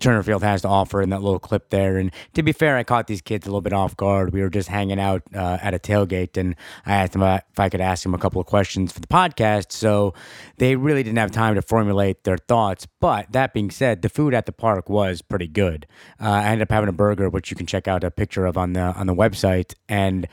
Turner 0.00 0.22
Field 0.22 0.42
has 0.42 0.62
to 0.62 0.68
offer 0.68 1.02
in 1.02 1.10
that 1.10 1.22
little 1.22 1.38
clip 1.38 1.70
there. 1.70 1.96
And 1.96 2.10
to 2.34 2.42
be 2.42 2.52
fair, 2.52 2.76
I 2.76 2.84
caught 2.84 3.06
these 3.06 3.20
kids 3.20 3.46
a 3.46 3.50
little 3.50 3.60
bit 3.60 3.72
off 3.72 3.96
guard. 3.96 4.32
We 4.32 4.40
were 4.40 4.50
just 4.50 4.68
hanging 4.68 5.00
out 5.00 5.22
uh, 5.34 5.58
at 5.60 5.74
a 5.74 5.78
tailgate, 5.78 6.36
and 6.36 6.54
I 6.86 6.94
asked 6.94 7.12
them 7.12 7.22
if 7.22 7.58
I 7.58 7.68
could 7.68 7.80
ask 7.80 8.02
them 8.02 8.14
a 8.14 8.18
couple 8.18 8.40
of 8.40 8.46
questions 8.46 8.92
for 8.92 9.00
the 9.00 9.06
podcast. 9.06 9.72
So 9.72 10.14
they 10.58 10.76
really 10.76 11.02
didn't 11.02 11.18
have 11.18 11.30
time 11.30 11.54
to 11.54 11.62
formulate 11.62 12.24
their 12.24 12.38
thoughts. 12.38 12.86
But 13.00 13.32
that 13.32 13.52
being 13.52 13.70
said, 13.70 14.02
the 14.02 14.08
food 14.08 14.34
at 14.34 14.46
the 14.46 14.52
park 14.52 14.88
was 14.88 15.22
pretty 15.22 15.48
good. 15.48 15.86
Uh, 16.20 16.30
I 16.30 16.44
ended 16.46 16.62
up 16.62 16.72
having 16.72 16.88
a 16.88 16.92
burger, 16.92 17.28
which 17.28 17.50
you 17.50 17.56
can 17.56 17.66
check 17.66 17.88
out 17.88 18.04
a 18.04 18.10
picture 18.10 18.46
of 18.46 18.56
on 18.56 18.72
the 18.72 18.80
on 18.80 19.06
the 19.06 19.14
website, 19.14 19.74
and 19.88 20.26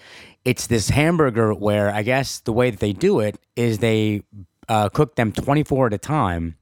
it's 0.44 0.68
this 0.68 0.90
hamburger 0.90 1.54
where 1.54 1.90
I 1.90 2.04
guess 2.04 2.40
the 2.40 2.54
way 2.54 2.70
that 2.70 2.80
they 2.80 2.94
do 2.94 3.20
it 3.20 3.40
is 3.56 3.80
they 3.80 4.22
uh, 4.70 4.90
cook 4.90 5.16
them 5.16 5.32
24 5.32 5.88
at 5.88 5.94
a 5.94 5.98
time 5.98 6.56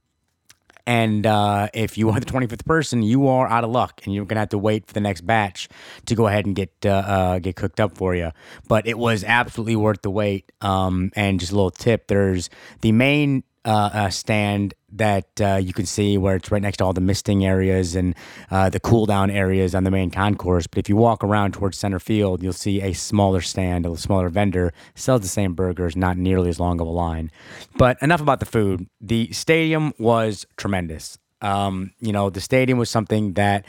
and 0.86 1.26
uh, 1.26 1.68
if 1.72 1.96
you 1.96 2.10
are 2.10 2.20
the 2.20 2.26
25th 2.26 2.64
person, 2.66 3.02
you 3.02 3.28
are 3.28 3.46
out 3.48 3.64
of 3.64 3.70
luck, 3.70 4.02
and 4.04 4.14
you're 4.14 4.24
gonna 4.24 4.40
have 4.40 4.50
to 4.50 4.58
wait 4.58 4.86
for 4.86 4.92
the 4.92 5.00
next 5.00 5.22
batch 5.22 5.68
to 6.06 6.14
go 6.14 6.26
ahead 6.26 6.46
and 6.46 6.54
get 6.54 6.72
uh, 6.84 6.88
uh, 6.88 7.38
get 7.38 7.56
cooked 7.56 7.80
up 7.80 7.96
for 7.96 8.14
you. 8.14 8.30
But 8.68 8.86
it 8.86 8.98
was 8.98 9.24
absolutely 9.24 9.76
worth 9.76 10.02
the 10.02 10.10
wait. 10.10 10.52
Um, 10.60 11.10
and 11.16 11.40
just 11.40 11.52
a 11.52 11.54
little 11.54 11.70
tip: 11.70 12.08
there's 12.08 12.50
the 12.82 12.92
main 12.92 13.44
uh, 13.64 13.90
uh, 13.92 14.10
stand 14.10 14.74
that 14.92 15.40
uh, 15.40 15.56
you 15.56 15.72
can 15.72 15.86
see 15.86 16.18
where 16.18 16.36
it's 16.36 16.50
right 16.50 16.62
next 16.62 16.76
to 16.78 16.84
all 16.84 16.92
the 16.92 17.00
misting 17.00 17.44
areas 17.44 17.96
and 17.96 18.14
uh, 18.50 18.68
the 18.68 18.78
cool 18.78 19.06
down 19.06 19.30
areas 19.30 19.74
on 19.74 19.84
the 19.84 19.90
main 19.90 20.10
concourse. 20.10 20.66
But 20.66 20.78
if 20.78 20.88
you 20.88 20.96
walk 20.96 21.24
around 21.24 21.54
towards 21.54 21.78
center 21.78 21.98
field, 21.98 22.42
you'll 22.42 22.52
see 22.52 22.82
a 22.82 22.92
smaller 22.92 23.40
stand, 23.40 23.86
a 23.86 23.96
smaller 23.96 24.28
vendor 24.28 24.72
sells 24.94 25.22
the 25.22 25.28
same 25.28 25.54
burgers, 25.54 25.96
not 25.96 26.16
nearly 26.16 26.50
as 26.50 26.60
long 26.60 26.80
of 26.80 26.86
a 26.86 26.90
line. 26.90 27.30
But 27.76 28.00
enough 28.02 28.20
about 28.20 28.40
the 28.40 28.46
food. 28.46 28.86
The 29.00 29.32
stadium 29.32 29.94
was 29.98 30.46
tremendous. 30.56 31.18
Um, 31.40 31.92
you 32.00 32.12
know, 32.12 32.30
the 32.30 32.40
stadium 32.40 32.78
was 32.78 32.90
something 32.90 33.34
that 33.34 33.66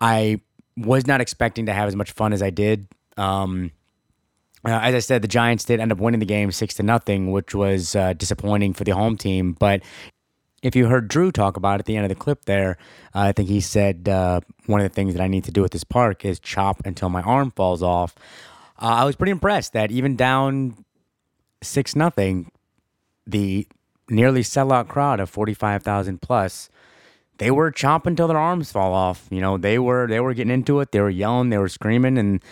I 0.00 0.40
was 0.76 1.06
not 1.06 1.20
expecting 1.20 1.66
to 1.66 1.72
have 1.72 1.88
as 1.88 1.96
much 1.96 2.12
fun 2.12 2.32
as 2.32 2.42
I 2.42 2.50
did. 2.50 2.86
Um, 3.16 3.72
uh, 4.64 4.80
as 4.82 4.94
I 4.94 5.00
said, 5.00 5.22
the 5.22 5.28
Giants 5.28 5.64
did 5.64 5.80
end 5.80 5.92
up 5.92 5.98
winning 5.98 6.20
the 6.20 6.26
game 6.26 6.52
six 6.52 6.74
to 6.74 6.82
nothing, 6.82 7.32
which 7.32 7.54
was 7.54 7.96
uh, 7.96 8.12
disappointing 8.12 8.74
for 8.74 8.84
the 8.84 8.92
home 8.92 9.16
team. 9.16 9.52
But 9.52 9.82
if 10.62 10.76
you 10.76 10.86
heard 10.86 11.08
Drew 11.08 11.32
talk 11.32 11.56
about 11.56 11.76
it 11.76 11.80
at 11.80 11.86
the 11.86 11.96
end 11.96 12.04
of 12.04 12.08
the 12.08 12.14
clip 12.14 12.44
there, 12.44 12.78
uh, 13.14 13.20
I 13.20 13.32
think 13.32 13.48
he 13.48 13.60
said 13.60 14.08
uh, 14.08 14.40
one 14.66 14.80
of 14.80 14.84
the 14.84 14.94
things 14.94 15.14
that 15.14 15.22
I 15.22 15.26
need 15.26 15.44
to 15.44 15.50
do 15.50 15.64
at 15.64 15.72
this 15.72 15.84
park 15.84 16.24
is 16.24 16.38
chop 16.38 16.82
until 16.84 17.08
my 17.08 17.22
arm 17.22 17.50
falls 17.50 17.82
off. 17.82 18.14
Uh, 18.80 18.86
I 18.86 19.04
was 19.04 19.16
pretty 19.16 19.32
impressed 19.32 19.72
that 19.72 19.90
even 19.90 20.14
down 20.14 20.84
six 21.62 21.96
nothing, 21.96 22.50
the 23.26 23.66
nearly 24.08 24.42
sellout 24.42 24.88
crowd 24.88 25.18
of 25.18 25.28
forty 25.28 25.54
five 25.54 25.82
thousand 25.82 26.22
plus, 26.22 26.68
they 27.38 27.50
were 27.50 27.72
chopping 27.72 28.12
until 28.12 28.28
their 28.28 28.38
arms 28.38 28.70
fall 28.70 28.92
off. 28.92 29.26
You 29.30 29.40
know, 29.40 29.58
they 29.58 29.78
were 29.78 30.06
they 30.06 30.20
were 30.20 30.34
getting 30.34 30.52
into 30.52 30.78
it. 30.80 30.92
They 30.92 31.00
were 31.00 31.10
yelling, 31.10 31.50
they 31.50 31.58
were 31.58 31.68
screaming, 31.68 32.18
and 32.18 32.42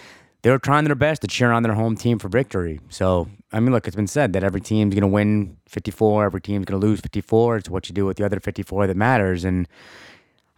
they 0.42 0.50
were 0.50 0.58
trying 0.58 0.84
their 0.84 0.94
best 0.94 1.22
to 1.22 1.28
cheer 1.28 1.52
on 1.52 1.62
their 1.62 1.74
home 1.74 1.96
team 1.96 2.18
for 2.18 2.28
victory. 2.28 2.80
So, 2.88 3.28
I 3.52 3.60
mean, 3.60 3.72
look, 3.72 3.86
it's 3.86 3.96
been 3.96 4.06
said 4.06 4.32
that 4.32 4.42
every 4.42 4.60
team's 4.60 4.94
going 4.94 5.02
to 5.02 5.08
win 5.08 5.56
54, 5.66 6.24
every 6.24 6.40
team's 6.40 6.64
going 6.64 6.80
to 6.80 6.86
lose 6.86 7.00
54. 7.00 7.56
It's 7.56 7.70
what 7.70 7.88
you 7.88 7.94
do 7.94 8.06
with 8.06 8.16
the 8.16 8.24
other 8.24 8.40
54 8.40 8.86
that 8.86 8.96
matters. 8.96 9.44
And 9.44 9.68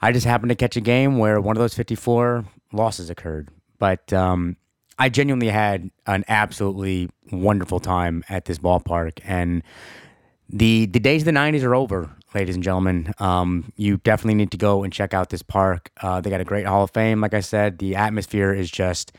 I 0.01 0.13
just 0.13 0.27
happened 0.27 0.51
to 0.51 0.55
catch 0.55 0.77
a 0.77 0.81
game 0.81 1.19
where 1.19 1.41
one 1.41 1.57
of 1.57 1.61
those 1.61 1.75
54 1.75 2.45
losses 2.73 3.11
occurred. 3.11 3.49
But 3.79 4.13
um, 4.13 4.57
I 4.99 5.09
genuinely 5.09 5.49
had 5.49 5.91
an 6.07 6.25
absolutely 6.29 7.11
wonderful 7.33 7.81
time 7.81 8.23
at 8.29 8.45
this 8.45 8.59
ballpark. 8.59 9.19
And 9.25 9.65
the, 10.49 10.87
the 10.87 11.01
days 11.01 11.23
of 11.23 11.27
the 11.27 11.33
90s 11.33 11.65
are 11.65 11.75
over, 11.75 12.15
ladies 12.35 12.55
and 12.55 12.63
gentlemen. 12.63 13.13
Um, 13.19 13.73
you 13.77 13.97
definitely 13.99 14.35
need 14.35 14.53
to 14.53 14.59
go 14.59 14.85
and 14.85 14.93
check 14.93 15.13
out 15.13 15.31
this 15.31 15.43
park. 15.43 15.91
Uh, 16.01 16.21
they 16.21 16.31
got 16.31 16.41
a 16.41 16.45
great 16.45 16.67
Hall 16.67 16.85
of 16.85 16.93
Fame. 16.93 17.21
Like 17.21 17.35
I 17.35 17.41
said, 17.41 17.79
the 17.79 17.97
atmosphere 17.97 18.53
is 18.53 18.71
just 18.71 19.13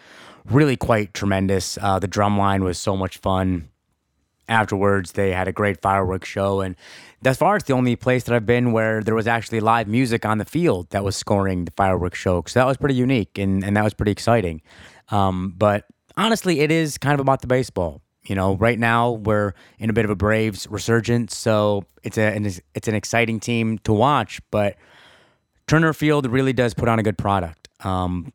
really 0.50 0.78
quite 0.78 1.14
tremendous. 1.14 1.78
Uh, 1.82 2.00
the 2.00 2.08
drum 2.08 2.38
line 2.38 2.64
was 2.64 2.78
so 2.78 2.96
much 2.96 3.18
fun. 3.18 3.70
Afterwards, 4.50 5.14
they 5.14 5.32
had 5.32 5.48
a 5.48 5.54
great 5.54 5.82
fireworks 5.82 6.28
show, 6.28 6.60
and 6.60 6.76
thus 7.22 7.38
far, 7.38 7.56
it's 7.56 7.66
the 7.66 7.74
only 7.74 7.96
place 7.96 8.26
that 8.26 8.36
I've 8.36 8.46
been 8.46 8.74
where 8.74 9.02
there 9.02 9.16
was 9.16 9.26
actually 9.26 9.62
live 9.62 9.88
music 9.88 10.26
on 10.26 10.38
the 10.38 10.46
field 10.46 10.90
that 10.90 11.04
was 11.04 11.16
scoring 11.16 11.64
the 11.64 11.72
fireworks 11.72 12.20
show. 12.20 12.44
So 12.46 12.60
that 12.60 12.68
was 12.68 12.76
pretty 12.76 12.96
unique, 12.96 13.38
and, 13.38 13.64
and 13.64 13.78
that 13.78 13.86
was 13.86 13.94
pretty 13.94 14.12
exciting. 14.12 14.62
Um, 15.10 15.54
but 15.58 15.86
honestly, 16.18 16.60
it 16.60 16.72
is 16.72 16.98
kind 16.98 17.14
of 17.14 17.22
about 17.22 17.40
the 17.40 17.48
baseball. 17.48 18.02
You 18.26 18.36
know, 18.36 18.56
right 18.56 18.80
now 18.80 19.12
we're 19.12 19.54
in 19.80 19.90
a 19.90 19.94
bit 19.94 20.06
of 20.06 20.12
a 20.12 20.16
Braves 20.16 20.68
resurgence, 20.70 21.36
so 21.36 21.86
it's 22.04 22.18
a 22.18 22.36
it's 22.74 22.88
an 22.88 22.96
exciting 22.96 23.40
team 23.40 23.80
to 23.80 23.94
watch. 23.94 24.42
But 24.52 24.76
Turner 25.68 25.94
Field 25.94 26.26
really 26.28 26.54
does 26.54 26.74
put 26.74 26.88
on 26.88 27.00
a 27.00 27.04
good 27.04 27.18
product. 27.18 27.68
Um, 27.82 28.32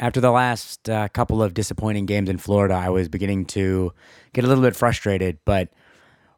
after 0.00 0.20
the 0.20 0.30
last 0.30 0.88
uh, 0.88 1.08
couple 1.08 1.42
of 1.42 1.54
disappointing 1.54 2.06
games 2.06 2.28
in 2.28 2.38
Florida, 2.38 2.74
I 2.74 2.88
was 2.88 3.08
beginning 3.08 3.46
to 3.46 3.92
get 4.32 4.44
a 4.44 4.48
little 4.48 4.62
bit 4.62 4.76
frustrated. 4.76 5.38
But, 5.44 5.70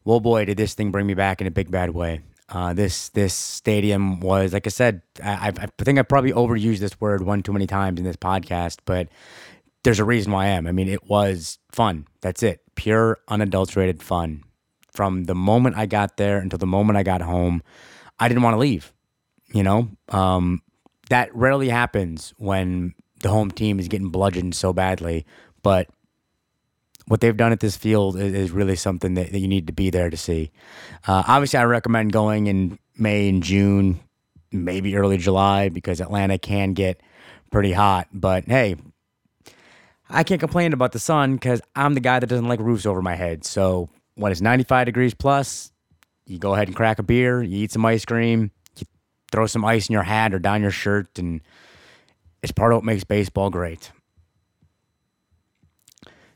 well, 0.05 0.21
boy, 0.21 0.45
did 0.45 0.57
this 0.57 0.75
thing 0.75 0.91
bring 0.91 1.07
me 1.07 1.15
back 1.15 1.41
in 1.41 1.47
a 1.47 1.51
big 1.51 1.71
bad 1.71 1.91
way. 1.91 2.21
Uh, 2.49 2.73
this 2.73 3.09
this 3.09 3.35
stadium 3.35 4.21
was, 4.21 4.53
like 4.53 4.67
I 4.67 4.71
said, 4.71 5.03
I, 5.23 5.53
I 5.59 5.67
think 5.79 5.99
I 5.99 6.03
probably 6.03 6.33
overused 6.33 6.79
this 6.79 7.01
word 7.01 7.23
one 7.23 7.43
too 7.43 7.53
many 7.53 7.67
times 7.67 7.99
in 7.99 8.05
this 8.05 8.17
podcast, 8.17 8.79
but 8.85 9.09
there's 9.83 9.99
a 9.99 10.05
reason 10.05 10.31
why 10.31 10.45
I 10.45 10.49
am. 10.49 10.67
I 10.67 10.73
mean, 10.73 10.89
it 10.89 11.09
was 11.09 11.59
fun. 11.73 12.07
That's 12.21 12.45
it. 12.45 12.63
Pure, 12.77 13.19
unadulterated 13.27 14.01
fun. 14.01 14.45
From 14.93 15.25
the 15.25 15.35
moment 15.35 15.77
I 15.77 15.87
got 15.87 16.19
there 16.19 16.39
until 16.39 16.59
the 16.59 16.67
moment 16.67 16.97
I 16.97 17.03
got 17.03 17.21
home, 17.21 17.63
I 18.19 18.29
didn't 18.29 18.43
want 18.43 18.55
to 18.55 18.59
leave. 18.59 18.93
You 19.53 19.63
know, 19.63 19.89
um, 20.09 20.63
that 21.11 21.35
rarely 21.35 21.69
happens 21.69 22.33
when 22.37 22.95
the 23.23 23.29
home 23.29 23.51
team 23.51 23.79
is 23.79 23.89
getting 23.89 24.11
bludgeoned 24.11 24.55
so 24.55 24.73
badly. 24.73 25.27
But 25.63 25.89
what 27.07 27.21
they've 27.21 27.37
done 27.37 27.53
at 27.53 27.61
this 27.61 27.77
field 27.77 28.17
is, 28.17 28.35
is 28.35 28.51
really 28.51 28.77
something 28.77 29.15
that, 29.15 29.33
that, 29.33 29.39
you 29.39 29.49
need 29.49 29.67
to 29.69 29.73
be 29.73 29.91
there 29.91 30.11
to 30.11 30.17
see. 30.17 30.51
Uh, 31.07 31.23
obviously, 31.27 31.59
I 31.59 31.65
recommend 31.65 32.13
going 32.13 32.47
in 32.47 32.79
May 32.97 33.29
and 33.29 33.43
June, 33.43 34.01
maybe 34.51 34.97
early 34.97 35.17
July, 35.17 35.69
because 35.69 36.01
Atlanta 36.01 36.39
can 36.39 36.73
get 36.73 37.01
pretty 37.51 37.73
hot. 37.73 38.09
But 38.13 38.45
hey, 38.45 38.77
I 40.09 40.25
can't 40.25 40.41
complain 40.41 40.73
about 40.73 40.93
the 40.93 40.99
sun 40.99 41.35
because 41.35 41.61
I'm 41.75 41.95
the 41.95 42.01
guy 42.01 42.19
that 42.19 42.27
doesn't 42.27 42.49
like 42.49 42.61
roofs 42.61 42.87
over 42.87 43.03
my 43.03 43.15
head. 43.15 43.45
So 43.45 43.89
when 44.15 44.33
it's 44.33 44.41
95 44.41 44.87
degrees 44.87 45.15
plus, 45.15 45.73
you 46.27 46.39
go 46.39 46.55
ahead 46.55 46.69
and 46.69 46.77
crack 46.77 46.99
a 46.99 47.03
beer, 47.03 47.43
you 47.43 47.65
eat 47.65 47.73
some 47.73 47.85
ice 47.87 48.05
cream, 48.05 48.51
you 48.77 48.87
throw 49.31 49.47
some 49.47 49.65
ice 49.65 49.89
in 49.89 49.93
your 49.93 50.03
hat 50.03 50.35
or 50.35 50.39
down 50.39 50.63
your 50.63 50.71
shirt, 50.71 51.19
and 51.19 51.41
it's 52.43 52.53
part 52.53 52.73
of 52.73 52.77
what 52.79 52.85
makes 52.85 53.05
baseball 53.05 53.51
great. 53.51 53.91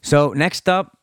So, 0.02 0.32
next 0.32 0.68
up, 0.68 0.96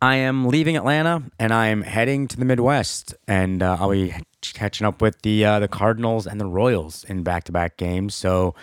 I 0.00 0.16
am 0.16 0.46
leaving 0.48 0.76
Atlanta 0.76 1.22
and 1.38 1.52
I 1.52 1.68
am 1.68 1.82
heading 1.82 2.26
to 2.28 2.36
the 2.36 2.44
Midwest, 2.44 3.14
and 3.28 3.62
uh, 3.62 3.76
I'll 3.78 3.90
be 3.90 4.12
catching 4.40 4.86
up 4.86 5.00
with 5.00 5.22
the 5.22 5.44
uh, 5.44 5.58
the 5.60 5.68
Cardinals 5.68 6.26
and 6.26 6.40
the 6.40 6.46
Royals 6.46 7.04
in 7.04 7.22
back 7.22 7.44
to 7.44 7.52
back 7.52 7.76
games. 7.76 8.14
So, 8.14 8.54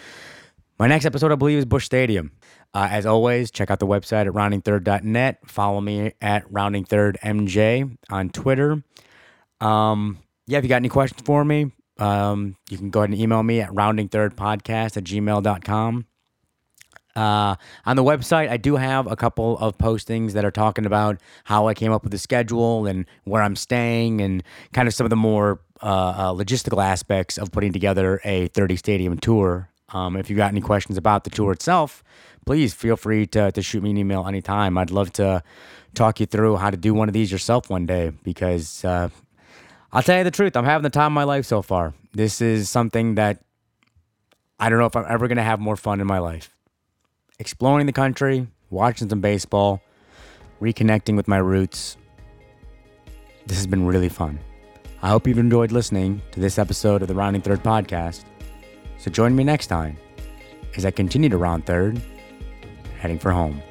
my 0.77 0.87
next 0.87 1.05
episode, 1.05 1.31
I 1.31 1.35
believe, 1.35 1.57
is 1.57 1.65
Busch 1.65 1.85
Stadium. 1.85 2.31
Uh, 2.73 2.87
as 2.91 3.05
always, 3.05 3.49
check 3.49 3.71
out 3.71 3.79
the 3.79 3.87
website 3.87 4.27
at 4.27 4.33
roundingthird.net. 4.33 5.39
Follow 5.45 5.81
me 5.81 6.13
at 6.21 6.47
roundingthirdmj 6.51 7.97
on 8.11 8.29
Twitter. 8.29 8.83
Um, 9.59 10.19
yeah, 10.45 10.59
if 10.59 10.63
you 10.63 10.69
got 10.69 10.75
any 10.77 10.89
questions 10.89 11.21
for 11.25 11.43
me, 11.43 11.71
um, 11.99 12.55
you 12.69 12.77
can 12.77 12.89
go 12.89 13.01
ahead 13.01 13.11
and 13.11 13.19
email 13.19 13.43
me 13.43 13.61
at 13.61 13.69
roundingthirdpodcast 13.69 14.97
at 14.97 15.03
gmail.com. 15.03 16.05
Uh, 17.15 17.55
on 17.85 17.95
the 17.95 18.03
website, 18.03 18.49
I 18.49 18.57
do 18.57 18.77
have 18.77 19.11
a 19.11 19.15
couple 19.15 19.57
of 19.57 19.77
postings 19.77 20.33
that 20.33 20.45
are 20.45 20.51
talking 20.51 20.85
about 20.85 21.19
how 21.43 21.67
I 21.67 21.73
came 21.73 21.91
up 21.91 22.03
with 22.03 22.11
the 22.11 22.17
schedule 22.17 22.85
and 22.85 23.05
where 23.25 23.41
I'm 23.41 23.55
staying 23.55 24.21
and 24.21 24.41
kind 24.73 24.87
of 24.87 24.93
some 24.93 25.05
of 25.05 25.09
the 25.09 25.17
more 25.17 25.59
uh, 25.81 25.85
uh, 25.85 26.33
logistical 26.33 26.83
aspects 26.83 27.37
of 27.37 27.51
putting 27.51 27.73
together 27.73 28.21
a 28.23 28.47
30 28.49 28.77
stadium 28.77 29.17
tour. 29.17 29.69
Um, 29.89 30.15
if 30.15 30.29
you've 30.29 30.37
got 30.37 30.51
any 30.51 30.61
questions 30.61 30.97
about 30.97 31.23
the 31.23 31.29
tour 31.29 31.51
itself, 31.51 32.03
please 32.45 32.73
feel 32.73 32.95
free 32.95 33.25
to, 33.27 33.51
to 33.51 33.61
shoot 33.61 33.83
me 33.83 33.89
an 33.89 33.97
email 33.97 34.25
anytime. 34.27 34.77
I'd 34.77 34.91
love 34.91 35.11
to 35.13 35.43
talk 35.95 36.19
you 36.19 36.25
through 36.25 36.57
how 36.57 36.69
to 36.69 36.77
do 36.77 36.93
one 36.93 37.09
of 37.09 37.13
these 37.13 37.31
yourself 37.31 37.69
one 37.69 37.85
day 37.85 38.11
because 38.23 38.85
uh, 38.85 39.09
I'll 39.91 40.03
tell 40.03 40.19
you 40.19 40.23
the 40.23 40.31
truth. 40.31 40.55
I'm 40.55 40.65
having 40.65 40.83
the 40.83 40.89
time 40.89 41.07
of 41.07 41.15
my 41.15 41.23
life 41.23 41.45
so 41.45 41.61
far. 41.61 41.93
This 42.13 42.41
is 42.41 42.69
something 42.69 43.15
that 43.15 43.39
I 44.59 44.69
don't 44.69 44.77
know 44.77 44.85
if 44.85 44.95
I'm 44.95 45.05
ever 45.07 45.27
going 45.27 45.37
to 45.37 45.43
have 45.43 45.59
more 45.59 45.75
fun 45.75 45.99
in 45.99 46.07
my 46.07 46.19
life. 46.19 46.55
Exploring 47.39 47.85
the 47.85 47.93
country, 47.93 48.47
watching 48.69 49.09
some 49.09 49.21
baseball, 49.21 49.81
reconnecting 50.61 51.15
with 51.15 51.27
my 51.27 51.37
roots. 51.37 51.97
This 53.47 53.57
has 53.57 53.67
been 53.67 53.85
really 53.85 54.09
fun. 54.09 54.39
I 55.01 55.09
hope 55.09 55.27
you've 55.27 55.39
enjoyed 55.39 55.71
listening 55.71 56.21
to 56.31 56.39
this 56.39 56.59
episode 56.59 57.01
of 57.01 57.07
the 57.07 57.15
Rounding 57.15 57.41
Third 57.41 57.63
podcast. 57.63 58.25
So 58.97 59.09
join 59.09 59.35
me 59.35 59.43
next 59.43 59.67
time 59.67 59.97
as 60.75 60.85
I 60.85 60.91
continue 60.91 61.29
to 61.29 61.37
round 61.37 61.65
third, 61.65 62.01
heading 62.99 63.17
for 63.17 63.31
home. 63.31 63.61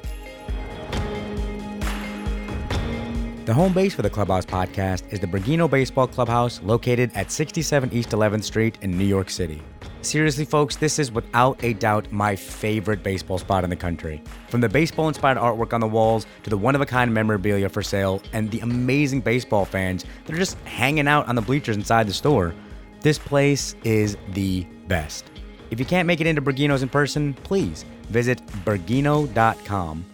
The 3.49 3.55
home 3.55 3.73
base 3.73 3.95
for 3.95 4.03
the 4.03 4.11
Clubhouse 4.11 4.45
podcast 4.45 5.11
is 5.11 5.19
the 5.19 5.25
Bergino 5.25 5.67
Baseball 5.67 6.05
Clubhouse 6.05 6.61
located 6.61 7.09
at 7.15 7.31
67 7.31 7.91
East 7.91 8.09
11th 8.09 8.43
Street 8.43 8.77
in 8.83 8.95
New 8.95 9.05
York 9.05 9.31
City. 9.31 9.59
Seriously, 10.03 10.45
folks, 10.45 10.75
this 10.75 10.99
is 10.99 11.11
without 11.11 11.63
a 11.63 11.73
doubt 11.73 12.11
my 12.11 12.35
favorite 12.35 13.01
baseball 13.01 13.39
spot 13.39 13.63
in 13.63 13.71
the 13.71 13.75
country. 13.75 14.21
From 14.49 14.61
the 14.61 14.69
baseball 14.69 15.07
inspired 15.07 15.39
artwork 15.39 15.73
on 15.73 15.81
the 15.81 15.87
walls 15.87 16.27
to 16.43 16.51
the 16.51 16.57
one 16.59 16.75
of 16.75 16.81
a 16.81 16.85
kind 16.85 17.11
memorabilia 17.11 17.69
for 17.69 17.81
sale 17.81 18.21
and 18.33 18.51
the 18.51 18.59
amazing 18.59 19.21
baseball 19.21 19.65
fans 19.65 20.05
that 20.25 20.35
are 20.35 20.37
just 20.37 20.55
hanging 20.59 21.07
out 21.07 21.27
on 21.27 21.33
the 21.33 21.41
bleachers 21.41 21.75
inside 21.75 22.07
the 22.07 22.13
store, 22.13 22.53
this 23.01 23.17
place 23.17 23.75
is 23.83 24.15
the 24.33 24.63
best. 24.87 25.25
If 25.71 25.79
you 25.79 25.87
can't 25.87 26.05
make 26.05 26.21
it 26.21 26.27
into 26.27 26.43
Bergino's 26.43 26.83
in 26.83 26.89
person, 26.89 27.33
please 27.33 27.83
visit 28.09 28.45
bergino.com 28.63 30.05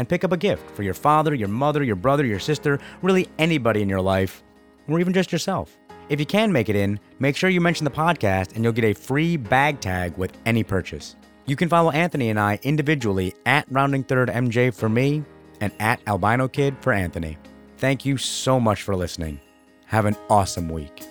and 0.00 0.08
pick 0.08 0.24
up 0.24 0.32
a 0.32 0.36
gift 0.36 0.68
for 0.74 0.82
your 0.82 0.94
father, 0.94 1.34
your 1.34 1.48
mother, 1.48 1.84
your 1.84 1.94
brother, 1.94 2.24
your 2.24 2.40
sister, 2.40 2.78
really 3.02 3.28
anybody 3.38 3.82
in 3.82 3.88
your 3.88 4.00
life, 4.00 4.42
or 4.88 4.98
even 4.98 5.12
just 5.12 5.30
yourself. 5.30 5.76
If 6.08 6.18
you 6.18 6.24
can 6.24 6.50
make 6.50 6.70
it 6.70 6.74
in, 6.74 6.98
make 7.18 7.36
sure 7.36 7.50
you 7.50 7.60
mention 7.60 7.84
the 7.84 7.90
podcast 7.90 8.54
and 8.54 8.64
you'll 8.64 8.72
get 8.72 8.84
a 8.86 8.94
free 8.94 9.36
bag 9.36 9.78
tag 9.80 10.16
with 10.16 10.32
any 10.46 10.64
purchase. 10.64 11.16
You 11.44 11.54
can 11.54 11.68
follow 11.68 11.90
Anthony 11.90 12.30
and 12.30 12.40
I 12.40 12.58
individually 12.62 13.34
at 13.44 13.70
Rounding 13.70 14.02
Third 14.02 14.30
MJ 14.30 14.74
for 14.74 14.88
me 14.88 15.22
and 15.60 15.70
at 15.78 16.00
Albino 16.06 16.48
Kid 16.48 16.76
for 16.80 16.94
Anthony. 16.94 17.36
Thank 17.76 18.06
you 18.06 18.16
so 18.16 18.58
much 18.58 18.82
for 18.82 18.96
listening. 18.96 19.38
Have 19.84 20.06
an 20.06 20.16
awesome 20.30 20.70
week. 20.70 21.04